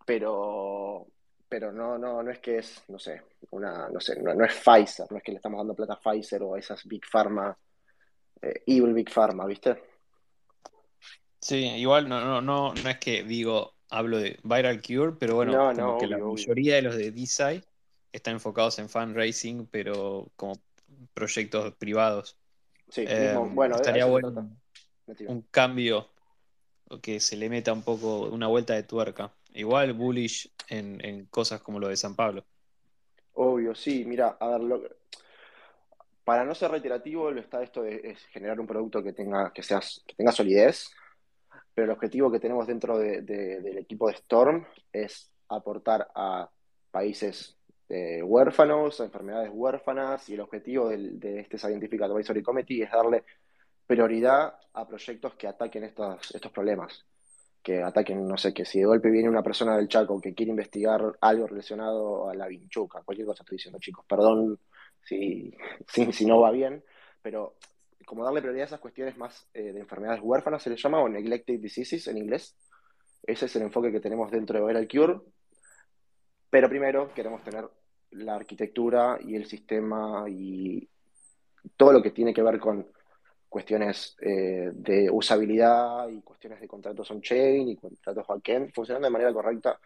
pero, 0.05 1.07
pero 1.47 1.71
no, 1.71 1.97
no, 1.97 2.21
no 2.21 2.29
es 2.29 2.39
que 2.39 2.57
es, 2.57 2.83
no 2.89 2.99
sé, 2.99 3.21
una, 3.51 3.87
no 3.87 4.01
sé, 4.01 4.21
no, 4.21 4.43
es 4.43 4.53
Pfizer, 4.53 5.09
no 5.09 5.15
es 5.15 5.23
que 5.23 5.31
le 5.31 5.37
estamos 5.37 5.59
dando 5.59 5.75
plata 5.75 5.93
a 5.93 6.01
Pfizer 6.01 6.43
o 6.43 6.55
a 6.55 6.59
esas 6.59 6.85
Big 6.85 7.05
Pharma, 7.05 7.57
eh, 8.41 8.63
Evil 8.67 8.93
Big 8.93 9.09
Pharma, 9.09 9.45
¿viste? 9.45 9.81
Sí, 11.39 11.67
igual 11.77 12.09
no, 12.09 12.19
no, 12.19 12.41
no, 12.41 12.73
no 12.73 12.89
es 12.89 12.97
que 12.97 13.23
digo, 13.23 13.75
hablo 13.89 14.17
de 14.17 14.37
Viral 14.43 14.81
Cure, 14.81 15.13
pero 15.17 15.35
bueno, 15.35 15.73
como 15.73 15.97
que 15.97 16.07
la 16.07 16.17
mayoría 16.17 16.75
de 16.75 16.81
los 16.81 16.97
de 16.97 17.11
D-Side 17.11 17.70
están 18.11 18.35
enfocados 18.35 18.79
en 18.79 18.89
fundraising, 18.89 19.67
pero 19.67 20.31
como 20.35 20.55
proyectos 21.13 21.73
privados. 21.75 22.37
Sí, 22.89 23.05
eh, 23.07 23.37
bueno, 23.37 23.75
estaría 23.75 24.05
bueno 24.05 24.57
un 25.27 25.41
cambio 25.43 26.07
que 27.01 27.19
se 27.19 27.37
le 27.37 27.49
meta 27.49 27.73
un 27.73 27.83
poco 27.83 28.21
una 28.29 28.47
vuelta 28.47 28.73
de 28.73 28.83
tuerca. 28.83 29.33
Igual 29.53 29.93
bullish 29.93 30.51
en, 30.69 31.25
cosas 31.27 31.61
como 31.61 31.79
lo 31.79 31.87
de 31.87 31.97
San 31.97 32.15
Pablo. 32.15 32.45
Obvio, 33.33 33.73
sí, 33.75 34.03
mira, 34.05 34.37
a 34.39 34.49
ver, 34.49 34.61
lo- 34.61 34.81
para 36.23 36.43
no 36.45 36.53
ser 36.55 36.71
reiterativo, 36.71 37.31
lo 37.31 37.41
está 37.41 37.63
esto 37.63 37.81
de 37.83 38.01
es 38.03 38.25
generar 38.27 38.59
un 38.59 38.67
producto 38.67 39.01
que 39.03 39.13
tenga, 39.13 39.51
que 39.53 39.63
sea, 39.63 39.79
que 40.05 40.15
tenga 40.15 40.31
solidez, 40.31 40.89
pero 41.73 41.85
el 41.85 41.91
objetivo 41.91 42.31
que 42.31 42.39
tenemos 42.39 42.67
dentro 42.67 42.97
de- 42.97 43.21
de- 43.21 43.61
del 43.61 43.77
equipo 43.79 44.07
de 44.07 44.15
Storm 44.15 44.65
es 44.93 45.31
aportar 45.49 46.09
a 46.15 46.49
países 46.91 47.57
eh, 47.91 48.23
huérfanos, 48.23 48.99
enfermedades 48.99 49.51
huérfanas, 49.53 50.27
y 50.29 50.33
el 50.33 50.41
objetivo 50.41 50.89
del- 50.89 51.19
de 51.19 51.41
este 51.41 51.57
Scientific 51.57 52.01
Advisory 52.01 52.41
Committee 52.41 52.83
es 52.83 52.91
darle 52.91 53.23
prioridad 53.85 54.55
a 54.73 54.87
proyectos 54.87 55.35
que 55.35 55.47
ataquen 55.47 55.83
estos, 55.83 56.33
estos 56.33 56.51
problemas. 56.51 57.05
Que 57.61 57.83
ataquen, 57.83 58.25
no 58.27 58.37
sé, 58.37 58.53
que 58.53 58.65
si 58.65 58.79
de 58.79 58.85
golpe 58.85 59.11
viene 59.11 59.29
una 59.29 59.43
persona 59.43 59.75
del 59.77 59.87
Chaco 59.87 60.19
que 60.19 60.33
quiere 60.33 60.49
investigar 60.51 61.01
algo 61.21 61.47
relacionado 61.47 62.29
a 62.29 62.33
la 62.33 62.47
vinchuca, 62.47 63.03
cualquier 63.03 63.27
cosa 63.27 63.43
estoy 63.43 63.57
diciendo, 63.57 63.79
chicos, 63.79 64.05
perdón 64.07 64.57
si, 65.03 65.53
si, 65.87 66.11
si 66.11 66.25
no 66.25 66.39
va 66.39 66.51
bien, 66.51 66.83
pero 67.21 67.55
como 68.05 68.23
darle 68.23 68.41
prioridad 68.41 68.63
a 68.63 68.67
esas 68.67 68.79
cuestiones 68.79 69.15
más 69.17 69.47
eh, 69.53 69.73
de 69.73 69.79
enfermedades 69.79 70.21
huérfanas, 70.23 70.63
se 70.63 70.69
les 70.69 70.81
llama, 70.81 71.01
o 71.01 71.07
neglected 71.09 71.59
diseases 71.59 72.07
en 72.07 72.17
inglés. 72.17 72.55
Ese 73.23 73.45
es 73.45 73.55
el 73.55 73.61
enfoque 73.61 73.91
que 73.91 73.99
tenemos 73.99 74.31
dentro 74.31 74.59
de 74.59 74.65
Viral 74.65 74.87
Cure. 74.87 75.19
Pero 76.49 76.67
primero 76.67 77.13
queremos 77.13 77.43
tener 77.43 77.69
la 78.11 78.35
arquitectura 78.35 79.17
y 79.21 79.35
el 79.35 79.45
sistema 79.45 80.25
y 80.27 80.87
todo 81.75 81.93
lo 81.93 82.01
que 82.01 82.11
tiene 82.11 82.33
que 82.33 82.43
ver 82.43 82.59
con 82.59 82.87
cuestiones 83.47 84.15
eh, 84.21 84.71
de 84.73 85.09
usabilidad 85.09 86.07
y 86.09 86.21
cuestiones 86.21 86.61
de 86.61 86.67
contratos 86.67 87.11
on-chain 87.11 87.67
y 87.67 87.75
contratos 87.75 88.25
backend 88.25 88.73
funcionando 88.73 89.07
de 89.07 89.11
manera 89.11 89.33
correcta 89.33 89.79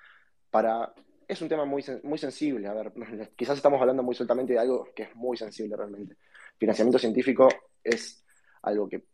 para... 0.49 0.93
Es 1.27 1.41
un 1.41 1.49
tema 1.49 1.65
muy, 1.65 1.83
muy 2.03 2.19
sensible, 2.19 2.67
a 2.67 2.73
ver, 2.75 2.93
quizás 3.35 3.57
estamos 3.57 3.81
hablando 3.81 4.03
muy 4.03 4.13
sueltamente 4.13 4.53
de 4.53 4.59
algo 4.59 4.89
que 4.95 5.03
es 5.03 5.15
muy 5.15 5.35
sensible 5.35 5.75
realmente. 5.75 6.17
Financiamiento 6.59 6.99
científico 6.99 7.49
es 7.83 8.23
algo 8.61 8.87
que 8.87 9.05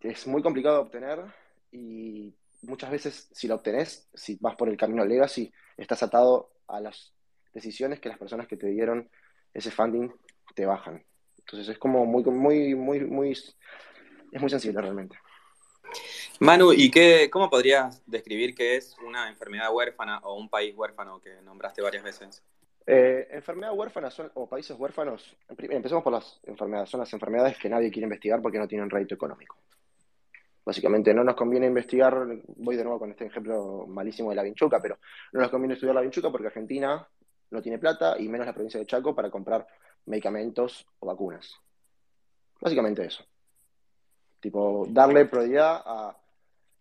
es 0.00 0.26
muy 0.28 0.40
complicado 0.40 0.76
de 0.76 0.82
obtener 0.82 1.24
y 1.72 2.32
muchas 2.62 2.90
veces 2.92 3.28
si 3.32 3.48
lo 3.48 3.56
obtenés, 3.56 4.08
si 4.14 4.38
vas 4.40 4.54
por 4.54 4.68
el 4.68 4.76
camino 4.76 5.04
legacy, 5.04 5.52
estás 5.76 6.04
atado 6.04 6.52
a 6.68 6.80
las 6.80 7.12
decisiones 7.52 8.00
que 8.00 8.08
las 8.08 8.18
personas 8.18 8.46
que 8.46 8.56
te 8.56 8.68
dieron 8.68 9.08
ese 9.54 9.70
funding 9.70 10.10
te 10.54 10.66
bajan. 10.66 11.04
Entonces 11.38 11.68
es 11.68 11.78
como 11.78 12.04
muy, 12.04 12.22
muy, 12.24 12.74
muy, 12.74 13.00
muy, 13.00 13.32
es 13.32 14.40
muy 14.40 14.50
sensible 14.50 14.80
realmente. 14.80 15.18
Manu, 16.40 16.72
¿y 16.72 16.90
qué, 16.90 17.28
cómo 17.32 17.50
podrías 17.50 18.02
describir 18.06 18.54
qué 18.54 18.76
es 18.76 18.96
una 19.04 19.28
enfermedad 19.28 19.74
huérfana 19.74 20.18
o 20.18 20.38
un 20.38 20.48
país 20.48 20.74
huérfano 20.76 21.20
que 21.20 21.40
nombraste 21.42 21.82
varias 21.82 22.04
veces? 22.04 22.42
Eh, 22.86 23.28
enfermedad 23.32 23.74
huérfana 23.74 24.10
son, 24.10 24.30
o 24.34 24.48
países 24.48 24.74
huérfanos, 24.78 25.36
empecemos 25.48 26.02
por 26.02 26.12
las 26.12 26.40
enfermedades, 26.44 26.88
son 26.88 27.00
las 27.00 27.12
enfermedades 27.12 27.58
que 27.58 27.68
nadie 27.68 27.90
quiere 27.90 28.04
investigar 28.04 28.40
porque 28.40 28.58
no 28.58 28.68
tienen 28.68 28.88
rédito 28.88 29.14
económico. 29.14 29.58
Básicamente 30.64 31.12
no 31.12 31.24
nos 31.24 31.34
conviene 31.34 31.66
investigar, 31.66 32.26
voy 32.56 32.76
de 32.76 32.84
nuevo 32.84 32.98
con 32.98 33.10
este 33.10 33.26
ejemplo 33.26 33.86
malísimo 33.88 34.30
de 34.30 34.36
la 34.36 34.42
vinchuca, 34.42 34.80
pero 34.80 34.98
no 35.32 35.40
nos 35.40 35.50
conviene 35.50 35.74
estudiar 35.74 35.96
la 35.96 36.02
vinchuca 36.02 36.30
porque 36.30 36.46
Argentina 36.46 37.06
no 37.50 37.62
tiene 37.62 37.78
plata 37.78 38.16
y 38.18 38.28
menos 38.28 38.46
la 38.46 38.52
provincia 38.52 38.78
de 38.80 38.86
Chaco 38.86 39.14
para 39.14 39.30
comprar 39.30 39.66
medicamentos 40.06 40.86
o 41.00 41.06
vacunas. 41.06 41.54
Básicamente 42.60 43.04
eso. 43.04 43.24
Tipo, 44.40 44.86
darle 44.88 45.26
prioridad 45.26 45.82
a 45.84 46.16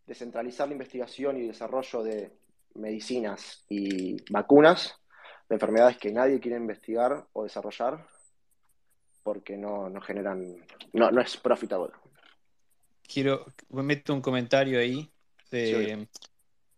descentralizar 0.05 0.67
la 0.67 0.73
investigación 0.73 1.37
y 1.37 1.47
desarrollo 1.47 2.03
de 2.03 2.31
medicinas 2.75 3.65
y 3.69 4.15
vacunas 4.31 4.95
de 5.49 5.55
enfermedades 5.55 5.97
que 5.97 6.11
nadie 6.11 6.39
quiere 6.39 6.57
investigar 6.57 7.27
o 7.33 7.43
desarrollar 7.43 8.05
porque 9.23 9.57
no, 9.57 9.89
no 9.89 9.99
generan, 9.99 10.55
no, 10.93 11.11
no 11.11 11.21
es 11.21 11.35
profitable. 11.37 11.93
Quiero, 13.05 13.45
meto 13.69 14.13
un 14.13 14.21
comentario 14.21 14.79
ahí 14.79 15.11
de 15.51 16.07
Sí. 16.11 16.21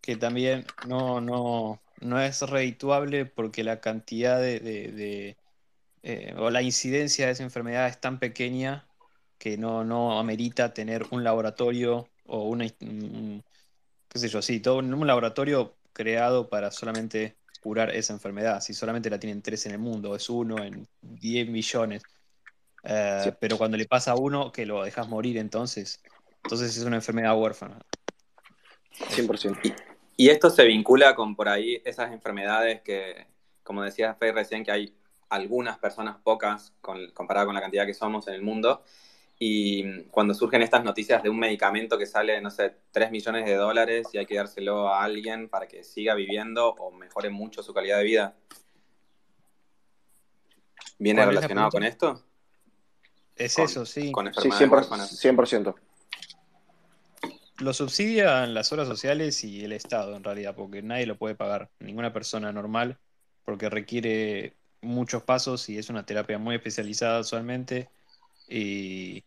que 0.02 0.16
también 0.16 0.66
no, 0.88 1.22
no, 1.22 1.80
no 2.02 2.20
es 2.22 2.42
redituable 2.42 3.26
porque 3.26 3.64
la 3.64 3.80
cantidad 3.82 4.40
de, 4.40 4.60
de- 4.60 4.92
de, 4.92 5.38
eh, 6.04 6.34
o 6.38 6.50
la 6.50 6.62
incidencia 6.62 7.26
de 7.26 7.34
esa 7.34 7.44
enfermedad 7.44 7.88
es 7.88 8.00
tan 8.00 8.20
pequeña 8.20 8.88
que 9.38 9.58
no, 9.58 9.84
no 9.84 10.20
amerita 10.20 10.74
tener 10.74 11.06
un 11.12 11.24
laboratorio 11.24 12.08
o 12.26 12.44
una, 12.50 12.66
un- 12.82 13.44
qué 14.08 14.20
sé 14.20 14.28
yo, 14.28 14.42
sí, 14.42 14.60
todo 14.60 14.78
un, 14.80 15.08
laboratorio 15.08 15.76
creado 15.94 16.50
para 16.50 16.72
solamente 16.72 17.36
curar 17.62 17.90
esa 17.96 18.14
enfermedad. 18.14 18.62
Si 18.62 18.74
solamente 18.74 19.10
la 19.10 19.20
tienen 19.20 19.42
tres 19.42 19.66
en 19.66 19.74
el 19.74 19.80
mundo, 19.80 20.16
es 20.16 20.30
uno 20.30 20.64
en 20.64 20.88
10 21.02 21.48
millones. 21.50 22.04
Eh, 22.84 23.22
Sí. 23.26 23.32
pero 23.40 23.58
cuando 23.58 23.76
le 23.78 23.86
pasa 23.86 24.12
a 24.12 24.16
uno, 24.16 24.52
que 24.52 24.66
lo 24.66 24.84
dejas 24.84 25.10
morir 25.10 25.38
entonces. 25.38 26.02
Entonces 26.44 26.76
es 26.78 26.84
una 26.84 26.96
enfermedad 26.96 27.38
huérfana. 27.38 27.82
100%. 29.10 29.60
Y 30.20 30.30
esto 30.30 30.50
se 30.50 30.66
vincula 30.66 31.16
con 31.16 31.34
por 31.34 31.48
ahí 31.48 31.82
esas 31.86 32.12
enfermedades 32.12 32.82
que, 32.82 33.26
como 33.64 33.84
decía 33.84 34.16
Fey 34.16 34.32
recién, 34.32 34.66
que 34.66 34.72
hay 34.74 34.94
algunas 35.30 35.78
personas 35.78 36.18
pocas 36.22 36.74
con, 36.82 37.10
comparado 37.12 37.46
con 37.46 37.56
la 37.56 37.62
cantidad 37.62 37.86
que 37.86 37.94
somos 37.94 38.28
en 38.28 38.34
el 38.34 38.42
mundo. 38.42 38.84
Y 39.40 40.02
cuando 40.12 40.34
surgen 40.34 40.62
estas 40.62 40.84
noticias 40.84 41.24
de 41.24 41.30
un 41.30 41.40
medicamento 41.40 41.98
que 41.98 42.06
sale, 42.06 42.42
no 42.42 42.52
sé, 42.52 42.76
3 42.92 43.12
millones 43.12 43.46
de 43.46 43.56
dólares 43.56 44.10
y 44.12 44.18
hay 44.18 44.26
que 44.26 44.36
dárselo 44.36 44.90
a 44.90 45.06
alguien 45.06 45.48
para 45.48 45.70
que 45.70 45.86
siga 45.86 46.16
viviendo 46.16 46.68
o 46.68 46.92
mejore 46.92 47.30
mucho 47.30 47.64
su 47.64 47.74
calidad 47.74 48.00
de 48.00 48.04
vida. 48.04 48.36
¿Viene 50.98 51.22
¿Cuál 51.22 51.30
es 51.30 51.36
la 51.36 51.40
relacionado 51.48 51.70
con 51.72 51.84
esto? 51.86 52.26
Es 53.38 53.56
Con- 53.56 53.64
eso, 53.64 53.86
sí. 53.86 54.12
Con 54.12 54.26
Sí, 54.26 54.50
enfermedades 54.50 54.68
100%. 54.70 54.74
huérfanas. 54.74 55.18
100%. 55.18 55.76
Lo 57.60 57.74
subsidian 57.74 58.54
las 58.54 58.72
obras 58.72 58.88
sociales 58.88 59.44
y 59.44 59.66
el 59.66 59.74
Estado, 59.74 60.16
en 60.16 60.24
realidad, 60.24 60.56
porque 60.56 60.82
nadie 60.82 61.06
lo 61.06 61.18
puede 61.18 61.36
pagar, 61.36 61.70
ninguna 61.80 62.14
persona 62.14 62.54
normal, 62.54 62.98
porque 63.44 63.70
requiere 63.70 64.54
muchos 64.82 65.24
pasos 65.24 65.68
y 65.68 65.78
es 65.78 65.90
una 65.90 66.06
terapia 66.06 66.38
muy 66.38 66.56
especializada 66.56 67.20
usualmente. 67.20 67.90
Y 68.48 69.24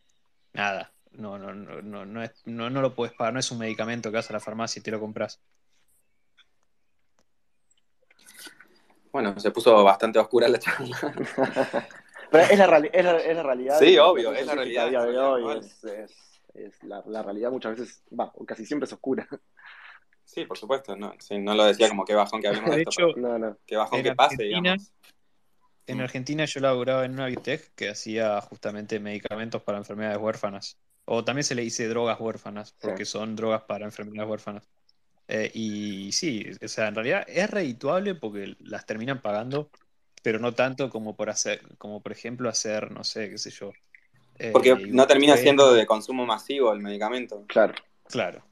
nada, 0.54 0.92
no, 1.12 1.38
no, 1.38 1.52
no, 1.54 1.82
no, 1.82 2.06
no, 2.06 2.22
es- 2.22 2.32
no, 2.46 2.70
no 2.70 2.80
lo 2.80 2.94
puedes 2.94 3.14
pagar, 3.14 3.34
no 3.34 3.40
es 3.40 3.50
un 3.50 3.58
medicamento 3.58 4.10
que 4.10 4.16
vas 4.16 4.30
a 4.30 4.32
la 4.32 4.40
farmacia 4.40 4.80
y 4.80 4.82
te 4.82 4.90
lo 4.90 4.98
compras. 4.98 5.38
Bueno, 9.12 9.38
se 9.38 9.50
puso 9.50 9.84
bastante 9.84 10.18
oscura 10.18 10.48
la 10.48 10.58
charla. 10.58 10.96
Pero 12.30 12.44
es 12.44 12.58
la, 12.58 12.66
reali- 12.66 12.90
es 12.94 13.04
la- 13.04 13.18
es 13.18 13.36
la 13.36 13.42
realidad. 13.42 13.78
Sí, 13.78 13.98
obvio, 13.98 14.32
es 14.32 14.46
la 14.46 14.54
realidad, 14.54 14.90
la 14.90 15.58
es- 15.58 16.31
es 16.54 16.82
la, 16.84 17.02
la 17.06 17.22
realidad 17.22 17.50
muchas 17.50 17.78
veces, 17.78 18.02
va, 18.18 18.30
o 18.34 18.44
casi 18.44 18.64
siempre 18.66 18.86
es 18.86 18.92
oscura. 18.92 19.26
Sí, 20.24 20.44
por 20.46 20.56
supuesto. 20.56 20.96
No, 20.96 21.12
sí, 21.18 21.36
no 21.38 21.52
lo 21.52 21.64
decía 21.64 21.88
como 21.88 22.04
qué 22.04 22.14
bajón 22.14 22.40
que 22.40 22.46
hablemos 22.48 22.70
de, 22.70 22.76
De 22.76 22.82
esto, 22.82 22.90
hecho, 22.92 23.12
pero 23.14 23.28
No, 23.28 23.38
no. 23.38 23.58
qué 23.66 23.76
bajón 23.76 23.98
en 23.98 24.04
que 24.04 24.14
pase, 24.14 24.34
Argentina- 24.34 24.60
digamos. 24.72 24.92
En. 25.88 26.00
Argentina 26.00 26.44
yo 26.44 26.60
laboraba 26.60 27.04
en 27.04 27.12
una 27.14 27.26
biotech 27.26 27.74
que 27.74 27.88
hacía 27.90 28.40
justamente 28.40 29.00
medicamentos 29.00 29.62
para 29.62 29.78
enfermedades 29.78 30.18
huérfanas. 30.18 30.78
O 31.04 31.24
también 31.24 31.42
se 31.44 31.56
le 31.56 31.62
dice 31.62 31.88
drogas 31.88 32.20
huérfanas, 32.20 32.72
porque 32.80 33.04
son 33.04 33.34
drogas 33.34 33.62
para 33.62 33.84
enfermedades 33.84 34.30
huérfanas. 34.30 34.68
Eh, 35.26 35.50
y 35.52 36.12
sí, 36.12 36.46
o 36.64 36.68
sea, 36.68 36.86
en 36.88 36.94
realidad 36.94 37.24
es 37.28 37.50
redituable 37.50 38.14
porque 38.14 38.56
las 38.60 38.86
terminan 38.86 39.20
pagando, 39.20 39.70
pero 40.22 40.38
no 40.38 40.54
tanto 40.54 40.88
como 40.88 41.16
por 41.16 41.30
hacer, 41.30 41.60
como 41.78 42.00
por 42.00 42.12
ejemplo 42.12 42.48
hacer, 42.48 42.92
no 42.92 43.02
sé, 43.02 43.28
qué 43.28 43.38
sé 43.38 43.50
yo. 43.50 43.72
Eh, 44.38 44.50
Porque 44.52 44.74
no 44.90 45.06
termina 45.06 45.36
siendo 45.36 45.72
de 45.72 45.86
consumo 45.86 46.24
masivo 46.26 46.72
el 46.72 46.80
medicamento. 46.80 47.44
Claro. 47.46 47.74
Claro. 48.08 48.42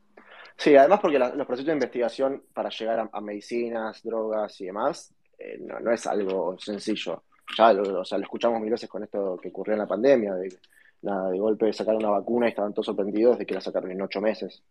Sí, 0.57 0.77
además 0.77 1.01
porque 1.01 1.19
la- 1.19 1.35
los 1.35 1.47
procesos 1.47 1.67
de 1.67 1.73
investigación 1.73 2.43
para 2.53 2.69
llegar 2.69 3.01
a, 3.01 3.09
a 3.13 3.21
medicinas, 3.21 4.03
drogas 4.03 4.61
y 4.61 4.67
demás, 4.67 5.13
eh, 5.39 5.59
no, 5.61 5.81
no 5.81 5.91
es 5.93 6.07
algo 6.07 6.57
sencillo. 6.59 7.23
Ya 7.57 7.73
lo, 7.73 8.01
o 8.01 8.05
sea, 8.05 8.19
lo 8.19 8.25
escuchamos 8.25 8.61
mil 8.61 8.71
veces 8.71 8.89
con 8.89 9.03
esto 9.03 9.39
que 9.43 9.49
ocurrió 9.49 9.73
en 9.75 9.81
la 9.81 9.87
pandemia, 9.87 10.35
de, 10.35 10.55
nada, 11.03 11.31
de 11.31 11.39
golpe 11.39 11.73
sacaron 11.73 12.03
una 12.05 12.11
vacuna 12.11 12.47
y 12.47 12.51
estaban 12.51 12.73
todos 12.75 12.87
sorprendidos 12.87 13.39
de 13.39 13.47
que 13.47 13.55
la 13.55 13.61
sacaron 13.61 13.91
en 13.91 14.03
ocho 14.03 14.21
meses. 14.21 14.63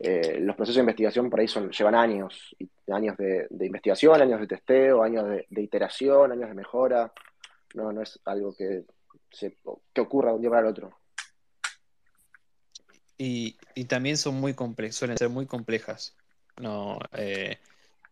Eh, 0.00 0.38
los 0.40 0.54
procesos 0.56 0.76
de 0.76 0.80
investigación 0.82 1.28
por 1.28 1.40
ahí 1.40 1.48
son, 1.48 1.70
llevan 1.70 1.94
años, 1.94 2.54
y- 2.58 2.68
años 2.90 3.16
de, 3.18 3.46
de 3.50 3.66
investigación, 3.66 4.20
años 4.22 4.40
de 4.40 4.46
testeo, 4.46 5.02
años 5.02 5.28
de, 5.28 5.46
de 5.50 5.62
iteración, 5.62 6.32
años 6.32 6.48
de 6.48 6.54
mejora. 6.54 7.12
No, 7.74 7.92
no 7.92 8.00
es 8.02 8.18
algo 8.24 8.54
que, 8.56 8.84
se, 9.30 9.56
que 9.92 10.00
ocurra 10.00 10.30
de 10.30 10.36
un 10.36 10.40
día 10.42 10.50
para 10.50 10.62
el 10.62 10.68
otro. 10.68 10.98
Y, 13.18 13.56
y 13.74 13.84
también 13.86 14.16
son 14.16 14.36
muy 14.36 14.52
comple- 14.54 14.92
suelen 14.92 15.18
ser 15.18 15.28
muy 15.28 15.46
complejas. 15.46 16.16
No, 16.56 16.98
eh, 17.12 17.58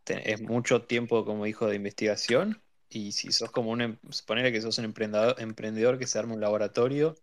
es 0.07 0.41
mucho 0.41 0.83
tiempo, 0.83 1.25
como 1.25 1.45
dijo, 1.45 1.69
de 1.69 1.77
investigación. 1.77 2.61
Y 2.89 3.13
si 3.13 3.33
sos 3.33 3.51
como 3.51 3.71
un, 3.71 3.81
em- 3.83 3.99
suponele 4.11 4.53
que 4.53 4.61
sos 4.61 4.79
un 4.79 4.85
emprendedor, 4.87 5.37
emprendedor 5.39 5.99
que 5.99 6.07
se 6.07 6.19
arma 6.19 6.35
un 6.35 6.41
laboratorio 6.41 7.15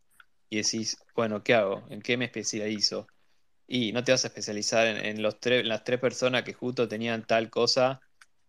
y 0.49 0.57
decís, 0.57 0.97
bueno, 1.15 1.43
¿qué 1.43 1.53
hago? 1.55 1.85
¿En 1.89 2.01
qué 2.01 2.17
me 2.17 2.25
especializo? 2.25 3.07
Y 3.67 3.91
no 3.93 4.03
te 4.03 4.11
vas 4.11 4.25
a 4.25 4.27
especializar 4.27 4.87
en, 4.87 5.21
los 5.21 5.37
las 5.63 5.83
tres 5.83 5.99
personas 5.99 6.43
que 6.43 6.53
justo 6.53 6.87
tenían 6.87 7.25
tal 7.25 7.49
cosa 7.49 8.01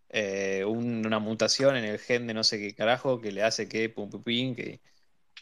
eh, 0.09 0.64
una 0.64 1.18
mutación 1.18 1.76
en 1.76 1.84
el 1.84 1.99
gen 1.99 2.26
de 2.26 2.34
no 2.34 2.45
sé 2.45 2.59
qué 2.59 2.74
carajo 2.74 3.20
que 3.20 3.32
le 3.32 3.42
hace 3.42 3.68
que 3.68 3.88
pum 3.88 4.11
pum 4.11 4.22
pum, 4.22 4.55
que. 4.57 4.80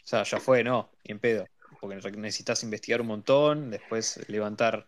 O 0.03 0.07
sea, 0.07 0.23
ya 0.23 0.39
fue, 0.39 0.63
no, 0.63 0.89
ni 1.03 1.13
en 1.13 1.19
pedo. 1.19 1.47
Porque 1.79 1.95
necesitas 1.95 2.63
investigar 2.63 3.01
un 3.01 3.07
montón, 3.07 3.71
después 3.71 4.19
levantar. 4.27 4.87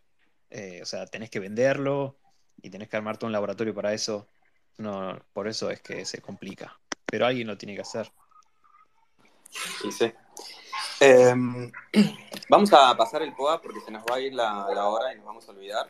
Eh, 0.50 0.82
o 0.82 0.86
sea, 0.86 1.06
tenés 1.08 1.30
que 1.30 1.40
venderlo 1.40 2.18
y 2.62 2.70
tenés 2.70 2.90
que 2.90 2.98
armarte 2.98 3.26
un 3.26 3.32
laboratorio 3.32 3.74
para 3.74 3.94
eso. 3.94 4.28
No, 4.78 5.20
por 5.34 5.48
eso 5.48 5.70
es 5.70 5.82
que 5.82 6.06
se 6.06 6.22
complica. 6.22 6.78
Pero 7.06 7.26
alguien 7.26 7.48
lo 7.48 7.58
tiene 7.58 7.76
que 7.76 7.82
hacer. 7.82 8.12
Sí, 9.82 9.92
sí. 9.92 10.14
Em, 11.00 11.72
vamos 12.50 12.74
a 12.74 12.96
pasar 12.96 13.22
el 13.22 13.34
POA 13.34 13.62
porque 13.62 13.82
se 13.82 13.92
nos 13.92 14.04
va 14.04 14.16
a 14.16 14.20
ir 14.20 14.34
la, 14.34 14.66
hora 14.68 15.14
y 15.14 15.18
nos 15.18 15.26
vamos 15.26 15.48
a 15.48 15.52
olvidar. 15.52 15.88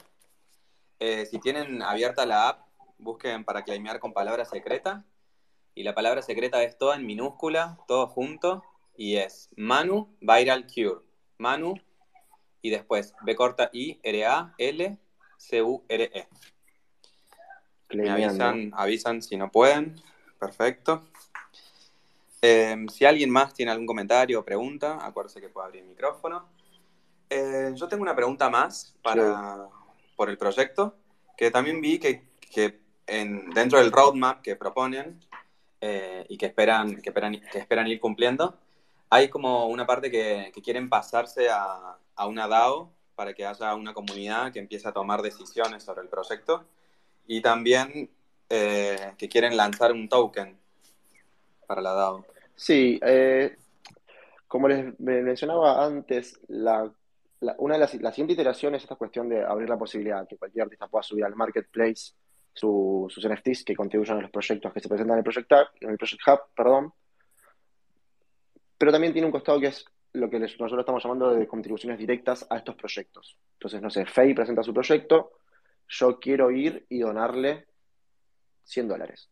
Eh, 1.00 1.26
si 1.26 1.40
tienen 1.40 1.82
abierta 1.82 2.26
la 2.26 2.50
app, 2.50 2.68
busquen 2.98 3.44
para 3.44 3.64
claimear 3.64 4.00
con 4.00 4.14
palabra 4.14 4.46
secreta. 4.46 5.04
Y 5.74 5.84
la 5.84 5.94
palabra 5.94 6.22
secreta 6.22 6.64
es 6.64 6.78
toda 6.78 6.96
en 6.96 7.06
minúscula, 7.06 7.78
todo 7.88 8.08
junto. 8.08 8.64
Y 8.98 9.18
es 9.18 9.50
Manu 9.56 10.16
Viral 10.22 10.66
Cure. 10.68 11.02
Manu 11.38 11.76
y 12.62 12.70
después 12.70 13.14
B 13.22 13.36
corta 13.36 13.70
I 13.74 14.00
R 14.02 14.26
A 14.26 14.54
L 14.58 14.98
C 15.38 15.62
U 15.62 15.84
R 15.88 16.12
E. 16.14 16.28
Me 17.96 18.10
avisan, 18.10 18.72
avisan 18.76 19.22
si 19.22 19.38
no 19.38 19.52
pueden. 19.52 20.02
Perfecto. 20.40 21.04
Em, 22.42 22.88
si 22.90 23.06
alguien 23.06 23.30
más 23.30 23.54
tiene 23.54 23.72
algún 23.72 23.88
comentario 23.88 24.40
o 24.40 24.46
pregunta, 24.46 25.04
acuérdese 25.06 25.42
que 25.42 25.50
puede 25.50 25.68
abrir 25.68 25.82
el 25.84 25.90
micrófono. 25.90 26.48
Eh, 27.30 27.72
yo 27.76 27.88
tengo 27.88 28.04
una 28.04 28.16
pregunta 28.16 28.50
más 28.50 28.96
para, 29.02 29.68
por 30.16 30.30
el 30.30 30.38
proyecto, 30.38 30.96
que 31.38 31.50
también 31.50 31.82
vi 31.82 31.98
que, 31.98 32.22
en, 33.08 33.50
dentro 33.50 33.80
del 33.80 33.92
roadmap 33.92 34.42
que 34.42 34.56
proponen 34.56 35.20
eh, 35.82 36.26
y 36.30 36.38
que 36.38 36.46
esperan, 36.46 37.02
que, 37.02 37.10
esperan, 37.10 37.42
que 37.52 37.58
esperan 37.58 37.88
ir 37.88 38.00
cumpliendo, 38.00 38.60
hay 39.10 39.30
como 39.30 39.68
una 39.68 39.86
parte 39.86 40.12
que, 40.12 40.52
quieren 40.64 40.90
pasarse 40.90 41.50
a, 41.50 41.98
a, 42.16 42.28
una 42.28 42.48
DAO 42.48 42.92
para 43.16 43.34
que 43.34 43.46
haya 43.46 43.76
una 43.76 43.94
comunidad 43.94 44.52
que 44.52 44.60
empiece 44.60 44.88
a 44.88 44.92
tomar 44.92 45.22
decisiones 45.22 45.84
sobre 45.84 46.02
el 46.02 46.10
proyecto 46.10 46.66
y 47.28 47.42
también 47.42 48.10
eh, 48.50 49.14
que 49.18 49.30
quieren 49.30 49.58
lanzar 49.58 49.92
un 49.92 50.08
token 50.08 50.58
para 51.66 51.82
la 51.82 51.94
DAO. 51.94 52.26
Sí, 52.56 53.00
eh, 53.04 53.58
como 54.48 54.68
les 54.68 55.00
mencionaba 55.00 55.84
antes, 55.84 56.40
la, 56.48 56.92
una 57.58 57.74
de 57.74 57.80
las, 57.80 57.94
la 57.96 58.12
siguiente 58.12 58.34
iteración 58.34 58.76
es 58.76 58.84
esta 58.84 58.96
cuestión 58.96 59.28
de 59.30 59.44
abrir 59.44 59.68
la 59.68 59.78
posibilidad 59.78 60.28
que 60.28 60.38
cualquier 60.38 60.64
artista 60.64 60.88
pueda 60.88 61.04
subir 61.04 61.26
al 61.26 61.36
marketplace 61.36 62.14
sus 62.54 63.28
NFTs 63.28 63.66
que 63.66 63.76
contribuyan 63.76 64.20
a 64.20 64.22
los 64.22 64.32
proyectos 64.32 64.72
que 64.72 64.80
se 64.80 64.88
presentan 64.88 65.16
en 65.16 65.18
el 65.20 65.24
Project, 65.24 65.52
en 65.82 65.90
el 65.90 65.98
project 65.98 66.22
Hub. 66.28 66.40
Perdón. 66.56 66.94
Pero 68.78 68.92
también 68.92 69.14
tiene 69.14 69.26
un 69.26 69.32
costado 69.32 69.60
que 69.60 69.68
es 69.68 69.86
lo 70.14 70.30
que 70.30 70.40
nosotros 70.40 70.80
estamos 70.80 71.04
llamando 71.04 71.32
de 71.32 71.48
contribuciones 71.48 71.98
directas 71.98 72.46
a 72.50 72.58
estos 72.58 72.76
proyectos. 72.76 73.38
Entonces, 73.54 73.82
no 73.82 73.90
sé, 73.90 74.06
Fei 74.06 74.34
presenta 74.34 74.64
su 74.64 74.74
proyecto, 74.74 75.32
yo 75.88 76.20
quiero 76.20 76.52
ir 76.52 76.86
y 76.90 77.00
donarle 77.00 77.68
100 78.64 78.88
dólares. 78.88 79.30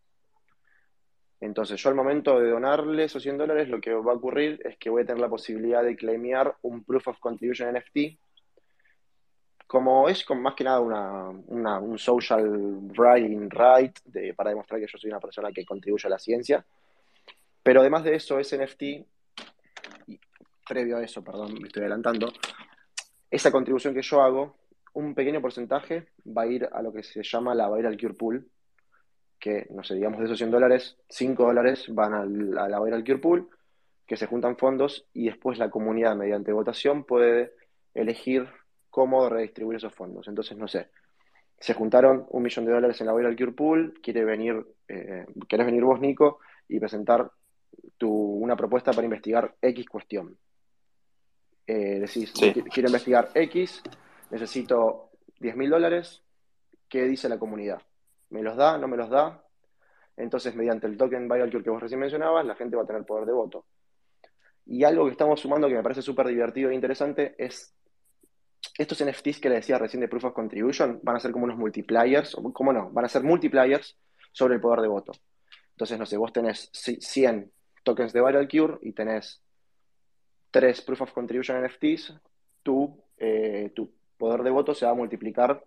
Entonces, 1.39 1.81
yo 1.81 1.89
al 1.89 1.95
momento 1.95 2.39
de 2.39 2.49
donarle 2.49 3.03
esos 3.03 3.21
100 3.21 3.37
dólares, 3.37 3.67
lo 3.67 3.81
que 3.81 3.93
va 3.93 4.13
a 4.13 4.15
ocurrir 4.15 4.61
es 4.63 4.77
que 4.77 4.89
voy 4.89 5.03
a 5.03 5.05
tener 5.05 5.19
la 5.19 5.29
posibilidad 5.29 5.83
de 5.83 5.95
claimear 5.95 6.55
un 6.61 6.83
Proof 6.83 7.09
of 7.09 7.19
Contribution 7.19 7.73
NFT. 7.73 8.17
Como 9.67 10.07
es 10.07 10.23
con 10.23 10.41
más 10.41 10.53
que 10.53 10.63
nada 10.63 10.79
una, 10.79 11.79
un 11.79 11.97
social 11.97 12.47
writing 12.97 13.49
right 13.49 13.99
para 14.35 14.51
demostrar 14.51 14.79
que 14.79 14.87
yo 14.87 14.97
soy 14.97 15.09
una 15.09 15.19
persona 15.19 15.51
que 15.51 15.65
contribuye 15.65 16.07
a 16.07 16.11
la 16.11 16.19
ciencia. 16.19 16.65
Pero 17.61 17.81
además 17.81 18.03
de 18.03 18.15
eso, 18.15 18.39
ese 18.39 18.63
NFT, 18.63 19.05
previo 20.67 20.97
a 20.97 21.03
eso, 21.03 21.23
perdón, 21.23 21.53
me 21.59 21.67
estoy 21.67 21.81
adelantando, 21.81 22.31
esa 23.29 23.51
contribución 23.51 23.93
que 23.93 24.01
yo 24.01 24.21
hago, 24.21 24.55
un 24.93 25.15
pequeño 25.15 25.41
porcentaje 25.41 26.09
va 26.25 26.43
a 26.43 26.47
ir 26.47 26.69
a 26.71 26.81
lo 26.81 26.93
que 26.93 27.03
se 27.03 27.23
llama 27.23 27.55
la 27.55 27.69
Viral 27.69 27.97
Cure 27.97 28.13
Pool, 28.13 28.47
que, 29.39 29.67
no 29.71 29.83
sé, 29.83 29.95
digamos 29.95 30.19
de 30.19 30.25
esos 30.25 30.37
100 30.37 30.51
dólares, 30.51 30.97
5 31.09 31.43
dólares 31.43 31.85
van 31.89 32.13
a 32.13 32.25
la 32.67 32.79
Viral 32.79 33.03
Cure 33.03 33.17
Pool, 33.17 33.49
que 34.05 34.17
se 34.17 34.27
juntan 34.27 34.57
fondos 34.57 35.07
y 35.13 35.25
después 35.25 35.57
la 35.57 35.69
comunidad 35.69 36.15
mediante 36.15 36.51
votación 36.51 37.05
puede 37.05 37.53
elegir 37.93 38.47
cómo 38.89 39.27
redistribuir 39.29 39.77
esos 39.77 39.93
fondos. 39.93 40.27
Entonces, 40.27 40.57
no 40.57 40.67
sé, 40.67 40.89
se 41.59 41.73
juntaron 41.73 42.25
un 42.29 42.43
millón 42.43 42.65
de 42.65 42.73
dólares 42.73 42.99
en 43.01 43.07
la 43.07 43.13
Viral 43.13 43.35
Cure 43.35 43.53
Pool, 43.53 43.99
quiere 44.03 44.23
venir, 44.23 44.63
eh, 44.87 45.25
querés 45.47 45.65
venir 45.65 45.83
vos, 45.83 45.99
Nico, 45.99 46.39
y 46.67 46.79
presentar 46.79 47.31
tu, 47.97 48.11
una 48.11 48.55
propuesta 48.55 48.91
para 48.91 49.05
investigar 49.05 49.55
X 49.61 49.87
cuestión. 49.87 50.37
Eh, 51.65 51.99
decís, 51.99 52.33
quiero 52.33 52.89
investigar 52.89 53.29
X, 53.33 53.81
necesito 54.31 55.11
10 55.39 55.55
mil 55.55 55.69
dólares, 55.69 56.21
¿qué 56.89 57.03
dice 57.03 57.29
la 57.29 57.39
comunidad? 57.39 57.81
¿Me 58.29 58.41
los 58.41 58.57
da? 58.57 58.77
¿No 58.77 58.87
me 58.87 58.97
los 58.97 59.09
da? 59.09 59.43
Entonces, 60.17 60.55
mediante 60.55 60.87
el 60.87 60.97
token 60.97 61.27
Viral 61.27 61.49
Cure 61.49 61.63
que 61.63 61.69
vos 61.69 61.81
recién 61.81 61.99
mencionabas, 61.99 62.45
la 62.45 62.55
gente 62.55 62.75
va 62.75 62.83
a 62.83 62.85
tener 62.87 63.05
poder 63.05 63.25
de 63.25 63.33
voto. 63.33 63.65
Y 64.65 64.83
algo 64.83 65.05
que 65.05 65.11
estamos 65.11 65.39
sumando 65.39 65.67
que 65.67 65.75
me 65.75 65.83
parece 65.83 66.01
súper 66.01 66.27
divertido 66.27 66.69
e 66.69 66.75
interesante 66.75 67.35
es 67.37 67.75
estos 68.77 69.03
NFTs 69.03 69.39
que 69.39 69.49
le 69.49 69.55
decía 69.55 69.77
recién 69.77 70.01
de 70.01 70.07
Proof 70.07 70.25
of 70.25 70.33
Contribution 70.33 70.99
van 71.03 71.17
a 71.17 71.19
ser 71.19 71.31
como 71.31 71.45
unos 71.45 71.57
multipliers, 71.57 72.35
o 72.35 72.53
cómo 72.53 72.73
no, 72.73 72.89
van 72.91 73.05
a 73.05 73.09
ser 73.09 73.23
multipliers 73.23 73.97
sobre 74.31 74.55
el 74.55 74.61
poder 74.61 74.81
de 74.81 74.87
voto. 74.87 75.11
Entonces, 75.71 75.99
no 75.99 76.05
sé, 76.05 76.17
vos 76.17 76.31
tenés 76.31 76.69
100 76.71 77.51
tokens 77.83 78.13
de 78.13 78.21
Viral 78.21 78.47
Cure 78.47 78.77
y 78.81 78.93
tenés 78.93 79.42
3 80.53 80.81
Proof 80.81 81.01
of 81.01 81.13
Contribution 81.13 81.65
NFTs, 81.65 82.13
tu, 82.61 82.95
eh, 83.17 83.71
tu 83.73 83.89
poder 84.17 84.43
de 84.43 84.51
voto 84.51 84.75
se 84.75 84.85
va 84.85 84.91
a 84.91 84.95
multiplicar 84.95 85.63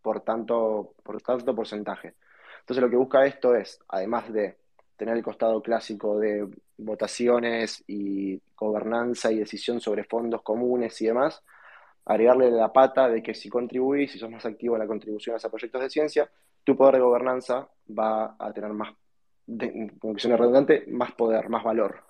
por 0.00 0.22
tanto, 0.22 0.94
por 1.02 1.20
tanto 1.20 1.54
porcentaje. 1.54 2.14
Entonces 2.60 2.82
lo 2.82 2.88
que 2.88 2.96
busca 2.96 3.26
esto 3.26 3.54
es, 3.54 3.78
además 3.88 4.32
de 4.32 4.56
tener 4.96 5.14
el 5.14 5.22
costado 5.22 5.60
clásico 5.62 6.18
de 6.18 6.48
votaciones 6.78 7.84
y 7.86 8.40
gobernanza 8.56 9.30
y 9.30 9.38
decisión 9.38 9.78
sobre 9.78 10.04
fondos 10.04 10.40
comunes 10.42 10.98
y 11.02 11.06
demás, 11.06 11.42
agregarle 12.06 12.50
la 12.50 12.72
pata 12.72 13.08
de 13.10 13.22
que 13.22 13.34
si 13.34 13.50
contribuís, 13.50 14.10
si 14.10 14.18
sos 14.18 14.30
más 14.30 14.46
activo 14.46 14.74
en 14.74 14.80
la 14.80 14.86
contribución 14.86 15.36
a 15.36 15.48
proyectos 15.50 15.82
de 15.82 15.90
ciencia, 15.90 16.30
tu 16.64 16.74
poder 16.76 16.94
de 16.94 17.02
gobernanza 17.02 17.68
va 17.90 18.36
a 18.38 18.52
tener 18.54 18.72
más, 18.72 18.94
como 19.98 20.14
que 20.14 20.36
redundante, 20.36 20.84
más 20.88 21.12
poder, 21.12 21.50
más 21.50 21.62
valor. 21.62 22.09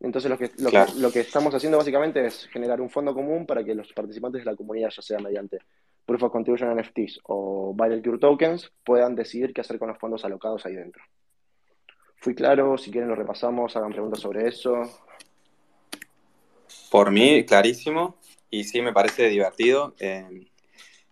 Entonces 0.00 0.30
lo 0.30 0.38
que, 0.38 0.50
lo, 0.58 0.70
que, 0.70 0.84
lo 0.98 1.12
que 1.12 1.20
estamos 1.20 1.54
haciendo 1.54 1.78
básicamente 1.78 2.24
es 2.24 2.46
generar 2.46 2.80
un 2.80 2.88
fondo 2.88 3.14
común 3.14 3.46
para 3.46 3.62
que 3.62 3.74
los 3.74 3.92
participantes 3.92 4.42
de 4.42 4.50
la 4.50 4.56
comunidad, 4.56 4.90
ya 4.90 5.02
sea 5.02 5.18
mediante 5.18 5.58
Proof 6.06 6.22
of 6.24 6.32
Contribution 6.32 6.74
NFTs 6.76 7.20
o 7.24 7.74
Viral 7.74 8.02
Cure 8.02 8.18
Tokens 8.18 8.72
puedan 8.82 9.14
decidir 9.14 9.52
qué 9.52 9.60
hacer 9.60 9.78
con 9.78 9.88
los 9.88 9.98
fondos 9.98 10.24
alocados 10.24 10.64
ahí 10.66 10.74
dentro. 10.74 11.02
Fui 12.16 12.34
claro, 12.34 12.76
si 12.76 12.90
quieren 12.90 13.08
lo 13.08 13.14
repasamos, 13.14 13.76
hagan 13.76 13.92
preguntas 13.92 14.20
sobre 14.20 14.48
eso. 14.48 14.82
Por 16.90 17.10
mí, 17.10 17.44
clarísimo, 17.44 18.18
y 18.50 18.64
sí 18.64 18.82
me 18.82 18.92
parece 18.92 19.28
divertido. 19.28 19.94
Eh, 20.00 20.48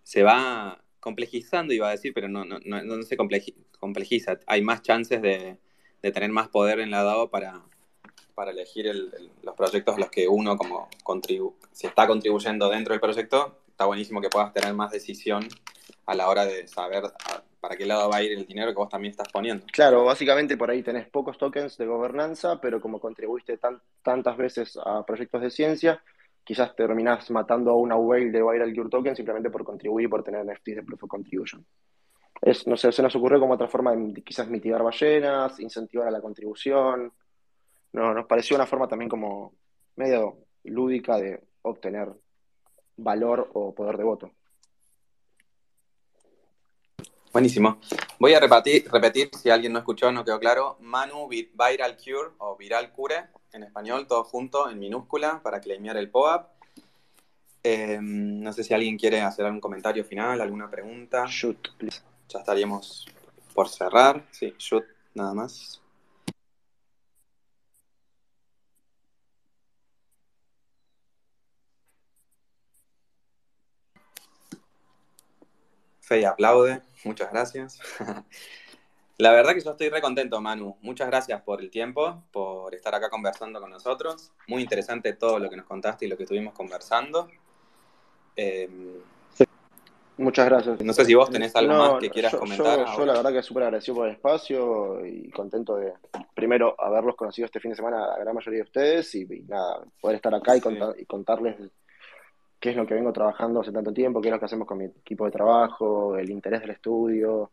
se 0.02 0.22
va 0.22 0.82
complejizando, 1.00 1.72
iba 1.72 1.88
a 1.88 1.92
decir, 1.92 2.12
pero 2.12 2.28
no, 2.28 2.44
no, 2.44 2.58
no, 2.60 3.02
se 3.02 3.16
complejiza. 3.16 4.40
Hay 4.46 4.62
más 4.62 4.82
chances 4.82 5.22
de, 5.22 5.58
tener 6.00 6.30
más 6.30 6.48
poder 6.48 6.80
en 6.80 6.90
la 6.90 7.02
DAO 7.02 7.30
para, 7.30 7.62
para 8.34 8.50
elegir 8.50 8.92
los 9.42 9.54
proyectos 9.54 9.96
a 9.96 9.98
los 9.98 10.10
que 10.10 10.28
uno 10.28 10.56
como 10.56 10.88
contribu 11.02 11.54
si 11.72 11.86
está 11.86 12.06
contribuyendo 12.06 12.68
dentro 12.68 12.92
del 12.92 13.00
proyecto 13.00 13.58
está 13.68 13.86
buenísimo 13.86 14.20
que 14.20 14.28
puedas 14.28 14.52
tener 14.52 14.74
más 14.74 14.90
decisión 14.90 15.46
a 16.06 16.14
la 16.14 16.28
hora 16.28 16.44
de 16.44 16.66
saber 16.66 17.04
para 17.60 17.76
qué 17.76 17.86
lado 17.86 18.08
va 18.08 18.16
a 18.16 18.22
ir 18.22 18.32
el 18.32 18.46
dinero 18.46 18.70
que 18.70 18.78
vos 18.78 18.88
también 18.88 19.10
estás 19.10 19.28
poniendo. 19.28 19.66
Claro, 19.72 20.04
básicamente 20.04 20.56
por 20.56 20.70
ahí 20.70 20.82
tenés 20.82 21.08
pocos 21.08 21.36
tokens 21.36 21.76
de 21.76 21.86
gobernanza, 21.86 22.60
pero 22.60 22.80
como 22.80 23.00
contribuiste 23.00 23.58
tantas 24.02 24.36
veces 24.36 24.78
a 24.84 25.04
proyectos 25.04 25.42
de 25.42 25.50
ciencia, 25.50 26.02
quizás 26.44 26.74
terminás 26.74 27.30
matando 27.30 27.70
a 27.70 27.76
una 27.76 27.96
whale 27.96 28.30
de 28.30 28.42
Viral 28.42 28.74
Cure 28.74 28.88
Token 28.88 29.14
simplemente 29.14 29.50
por 29.50 29.64
contribuir 29.64 30.06
y 30.06 30.08
por 30.08 30.22
tener 30.22 30.44
NFTs 30.46 30.76
de 30.76 30.82
Proof 30.82 31.04
of 31.04 31.10
Contribution. 31.10 31.64
Es, 32.40 32.66
no 32.66 32.76
sé, 32.76 32.90
se 32.92 33.02
nos 33.02 33.14
ocurrió 33.16 33.38
como 33.38 33.54
otra 33.54 33.68
forma 33.68 33.94
de 33.94 34.22
quizás 34.22 34.48
mitigar 34.48 34.82
ballenas, 34.82 35.60
incentivar 35.60 36.08
a 36.08 36.10
la 36.10 36.20
contribución. 36.20 37.12
No, 37.92 38.14
nos 38.14 38.26
pareció 38.26 38.56
una 38.56 38.66
forma 38.66 38.88
también 38.88 39.08
como 39.08 39.54
medio 39.96 40.38
lúdica 40.64 41.16
de 41.18 41.42
obtener 41.62 42.12
valor 42.96 43.50
o 43.54 43.74
poder 43.74 43.96
de 43.96 44.04
voto. 44.04 44.30
Buenísimo. 47.32 47.78
Voy 48.18 48.32
a 48.34 48.40
repetir, 48.40 48.90
repetir 48.90 49.30
si 49.36 49.50
alguien 49.50 49.72
no 49.72 49.78
escuchó, 49.78 50.10
no 50.10 50.24
quedó 50.24 50.40
claro. 50.40 50.76
Manu 50.80 51.28
Viral 51.28 51.96
Cure 51.96 52.30
o 52.38 52.56
Viral 52.56 52.90
Cure 52.92 53.26
en 53.52 53.62
español, 53.62 54.06
todo 54.06 54.24
junto 54.24 54.68
en 54.70 54.78
minúscula 54.78 55.40
para 55.42 55.60
claimear 55.60 55.96
el 55.98 56.10
POAP. 56.10 56.50
Em, 57.62 58.40
no 58.40 58.52
sé 58.52 58.64
si 58.64 58.72
alguien 58.72 58.96
quiere 58.96 59.20
hacer 59.20 59.44
algún 59.44 59.60
comentario 59.60 60.04
final, 60.04 60.40
alguna 60.40 60.70
pregunta. 60.70 61.26
Shoot, 61.28 61.76
please. 61.76 62.00
Ya 62.28 62.38
estaríamos 62.40 63.06
por 63.54 63.68
cerrar. 63.68 64.24
Sí, 64.30 64.54
yo 64.58 64.80
nada 65.14 65.34
más. 65.34 65.82
Fe 76.08 76.24
aplaude, 76.24 76.80
muchas 77.04 77.30
gracias. 77.30 77.78
La 79.18 79.30
verdad 79.32 79.52
que 79.52 79.60
yo 79.60 79.72
estoy 79.72 79.90
re 79.90 80.00
contento, 80.00 80.40
Manu. 80.40 80.74
Muchas 80.80 81.06
gracias 81.08 81.42
por 81.42 81.60
el 81.60 81.70
tiempo, 81.70 82.24
por 82.32 82.74
estar 82.74 82.94
acá 82.94 83.10
conversando 83.10 83.60
con 83.60 83.68
nosotros. 83.68 84.32
Muy 84.46 84.62
interesante 84.62 85.12
todo 85.12 85.38
lo 85.38 85.50
que 85.50 85.56
nos 85.56 85.66
contaste 85.66 86.06
y 86.06 86.08
lo 86.08 86.16
que 86.16 86.22
estuvimos 86.22 86.54
conversando. 86.54 87.28
Em, 88.36 88.94
Muchas 90.16 90.46
gracias. 90.46 90.80
No 90.80 90.94
sé 90.94 91.04
si 91.04 91.14
vos 91.14 91.30
tenés 91.30 91.54
algo 91.54 91.74
más 91.74 92.00
que 92.00 92.08
quieras 92.08 92.34
comentar. 92.34 92.86
Yo, 92.96 93.04
la 93.04 93.12
verdad 93.12 93.30
que 93.30 93.42
súper 93.42 93.64
agradecido 93.64 93.96
por 93.96 94.06
el 94.06 94.14
espacio 94.14 95.04
y 95.04 95.30
contento 95.30 95.76
de, 95.76 95.92
primero, 96.34 96.74
haberlos 96.78 97.16
conocido 97.16 97.44
este 97.44 97.60
fin 97.60 97.72
de 97.72 97.76
semana 97.76 98.02
a 98.02 98.08
la 98.08 98.18
gran 98.18 98.34
mayoría 98.34 98.60
de 98.60 98.64
ustedes 98.64 99.14
y, 99.14 99.26
nada, 99.46 99.84
poder 100.00 100.16
estar 100.16 100.34
acá 100.34 100.56
y, 100.56 100.62
y 101.02 101.04
contarles 101.04 101.56
qué 102.60 102.70
es 102.70 102.76
lo 102.76 102.86
que 102.86 102.94
vengo 102.94 103.12
trabajando 103.12 103.60
hace 103.60 103.72
tanto 103.72 103.92
tiempo, 103.92 104.20
qué 104.20 104.28
es 104.28 104.32
lo 104.32 104.38
que 104.38 104.46
hacemos 104.46 104.66
con 104.66 104.78
mi 104.78 104.84
equipo 104.84 105.24
de 105.24 105.30
trabajo, 105.30 106.16
el 106.16 106.30
interés 106.30 106.60
del 106.60 106.70
estudio. 106.70 107.50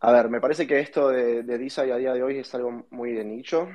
A 0.00 0.12
ver, 0.12 0.28
me 0.28 0.40
parece 0.40 0.66
que 0.66 0.78
esto 0.78 1.08
de, 1.08 1.42
de 1.42 1.58
DISA 1.58 1.86
y 1.86 1.90
a 1.90 1.96
día 1.96 2.12
de 2.12 2.22
hoy 2.22 2.38
es 2.38 2.54
algo 2.54 2.86
muy 2.90 3.12
de 3.12 3.24
nicho, 3.24 3.68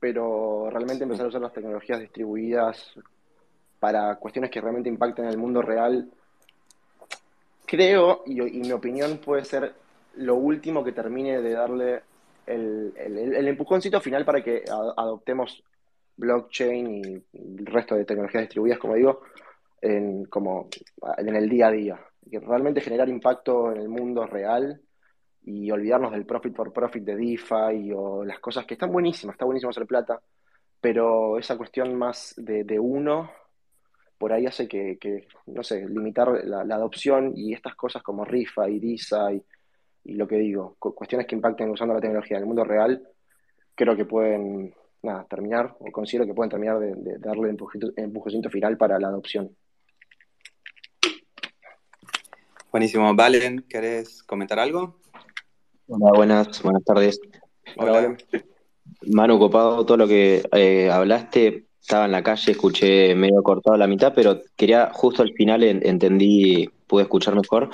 pero 0.00 0.68
realmente 0.70 1.04
empezar 1.04 1.26
a 1.26 1.28
usar 1.28 1.40
las 1.40 1.52
tecnologías 1.52 2.00
distribuidas 2.00 2.94
para 3.84 4.16
cuestiones 4.16 4.50
que 4.50 4.62
realmente 4.62 4.88
impacten 4.88 5.26
en 5.26 5.30
el 5.30 5.36
mundo 5.36 5.60
real, 5.60 6.10
creo, 7.66 8.22
y, 8.24 8.40
mi 8.40 8.72
opinión 8.72 9.18
puede 9.18 9.44
ser 9.44 9.74
lo 10.16 10.36
último 10.36 10.82
que 10.82 10.92
termine 10.92 11.42
de 11.42 11.52
darle 11.52 12.02
el, 12.46 12.94
el, 12.96 13.48
empujoncito 13.48 14.00
final 14.00 14.24
para 14.24 14.42
que 14.42 14.64
adoptemos 14.68 15.62
blockchain 16.16 17.04
y 17.04 17.24
el 17.32 17.66
resto 17.66 17.94
de 17.94 18.04
tecnologías 18.04 18.42
distribuidas, 18.42 18.78
como 18.78 18.94
digo, 18.94 19.22
en, 19.80 20.24
como, 20.26 20.68
en 21.18 21.36
el 21.36 21.48
día 21.48 21.68
a 21.68 21.72
día. 21.72 22.00
Que 22.30 22.40
realmente 22.40 22.80
generar 22.80 23.08
impacto 23.08 23.70
en 23.72 23.78
el 23.78 23.88
mundo 23.88 24.26
real 24.26 24.80
y 25.42 25.70
olvidarnos 25.70 26.12
del 26.12 26.24
profit 26.24 26.54
for 26.54 26.72
profit 26.72 27.04
de 27.04 27.16
DeFi 27.16 27.92
o 27.94 28.24
las 28.24 28.38
cosas 28.38 28.64
que 28.64 28.74
están 28.74 28.90
buenísimas, 28.90 29.34
está 29.34 29.44
buenísimo 29.44 29.70
hacer 29.70 29.86
plata, 29.86 30.18
pero 30.80 31.38
esa 31.38 31.56
cuestión 31.56 31.94
más 31.94 32.34
de, 32.36 32.64
de 32.64 32.78
uno 32.78 33.30
por 34.16 34.32
ahí 34.32 34.46
hace 34.46 34.66
que, 34.66 35.26
no 35.46 35.62
sé, 35.62 35.86
limitar 35.86 36.28
la, 36.44 36.60
adopción 36.74 37.32
y 37.36 37.52
estas 37.52 37.74
cosas 37.74 38.02
como 38.02 38.24
RIFA 38.24 38.70
y 38.70 38.78
DISA 38.78 39.32
y, 39.34 39.44
y 40.04 40.14
lo 40.14 40.26
que 40.26 40.36
digo, 40.36 40.76
cuestiones 40.78 41.26
que 41.26 41.34
impacten 41.34 41.68
usando 41.68 41.94
la 41.94 42.00
tecnología 42.00 42.38
en 42.38 42.44
el 42.44 42.46
mundo 42.46 42.64
real, 42.64 43.06
creo 43.74 43.94
que 43.96 44.06
pueden 44.06 44.74
nada, 45.04 45.26
terminar, 45.28 45.76
o 45.78 45.90
considero 45.92 46.26
que 46.26 46.34
pueden 46.34 46.50
terminar 46.50 46.78
de, 46.78 47.18
darle 47.18 47.50
el 47.50 47.58
empujecito 47.96 48.50
final 48.50 48.76
para 48.76 48.98
la 48.98 49.08
adopción. 49.08 49.54
Buenísimo. 52.72 53.14
Valen, 53.14 53.64
¿querés 53.68 54.22
comentar 54.24 54.58
algo? 54.58 54.98
Hola, 55.86 56.12
buenas, 56.16 56.62
buenas 56.62 56.82
tardes. 56.82 57.20
Hola, 57.76 57.92
Valen. 57.92 58.16
Manu, 59.02 59.38
copado 59.38 59.86
todo 59.86 59.96
lo 59.96 60.08
que 60.08 60.42
eh, 60.52 60.90
hablaste. 60.90 61.66
Estaba 61.80 62.06
en 62.06 62.12
la 62.12 62.22
calle, 62.22 62.52
escuché 62.52 63.14
medio 63.14 63.42
cortado 63.42 63.76
la 63.76 63.86
mitad, 63.86 64.12
pero 64.14 64.40
quería, 64.56 64.90
justo 64.92 65.22
al 65.22 65.34
final 65.34 65.62
entendí, 65.62 66.68
pude 66.86 67.02
escuchar 67.02 67.34
mejor. 67.34 67.70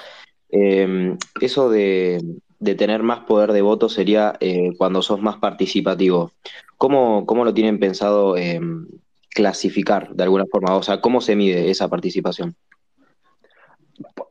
Eh, 0.51 1.17
eso 1.41 1.71
de, 1.71 2.21
de 2.61 2.75
tener 2.75 3.03
más 3.03 3.21
poder 3.21 3.53
de 3.53 3.63
voto 3.63 3.89
sería 3.89 4.37
eh, 4.39 4.73
cuando 4.77 5.03
sos 5.03 5.21
más 5.21 5.39
participativo. 5.39 6.33
¿Cómo, 6.77 7.27
cómo 7.27 7.45
lo 7.45 7.55
tienen 7.55 7.81
pensado 7.81 8.37
eh, 8.37 8.61
clasificar 9.31 10.15
de 10.15 10.23
alguna 10.23 10.45
forma? 10.47 10.77
O 10.77 10.83
sea, 10.83 11.01
¿cómo 11.01 11.23
se 11.23 11.35
mide 11.35 11.71
esa 11.71 11.89
participación? 11.89 12.55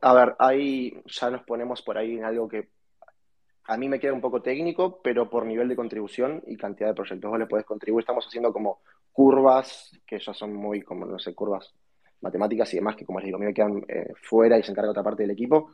A 0.00 0.14
ver, 0.14 0.36
ahí 0.38 1.02
ya 1.06 1.30
nos 1.30 1.42
ponemos 1.42 1.82
por 1.82 1.98
ahí 1.98 2.16
en 2.16 2.24
algo 2.24 2.48
que 2.48 2.68
a 3.64 3.76
mí 3.76 3.88
me 3.88 4.00
queda 4.00 4.12
un 4.12 4.20
poco 4.20 4.40
técnico, 4.42 5.00
pero 5.02 5.28
por 5.28 5.44
nivel 5.44 5.68
de 5.68 5.76
contribución 5.76 6.42
y 6.46 6.56
cantidad 6.56 6.88
de 6.88 6.94
proyectos 6.94 7.30
vos 7.30 7.38
le 7.38 7.46
podés 7.46 7.66
contribuir. 7.66 8.02
Estamos 8.02 8.26
haciendo 8.26 8.52
como 8.52 8.80
curvas, 9.12 9.90
que 10.06 10.20
ya 10.20 10.32
son 10.32 10.54
muy, 10.54 10.82
como, 10.82 11.04
no 11.04 11.18
sé, 11.18 11.34
curvas 11.34 11.74
matemáticas 12.20 12.72
y 12.72 12.76
demás, 12.76 12.96
que 12.96 13.04
como 13.04 13.18
les 13.18 13.26
digo, 13.26 13.38
a 13.38 13.40
mí 13.40 13.46
me 13.46 13.54
quedan 13.54 13.84
eh, 13.88 14.12
fuera 14.22 14.58
y 14.58 14.62
se 14.62 14.70
encarga 14.70 14.90
otra 14.90 15.02
parte 15.02 15.22
del 15.22 15.32
equipo 15.32 15.70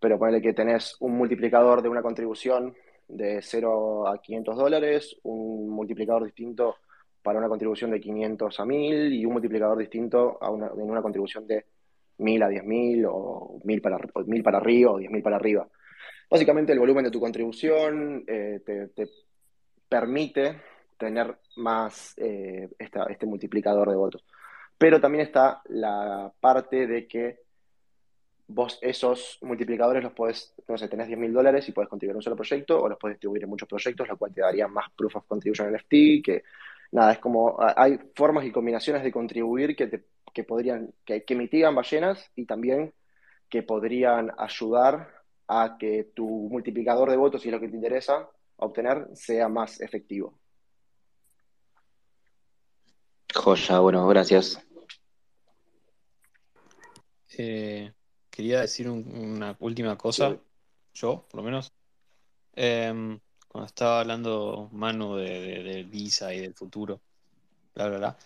pero 0.00 0.18
ponele 0.18 0.42
que 0.42 0.52
tenés 0.52 0.96
un 1.00 1.16
multiplicador 1.16 1.82
de 1.82 1.88
una 1.88 2.02
contribución 2.02 2.74
de 3.08 3.40
0 3.42 4.08
a 4.08 4.20
500 4.20 4.56
dólares, 4.56 5.16
un 5.22 5.68
multiplicador 5.70 6.24
distinto 6.24 6.76
para 7.22 7.38
una 7.38 7.48
contribución 7.48 7.90
de 7.90 8.00
500 8.00 8.60
a 8.60 8.64
1000 8.64 9.12
y 9.12 9.24
un 9.24 9.32
multiplicador 9.32 9.78
distinto 9.78 10.38
a 10.40 10.50
una, 10.50 10.66
en 10.66 10.82
una 10.82 11.02
contribución 11.02 11.46
de 11.46 11.64
1000 12.18 12.42
a 12.42 12.48
10.000 12.48 13.08
o 13.10 13.60
1000 13.64 13.80
para, 13.80 13.98
para 14.42 14.58
arriba 14.58 14.92
o 14.92 15.00
10.000 15.00 15.22
para 15.22 15.36
arriba. 15.36 15.68
Básicamente 16.30 16.72
el 16.72 16.78
volumen 16.78 17.04
de 17.04 17.10
tu 17.10 17.20
contribución 17.20 18.24
eh, 18.26 18.60
te, 18.64 19.08
permite 19.88 20.60
tener 20.98 21.36
más 21.56 22.14
eh, 22.16 22.68
este 22.78 23.26
multiplicador 23.26 23.90
de 23.90 23.96
votos. 23.96 24.24
Pero 24.76 25.00
también 25.00 25.26
está 25.26 25.62
la 25.66 26.32
parte 26.40 26.86
de 26.86 27.06
que 27.06 27.43
vos 28.46 28.78
esos 28.82 29.38
multiplicadores 29.42 30.02
los 30.02 30.12
podés, 30.12 30.54
no 30.68 30.76
sé, 30.76 30.88
tenés 30.88 31.06
10 31.06 31.18
mil 31.18 31.32
dólares 31.32 31.68
y 31.68 31.72
podés 31.72 31.88
contribuir 31.88 32.12
en 32.12 32.16
un 32.16 32.22
solo 32.22 32.36
proyecto 32.36 32.80
o 32.80 32.88
los 32.88 32.98
podés 32.98 33.16
distribuir 33.16 33.44
en 33.44 33.48
muchos 33.48 33.68
proyectos, 33.68 34.08
lo 34.08 34.16
cual 34.16 34.34
te 34.34 34.42
daría 34.42 34.68
más 34.68 34.90
proof 34.96 35.16
of 35.16 35.26
contribution 35.26 35.72
NFT, 35.72 36.22
que 36.24 36.44
nada, 36.92 37.12
es 37.12 37.18
como, 37.18 37.56
hay 37.58 37.98
formas 38.14 38.44
y 38.44 38.52
combinaciones 38.52 39.02
de 39.02 39.12
contribuir 39.12 39.74
que, 39.74 39.86
te, 39.86 40.04
que 40.32 40.44
podrían, 40.44 40.92
que, 41.04 41.24
que 41.24 41.34
mitigan 41.34 41.74
ballenas 41.74 42.30
y 42.36 42.44
también 42.44 42.92
que 43.48 43.62
podrían 43.62 44.32
ayudar 44.38 45.22
a 45.48 45.76
que 45.78 46.10
tu 46.14 46.26
multiplicador 46.26 47.10
de 47.10 47.16
votos, 47.16 47.42
si 47.42 47.48
es 47.48 47.52
lo 47.54 47.60
que 47.60 47.68
te 47.68 47.76
interesa 47.76 48.28
obtener, 48.56 49.08
sea 49.14 49.48
más 49.48 49.80
efectivo. 49.80 50.38
Joya, 53.34 53.80
bueno, 53.80 54.06
gracias. 54.06 54.60
Eh, 57.36 57.92
quería 58.34 58.62
decir 58.62 58.90
una 58.90 59.56
última 59.60 59.96
cosa, 59.96 60.36
yo 60.92 61.26
por 61.30 61.38
lo 61.38 61.42
menos. 61.44 61.72
Em, 62.52 63.20
cuando 63.48 63.66
estaba 63.66 64.00
hablando 64.00 64.68
Manu 64.72 65.16
de, 65.16 65.84
Visa 65.88 66.34
y 66.34 66.40
del 66.40 66.54
futuro, 66.54 67.00
bla, 67.74 67.88
bla, 67.88 67.98
bla. 67.98 68.18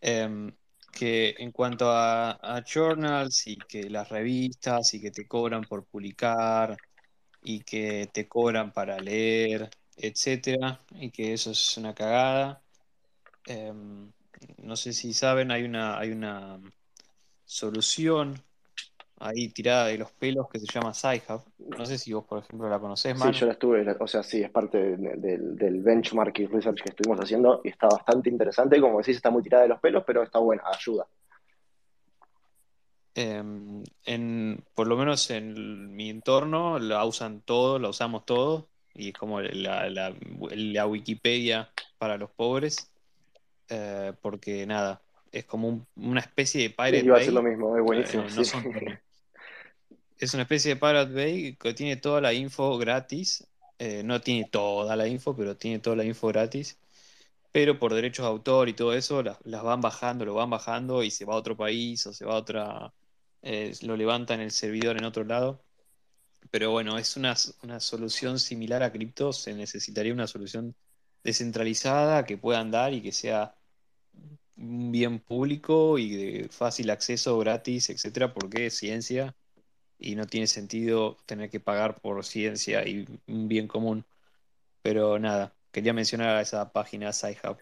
Em, 0.00 0.52
que 0.92 1.34
en 1.38 1.50
cuanto 1.50 1.90
a, 1.90 2.62
journals 2.64 3.46
y 3.48 3.56
que 3.56 3.90
las 3.90 4.08
revistas 4.08 4.94
y 4.94 5.00
que 5.00 5.10
te 5.10 5.26
cobran 5.26 5.62
por 5.64 5.84
publicar 5.86 6.76
y 7.42 7.60
que 7.60 8.08
te 8.12 8.28
cobran 8.28 8.72
para 8.72 8.98
leer, 9.00 9.70
etcétera, 9.96 10.80
y 10.92 11.10
que 11.10 11.32
eso 11.32 11.50
es 11.50 11.76
una 11.76 11.94
cagada. 11.94 12.62
Em, 13.46 14.12
no 14.58 14.76
sé 14.76 14.92
si 14.92 15.12
saben, 15.12 15.50
hay 15.50 15.64
una, 15.64 15.98
hay 15.98 16.10
una 16.12 16.60
solución 17.44 18.42
ahí 19.20 19.48
tirada 19.48 19.86
de 19.86 19.98
los 19.98 20.12
pelos 20.12 20.48
que 20.48 20.58
se 20.58 20.66
llama 20.66 20.94
Sci-Hub. 20.94 21.42
No 21.76 21.84
sé 21.86 21.98
si 21.98 22.12
vos, 22.12 22.24
por 22.24 22.38
ejemplo, 22.38 22.68
la 22.68 22.78
conocés, 22.78 23.16
más. 23.16 23.34
Sí, 23.34 23.40
yo 23.40 23.46
la 23.46 23.52
estuve, 23.52 23.96
o 23.98 24.06
sea, 24.06 24.22
sí, 24.22 24.42
es 24.42 24.50
parte 24.50 24.96
del 24.96 25.82
benchmark 25.82 26.38
y 26.38 26.46
research 26.46 26.82
que 26.82 26.90
estuvimos 26.90 27.20
haciendo 27.20 27.60
y 27.64 27.68
está 27.68 27.88
bastante 27.88 28.30
interesante. 28.30 28.80
Como 28.80 28.98
decís, 28.98 29.16
está 29.16 29.30
muy 29.30 29.42
tirada 29.42 29.64
de 29.64 29.70
los 29.70 29.80
pelos, 29.80 30.04
pero 30.06 30.22
está 30.22 30.38
buena, 30.38 30.62
ayuda. 30.66 31.06
Em, 33.14 33.82
en, 34.04 34.62
por 34.74 34.86
lo 34.86 34.96
menos 34.96 35.28
en 35.30 35.96
mi 35.96 36.08
entorno 36.08 36.78
la 36.78 37.04
usan 37.04 37.40
todos, 37.40 37.80
la 37.80 37.88
usamos 37.88 38.24
todos, 38.24 38.66
y 38.94 39.08
es 39.08 39.14
como 39.14 39.40
la, 39.40 39.90
la, 39.90 40.86
Wikipedia 40.86 41.68
para 41.98 42.16
los 42.16 42.30
pobres, 42.30 42.92
eh, 43.68 44.12
porque 44.22 44.64
nada, 44.66 45.02
es 45.32 45.44
como 45.46 45.84
una 45.96 46.20
especie 46.20 46.62
de 46.62 46.70
Pirate 46.70 47.04
Iba 47.04 47.16
a 47.16 47.22
ser 47.22 47.32
lo 47.32 47.42
mismo, 47.42 47.76
es 47.76 47.82
buenísimo. 47.82 48.22
Eh, 48.22 48.98
es 50.18 50.34
una 50.34 50.42
especie 50.44 50.74
de 50.74 50.80
Pirate 50.80 51.12
Bay 51.12 51.56
que 51.56 51.74
tiene 51.74 51.96
toda 51.96 52.20
la 52.20 52.32
info 52.32 52.76
gratis. 52.78 53.46
Eh, 53.78 54.02
no 54.04 54.20
tiene 54.20 54.48
toda 54.50 54.96
la 54.96 55.06
info, 55.08 55.36
pero 55.36 55.56
tiene 55.56 55.78
toda 55.80 55.96
la 55.96 56.04
info 56.04 56.28
gratis. 56.28 56.78
Pero 57.52 57.78
por 57.78 57.94
derechos 57.94 58.24
de 58.24 58.28
autor 58.30 58.68
y 58.68 58.74
todo 58.74 58.94
eso, 58.94 59.22
las, 59.22 59.38
van 59.62 59.80
bajando, 59.80 60.24
lo 60.24 60.34
van 60.34 60.50
bajando 60.50 61.02
y 61.04 61.10
se 61.10 61.24
va 61.24 61.34
a 61.34 61.36
otro 61.38 61.56
país 61.56 62.06
o 62.06 62.12
se 62.12 62.24
va 62.24 62.34
a 62.34 62.36
otra. 62.38 62.94
Eh, 63.42 63.74
lo 63.82 63.96
levanta 63.96 64.34
en 64.34 64.40
el 64.40 64.50
servidor 64.52 64.98
en 64.98 65.04
otro 65.04 65.24
lado. 65.24 65.64
Pero 66.50 66.70
bueno, 66.72 66.98
es 66.98 67.16
una, 67.16 67.34
una 67.62 67.80
solución 67.80 68.38
similar 68.40 68.82
a 68.82 68.92
cripto. 68.92 69.32
Se 69.32 69.54
necesitaría 69.54 70.12
una 70.12 70.26
solución 70.26 70.76
descentralizada 71.24 72.24
que 72.24 72.38
pueda 72.38 72.60
andar 72.60 72.94
y 72.94 73.02
que 73.02 73.12
sea 73.12 73.56
un 74.56 74.92
bien 74.92 75.20
público 75.20 75.98
y 75.98 76.10
de 76.16 76.48
fácil 76.50 76.90
acceso 76.90 77.38
gratis, 77.38 77.90
etcétera, 77.90 78.34
porque 78.34 78.66
es 78.66 78.78
ciencia 78.78 79.36
y 79.98 80.14
no 80.14 80.26
tiene 80.26 80.46
sentido 80.46 81.16
tener 81.26 81.50
que 81.50 81.60
pagar 81.60 82.00
por 82.00 82.24
ciencia 82.24 82.86
y 82.86 83.06
un 83.26 83.48
bien 83.48 83.66
común. 83.68 84.04
Pero 84.82 85.18
nada, 85.18 85.52
quería 85.72 85.92
mencionar 85.92 86.36
a 86.36 86.40
esa 86.40 86.72
página 86.72 87.12
SciHub. 87.12 87.58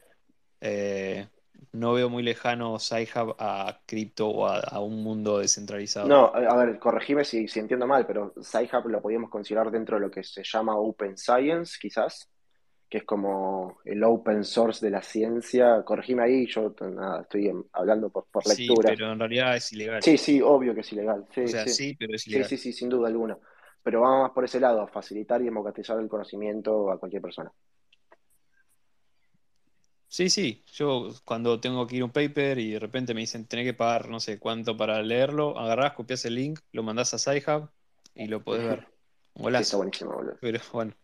Eh, 0.60 1.26
no 1.72 1.94
veo 1.94 2.08
muy 2.10 2.22
lejano 2.22 2.78
SciHub 2.78 3.34
a 3.38 3.80
cripto 3.86 4.28
o 4.28 4.46
a, 4.46 4.80
un 4.80 5.02
mundo 5.02 5.38
descentralizado. 5.38 6.06
No, 6.06 6.32
a 6.34 6.56
ver, 6.56 6.78
corregime 6.78 7.24
si, 7.24 7.48
si 7.48 7.60
entiendo 7.60 7.86
mal, 7.86 8.06
pero 8.06 8.34
SciHub 8.40 8.88
lo 8.88 9.00
podríamos 9.00 9.30
considerar 9.30 9.70
dentro 9.70 9.96
de 9.96 10.02
lo 10.02 10.10
que 10.10 10.22
se 10.22 10.42
llama 10.44 10.76
Open 10.76 11.16
Science, 11.16 11.78
quizás 11.80 12.30
que 12.88 12.98
es 12.98 13.04
como 13.04 13.78
el 13.84 14.02
open 14.04 14.44
source 14.44 14.84
de 14.84 14.90
la 14.90 15.02
ciencia. 15.02 15.82
Corregime 15.84 16.22
ahí, 16.22 16.46
yo 16.46 16.74
nada, 16.80 17.22
estoy 17.22 17.52
hablando 17.72 18.10
por, 18.10 18.26
por 18.26 18.46
lectura. 18.46 18.90
Sí, 18.90 18.96
pero 18.96 19.12
en 19.12 19.18
realidad 19.18 19.56
es 19.56 19.72
ilegal. 19.72 20.02
Sí, 20.02 20.16
sí, 20.18 20.40
obvio 20.40 20.74
que 20.74 20.80
es 20.80 20.92
ilegal. 20.92 21.26
Sí, 21.34 21.40
o 21.42 21.48
sea, 21.48 21.66
sí. 21.66 21.96
pero 21.98 22.14
es 22.14 22.26
ilegal. 22.26 22.48
Sí, 22.48 22.56
sí, 22.56 22.72
sí, 22.72 22.78
sin 22.78 22.88
duda 22.88 23.08
alguna. 23.08 23.36
Pero 23.82 24.00
vamos 24.00 24.22
más 24.22 24.32
por 24.32 24.44
ese 24.44 24.60
lado, 24.60 24.80
a 24.82 24.88
facilitar 24.88 25.40
y 25.40 25.44
democratizar 25.44 25.98
el 25.98 26.08
conocimiento 26.08 26.90
a 26.90 26.98
cualquier 26.98 27.22
persona. 27.22 27.52
Sí, 30.08 30.30
sí, 30.30 30.64
yo 30.72 31.08
cuando 31.24 31.60
tengo 31.60 31.86
que 31.86 31.96
ir 31.96 32.02
a 32.02 32.06
un 32.06 32.12
paper 32.12 32.58
y 32.58 32.70
de 32.70 32.78
repente 32.78 33.12
me 33.12 33.20
dicen 33.20 33.46
tenés 33.46 33.66
que 33.66 33.74
pagar 33.74 34.08
no 34.08 34.20
sé 34.20 34.38
cuánto 34.38 34.76
para 34.76 35.02
leerlo, 35.02 35.58
agarrás, 35.58 35.92
copias 35.92 36.24
el 36.24 36.36
link, 36.36 36.60
lo 36.72 36.82
mandás 36.82 37.12
a 37.12 37.18
SciHub 37.18 37.68
y 38.14 38.26
lo 38.26 38.42
podés 38.42 38.66
ver. 38.66 38.88
Sí, 39.36 39.54
está 39.54 39.76
buenísimo, 39.76 40.14
boludo. 40.14 40.38
Pero 40.40 40.60
bueno, 40.72 40.94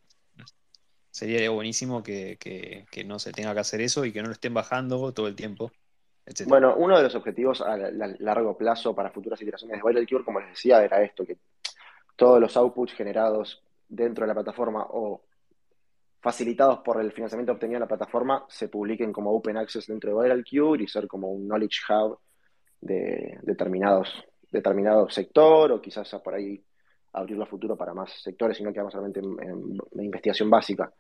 sería 1.13 1.49
buenísimo 1.51 2.03
que, 2.03 2.87
no 3.07 3.19
se 3.19 3.33
tenga 3.33 3.53
que 3.55 3.61
hacer 3.61 3.81
eso 3.83 4.05
y 4.05 4.13
que 4.13 4.23
no 4.23 4.29
lo 4.29 4.33
estén 4.33 4.55
bajando 4.55 5.13
todo 5.13 5.29
el 5.29 5.37
tiempo. 5.37 5.71
Bueno, 6.47 6.75
uno 6.77 6.97
de 6.97 7.03
los 7.03 7.15
objetivos 7.15 7.61
a, 7.61 7.77
largo 7.77 8.57
plazo 8.57 8.95
para 8.95 9.11
futuras 9.11 9.41
iteraciones 9.43 9.77
de 9.77 9.89
Viral 9.89 10.07
Cure, 10.09 10.25
como 10.25 10.41
les 10.41 10.51
decía, 10.51 10.83
era 10.83 11.03
esto, 11.03 11.27
que 11.27 11.37
todos 12.17 12.41
los 12.41 12.57
outputs 12.57 12.95
generados 12.95 13.63
dentro 13.89 14.25
de 14.25 14.29
la 14.29 14.35
plataforma 14.35 14.87
o 14.89 15.23
facilitados 16.21 16.79
por 16.79 17.01
el 17.01 17.13
financiamiento 17.13 17.53
obtenido 17.53 17.77
en 17.77 17.83
la 17.83 17.89
plataforma 17.89 18.47
se 18.49 18.69
publiquen 18.69 19.13
como 19.13 19.33
open 19.33 19.57
access 19.57 19.89
dentro 19.89 20.17
de 20.17 20.23
Viral 20.23 20.45
Cure 20.49 20.83
y 20.83 20.89
ser 20.89 21.07
como 21.07 21.31
un 21.31 21.47
knowledge 21.47 21.81
hub 21.91 22.19
de 22.81 23.39
determinados, 23.43 24.09
determinado 24.51 25.11
sector 25.11 25.73
o 25.73 25.83
quizás 25.83 26.09
por 26.25 26.35
ahí 26.35 26.65
abrirlo 27.13 27.45
a 27.45 27.47
futuro 27.47 27.77
para 27.77 27.95
más 27.95 28.11
sectores 28.23 28.59
y 28.61 28.65
no 28.65 28.73
quedamos 28.73 28.93
solamente 28.93 29.21
en, 29.21 29.79
investigación 29.93 30.51
básica. 30.51 30.93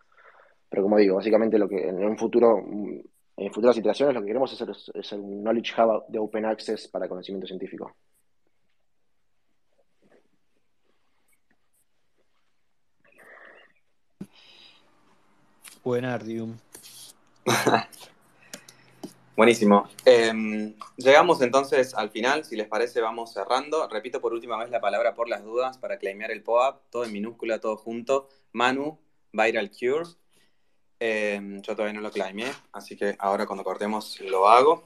Pero 0.69 0.83
como 0.83 0.99
digo, 0.99 1.17
básicamente 1.17 1.59
lo 1.59 1.69
que 1.69 1.89
en 1.89 2.05
un 2.05 2.19
futuro, 2.19 2.59
en 2.59 3.53
futuras 3.53 3.77
iteraciones, 3.77 4.15
lo 4.15 4.21
que 4.21 4.27
queremos 4.27 4.53
hacer 4.53 4.71
es, 4.95 5.13
un 5.13 5.43
Knowledge 5.43 5.81
Hub 5.81 6.05
de 6.09 6.19
Open 6.19 6.47
Access 6.47 6.89
para 6.89 7.09
conocimiento 7.09 7.47
científico. 7.47 7.95
Buenardium. 15.85 16.57
Buenísimo. 19.35 19.89
Em, 20.05 20.75
llegamos 20.99 21.41
entonces 21.41 21.95
al 21.95 22.11
final, 22.11 22.45
si 22.45 22.55
les 22.55 22.69
parece 22.69 23.01
vamos 23.01 23.33
cerrando. 23.33 23.89
Repito 23.89 24.21
por 24.21 24.35
última 24.35 24.59
vez 24.59 24.69
la 24.69 24.81
palabra 24.81 25.15
por 25.15 25.27
las 25.27 25.43
dudas 25.43 25.79
para 25.79 25.97
claimear 25.97 26.31
el 26.31 26.43
POAP, 26.43 26.83
todo 26.91 27.05
en 27.05 27.13
minúscula, 27.13 27.59
todo 27.59 27.79
junto. 27.79 28.29
Manu, 28.53 28.99
Viral 29.33 29.71
Cure. 29.71 30.05
Em, 31.01 31.63
yo 31.63 31.75
todavía 31.75 31.95
no 31.95 32.03
lo 32.03 32.11
claimé, 32.11 32.53
así 32.73 32.95
que 32.95 33.17
ahora 33.19 33.47
cuando 33.47 33.65
cortemos 33.65 34.21
lo 34.21 34.49
hago. 34.49 34.85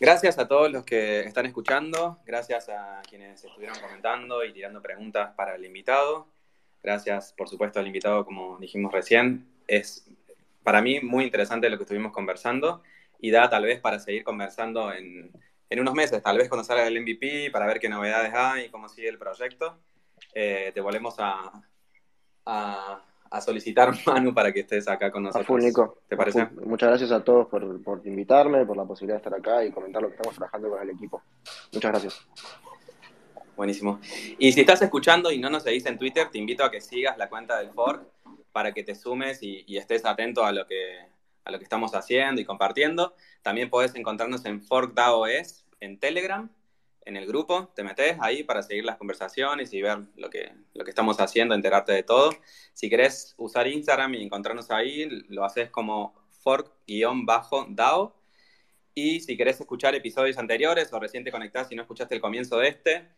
Gracias 0.00 0.38
a 0.38 0.48
todos 0.48 0.72
los 0.72 0.82
que 0.86 1.20
están 1.20 1.44
escuchando, 1.44 2.18
gracias 2.24 2.70
a 2.70 3.02
quienes 3.06 3.44
estuvieron 3.44 3.78
comentando 3.78 4.42
y 4.42 4.54
tirando 4.54 4.80
preguntas 4.80 5.34
para 5.36 5.54
el 5.56 5.64
invitado. 5.66 6.26
Gracias, 6.82 7.34
por 7.34 7.46
supuesto, 7.50 7.78
al 7.78 7.86
invitado, 7.86 8.24
como 8.24 8.58
dijimos 8.58 8.90
recién. 8.90 9.46
Es 9.66 10.06
para 10.62 10.80
mí 10.80 11.00
muy 11.00 11.24
interesante 11.24 11.68
lo 11.68 11.76
que 11.76 11.82
estuvimos 11.82 12.12
conversando 12.12 12.82
y 13.20 13.30
da 13.30 13.48
tal 13.48 13.64
vez 13.64 13.80
para 13.80 13.98
seguir 13.98 14.24
conversando 14.24 14.92
en, 14.92 15.30
en 15.68 15.80
unos 15.80 15.94
meses, 15.94 16.22
tal 16.22 16.38
vez 16.38 16.48
cuando 16.48 16.64
salga 16.64 16.86
el 16.86 17.00
MVP, 17.00 17.50
para 17.50 17.66
ver 17.66 17.78
qué 17.78 17.88
novedades 17.88 18.32
hay 18.34 18.64
y 18.64 18.68
cómo 18.70 18.88
sigue 18.88 19.08
el 19.08 19.18
proyecto. 19.18 19.78
Eh, 20.34 20.72
te 20.74 20.80
volvemos 20.80 21.14
a, 21.18 21.62
a, 22.46 23.04
a, 23.30 23.40
solicitar, 23.40 23.92
Manu, 24.06 24.34
para 24.34 24.52
que 24.52 24.60
estés 24.60 24.88
acá 24.88 25.10
con 25.10 25.22
nosotros. 25.22 25.48
A 25.48 25.66
Nico. 25.66 26.02
¿Te 26.08 26.16
parece? 26.16 26.46
Muchas 26.64 26.88
gracias 26.88 27.12
a 27.12 27.22
todos 27.22 27.46
por, 27.46 27.82
por 27.82 28.06
invitarme, 28.06 28.66
por 28.66 28.76
la 28.76 28.84
posibilidad 28.84 29.20
de 29.20 29.28
estar 29.28 29.38
acá 29.38 29.64
y 29.64 29.70
comentar 29.70 30.02
lo 30.02 30.08
que 30.08 30.16
estamos 30.16 30.34
trabajando 30.34 30.70
con 30.70 30.82
el 30.82 30.90
equipo. 30.90 31.22
Muchas 31.72 31.90
gracias. 31.90 32.28
Buenísimo. 33.56 34.00
Y 34.38 34.52
si 34.52 34.60
estás 34.60 34.80
escuchando 34.82 35.30
y 35.30 35.38
no 35.38 35.50
nos 35.50 35.64
seguís 35.64 35.84
en 35.86 35.98
Twitter, 35.98 36.28
te 36.30 36.38
invito 36.38 36.64
a 36.64 36.70
que 36.70 36.80
sigas 36.80 37.18
la 37.18 37.28
cuenta 37.28 37.58
del 37.58 37.70
Fork 37.70 38.06
para 38.52 38.72
que 38.72 38.82
te 38.82 38.94
sumes 38.94 39.42
y, 39.42 39.64
y 39.66 39.76
estés 39.76 40.04
atento 40.04 40.44
a 40.44 40.52
lo 40.52 40.66
que 40.66 41.06
lo 41.50 41.58
que 41.58 41.64
estamos 41.64 41.94
haciendo 41.94 42.40
y 42.40 42.44
compartiendo. 42.44 43.14
También 43.42 43.70
puedes 43.70 43.94
encontrarnos 43.94 44.44
en 44.44 44.62
ForkDAOS 44.62 45.64
en 45.80 45.98
Telegram, 45.98 46.50
en 47.06 47.16
el 47.16 47.26
grupo, 47.26 47.72
te 47.74 47.82
metes 47.82 48.16
ahí 48.20 48.44
para 48.44 48.62
seguir 48.62 48.84
las 48.84 48.96
conversaciones 48.96 49.72
y 49.72 49.80
ver 49.80 50.00
lo 50.16 50.28
que, 50.30 50.52
lo 50.74 50.84
que 50.84 50.90
estamos 50.90 51.18
haciendo, 51.20 51.54
enterarte 51.54 51.92
de 51.92 52.02
todo. 52.02 52.30
Si 52.74 52.90
querés 52.90 53.34
usar 53.38 53.66
Instagram 53.66 54.14
y 54.14 54.22
encontrarnos 54.22 54.70
ahí, 54.70 55.08
lo 55.28 55.44
haces 55.44 55.70
como 55.70 56.14
fork-dao. 56.44 58.14
Y 58.94 59.20
si 59.20 59.36
querés 59.36 59.60
escuchar 59.60 59.94
episodios 59.94 60.36
anteriores 60.36 60.92
o 60.92 61.00
recién 61.00 61.24
te 61.24 61.30
conectás 61.30 61.70
y 61.72 61.74
no 61.74 61.82
escuchaste 61.82 62.14
el 62.14 62.20
comienzo 62.20 62.58
de 62.58 62.68
este, 62.68 63.08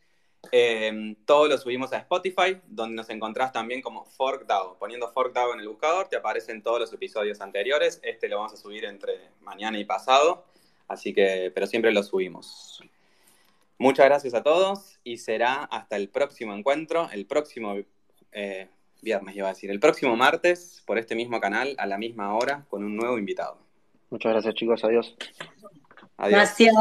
eh, 0.51 1.15
todo 1.25 1.47
lo 1.47 1.57
subimos 1.57 1.93
a 1.93 1.99
Spotify, 1.99 2.61
donde 2.67 2.97
nos 2.97 3.09
encontrás 3.11 3.53
también 3.53 3.81
como 3.81 4.05
ForkDAO. 4.05 4.79
Poniendo 4.79 5.09
ForkDAO 5.13 5.55
en 5.55 5.61
el 5.61 5.69
buscador, 5.69 6.09
te 6.09 6.17
aparecen 6.17 6.63
todos 6.63 6.81
los 6.81 6.93
episodios 6.93 7.41
anteriores. 7.41 8.01
Este 8.03 8.29
lo 8.29 8.39
vamos 8.39 8.55
a 8.55 8.57
subir 8.57 8.85
entre 8.85 9.31
mañana 9.41 9.79
y 9.79 9.85
pasado, 9.85 10.45
así 10.89 11.15
que, 11.15 11.53
pero 11.55 11.67
siempre 11.67 11.93
lo 11.93 12.03
subimos. 12.03 12.83
Muchas 13.79 14.07
gracias 14.07 14.35
a 14.35 14.43
todos 14.43 14.99
y 15.05 15.17
será 15.19 15.65
hasta 15.65 15.97
el 15.97 16.09
próximo 16.09 16.55
encuentro, 16.55 17.09
el 17.13 17.27
próximo 17.27 17.77
eh, 18.31 18.69
viernes, 19.01 19.37
iba 19.37 19.49
a 19.49 19.53
decir, 19.53 19.71
el 19.71 19.81
próximo 19.81 20.17
martes 20.17 20.83
por 20.87 20.99
este 20.99 21.15
mismo 21.15 21.41
canal 21.41 21.75
a 21.79 21.87
la 21.87 21.99
misma 21.99 22.35
hora 22.35 22.65
con 22.69 22.85
un 22.85 22.97
nuevo 22.97 23.19
invitado. 23.19 23.59
Muchas 24.11 24.33
gracias 24.33 24.55
chicos, 24.55 24.85
adiós. 24.85 25.17
Adiós. 26.17 26.39
Gracias. 26.39 26.75